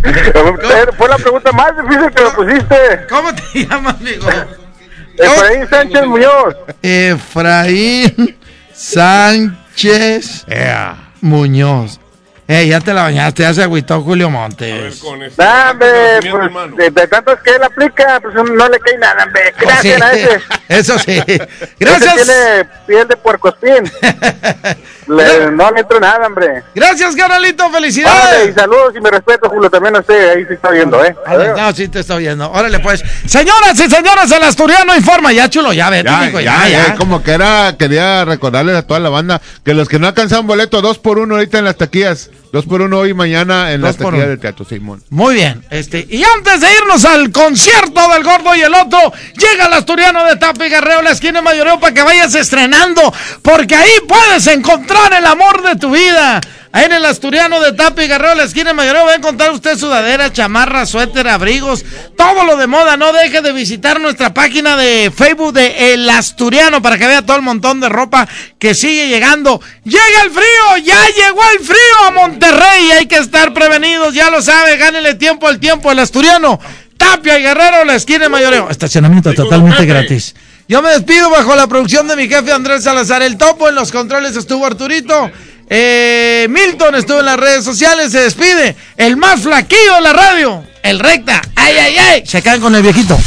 Eh, 0.02 0.86
Fue 0.96 1.08
la 1.08 1.16
pregunta 1.18 1.52
más 1.52 1.72
difícil 1.76 2.10
que 2.10 2.24
me 2.24 2.30
pusiste. 2.30 2.76
¿Cómo 3.08 3.34
te 3.34 3.66
llamas, 3.66 3.94
amigo? 3.96 4.26
Efraín 5.20 5.68
Sánchez 5.68 6.06
Muñoz. 6.06 6.56
Efraín 6.82 8.38
Sánchez 8.72 10.44
Muñoz. 11.20 12.00
Eh, 12.52 12.66
ya 12.66 12.80
te 12.80 12.92
la 12.92 13.04
bañaste, 13.04 13.44
ya 13.44 13.54
se 13.54 13.62
agüitó 13.62 14.02
Julio 14.02 14.28
Montes. 14.28 15.00
Dame, 15.36 15.86
pues, 16.20 16.76
de, 16.76 16.90
de 16.90 17.06
tantos 17.06 17.38
que 17.44 17.50
él 17.50 17.62
aplica, 17.62 18.18
pues 18.18 18.34
no 18.34 18.68
le 18.68 18.80
cae 18.80 18.98
nada, 18.98 19.22
hombre. 19.24 19.54
Gracias 19.56 20.02
a 20.02 20.12
ese. 20.12 20.40
Eso 20.68 20.98
sí. 20.98 21.12
Ese 21.24 21.48
Gracias. 21.78 22.14
tiene 22.16 22.68
piel 22.88 23.06
de 23.06 23.16
puercoespín. 23.16 23.84
Le- 25.16 25.50
no 25.50 25.70
le 25.70 25.80
entra 25.80 26.00
nada, 26.00 26.26
hombre. 26.26 26.62
Gracias, 26.74 27.14
carnalito. 27.16 27.66
Órale, 27.66 27.88
y 27.88 27.92
Felicidades. 27.92 28.54
saludos 28.54 28.94
y 28.96 29.00
mi 29.00 29.10
respeto, 29.10 29.48
Julio, 29.48 29.68
también 29.70 29.96
a 29.96 30.00
usted, 30.00 30.30
ahí 30.36 30.44
se 30.46 30.54
está 30.54 30.70
viendo, 30.70 31.04
¿eh? 31.04 31.14
No, 31.56 31.72
sí 31.72 31.88
te 31.88 32.00
está 32.00 32.14
oyendo. 32.14 32.50
Órale, 32.50 32.78
pues. 32.80 33.02
Señoras 33.26 33.74
y 33.74 33.88
señores, 33.90 34.30
el 34.30 34.42
asturiano 34.42 34.94
informa. 34.96 35.32
Ya, 35.32 35.48
chulo, 35.50 35.72
ya 35.72 35.90
vete, 35.90 36.04
Ya, 36.04 36.30
ya, 36.30 36.40
ya, 36.40 36.68
ya. 36.68 36.86
ya, 36.88 36.94
como 36.96 37.22
que 37.22 37.32
era, 37.32 37.74
quería 37.78 38.24
recordarles 38.24 38.76
a 38.76 38.82
toda 38.86 39.00
la 39.00 39.08
banda 39.08 39.40
que 39.64 39.74
los 39.74 39.88
que 39.88 39.98
no 39.98 40.06
alcanzaron 40.06 40.46
boleto, 40.46 40.80
dos 40.82 40.98
por 40.98 41.18
uno 41.18 41.34
ahorita 41.36 41.58
en 41.58 41.64
las 41.64 41.76
taquillas, 41.76 42.30
dos 42.52 42.64
por 42.66 42.80
uno 42.82 42.98
hoy 42.98 43.10
y 43.10 43.14
mañana 43.14 43.72
en 43.72 43.80
Dos 43.80 43.96
taquillas 43.96 44.14
uno. 44.20 44.26
del 44.28 44.38
Teatro 44.40 44.64
Simón. 44.64 45.02
Muy 45.10 45.34
bien, 45.34 45.64
este, 45.70 46.06
y 46.08 46.22
antes 46.24 46.60
de 46.60 46.66
irnos 46.82 47.04
al 47.04 47.30
concierto 47.30 48.00
del 48.12 48.22
gordo 48.24 48.54
y 48.54 48.60
el 48.62 48.74
otro, 48.74 48.98
llega 49.36 49.66
el 49.66 49.72
asturiano 49.72 50.24
de 50.24 50.36
Tapi 50.36 50.68
Guerrero, 50.68 51.02
la 51.02 51.10
esquina 51.10 51.38
de 51.40 51.42
Mayoreo, 51.44 51.78
para 51.80 51.94
que 51.94 52.02
vayas 52.02 52.34
estrenando, 52.34 53.12
porque 53.42 53.74
ahí 53.74 53.90
puedes 54.08 54.46
encontrar 54.48 54.99
encontrar 55.00 55.20
el 55.20 55.26
amor 55.26 55.62
de 55.62 55.76
tu 55.76 55.90
vida. 55.90 56.40
Ahí 56.72 56.84
en 56.84 56.92
el 56.92 57.04
Asturiano 57.04 57.60
de 57.60 57.72
Tapi 57.72 58.06
Guerrero, 58.06 58.36
la 58.36 58.44
esquina 58.44 58.70
de 58.70 58.74
Mayoreo, 58.74 59.04
va 59.04 59.12
a 59.12 59.16
encontrar 59.16 59.50
usted 59.50 59.76
sudadera, 59.76 60.32
chamarra, 60.32 60.86
suéter, 60.86 61.26
abrigos, 61.26 61.84
todo 62.16 62.44
lo 62.44 62.56
de 62.56 62.68
moda. 62.68 62.96
No 62.96 63.12
deje 63.12 63.42
de 63.42 63.52
visitar 63.52 64.00
nuestra 64.00 64.32
página 64.32 64.76
de 64.76 65.12
Facebook 65.14 65.52
de 65.52 65.92
El 65.92 66.08
Asturiano 66.08 66.80
para 66.80 66.96
que 66.96 67.08
vea 67.08 67.22
todo 67.22 67.36
el 67.36 67.42
montón 67.42 67.80
de 67.80 67.88
ropa 67.88 68.28
que 68.60 68.74
sigue 68.74 69.08
llegando. 69.08 69.60
¡Llega 69.84 70.22
el 70.24 70.30
frío! 70.30 70.84
¡Ya 70.84 71.06
llegó 71.08 71.40
el 71.58 71.64
frío 71.64 72.06
a 72.06 72.10
Monterrey! 72.12 72.92
Hay 72.98 73.06
que 73.06 73.16
estar 73.16 73.52
prevenidos, 73.52 74.14
ya 74.14 74.30
lo 74.30 74.40
sabe. 74.40 74.76
Gánele 74.76 75.14
tiempo 75.14 75.48
al 75.48 75.58
tiempo, 75.58 75.90
El 75.90 75.98
Asturiano. 75.98 76.60
Tapia 76.96 77.36
y 77.36 77.42
Guerrero, 77.42 77.84
la 77.84 77.96
esquina 77.96 78.20
de 78.20 78.28
Mayoreo. 78.28 78.70
Estacionamiento 78.70 79.34
totalmente 79.34 79.86
gratis. 79.86 80.36
Yo 80.70 80.80
me 80.82 80.90
despido 80.90 81.28
bajo 81.30 81.56
la 81.56 81.66
producción 81.66 82.06
de 82.06 82.14
mi 82.14 82.28
jefe 82.28 82.52
Andrés 82.52 82.84
Salazar 82.84 83.22
el 83.22 83.36
Topo. 83.36 83.68
En 83.68 83.74
los 83.74 83.90
controles 83.90 84.36
estuvo 84.36 84.64
Arturito. 84.64 85.28
Eh, 85.68 86.46
Milton 86.48 86.94
estuvo 86.94 87.18
en 87.18 87.26
las 87.26 87.38
redes 87.38 87.64
sociales. 87.64 88.12
Se 88.12 88.20
despide. 88.20 88.76
El 88.96 89.16
más 89.16 89.40
flaquillo 89.40 89.96
de 89.96 90.00
la 90.00 90.12
radio. 90.12 90.64
El 90.84 91.00
recta. 91.00 91.42
¡Ay, 91.56 91.74
ay, 91.76 91.96
ay! 91.96 92.22
Se 92.24 92.40
caen 92.40 92.60
con 92.60 92.72
el 92.76 92.84
viejito. 92.84 93.18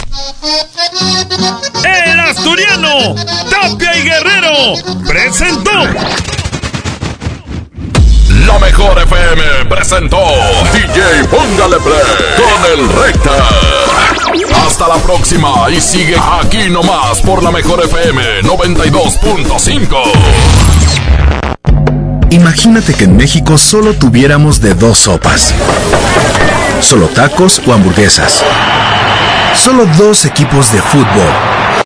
El 1.84 2.20
asturiano, 2.22 3.14
Tapia 3.50 3.98
y 3.98 4.04
Guerrero, 4.04 4.54
presentó. 5.06 6.43
La 8.48 8.60
mejor 8.60 8.98
FM 9.00 9.66
presentó 9.70 10.18
DJ 10.74 11.24
Póngale 11.30 11.78
Play 11.78 12.02
con 12.38 12.72
el 12.72 12.90
Recta. 13.02 13.32
Hasta 14.66 14.88
la 14.88 14.96
próxima 14.96 15.70
y 15.70 15.80
sigue 15.80 16.16
aquí 16.42 16.70
nomás 16.70 17.22
por 17.22 17.42
la 17.44 17.52
mejor 17.52 17.84
FM 17.84 18.42
92.5. 18.42 19.98
Imagínate 22.32 22.94
que 22.94 23.06
en 23.06 23.16
México 23.16 23.58
solo 23.58 23.94
tuviéramos 23.94 24.60
de 24.60 24.74
dos 24.74 24.98
sopas. 25.00 25.54
Solo 26.82 27.08
tacos 27.08 27.62
o 27.66 27.74
hamburguesas. 27.74 28.44
Solo 29.56 29.86
dos 29.98 30.26
equipos 30.26 30.72
de 30.74 30.82
fútbol 30.82 31.63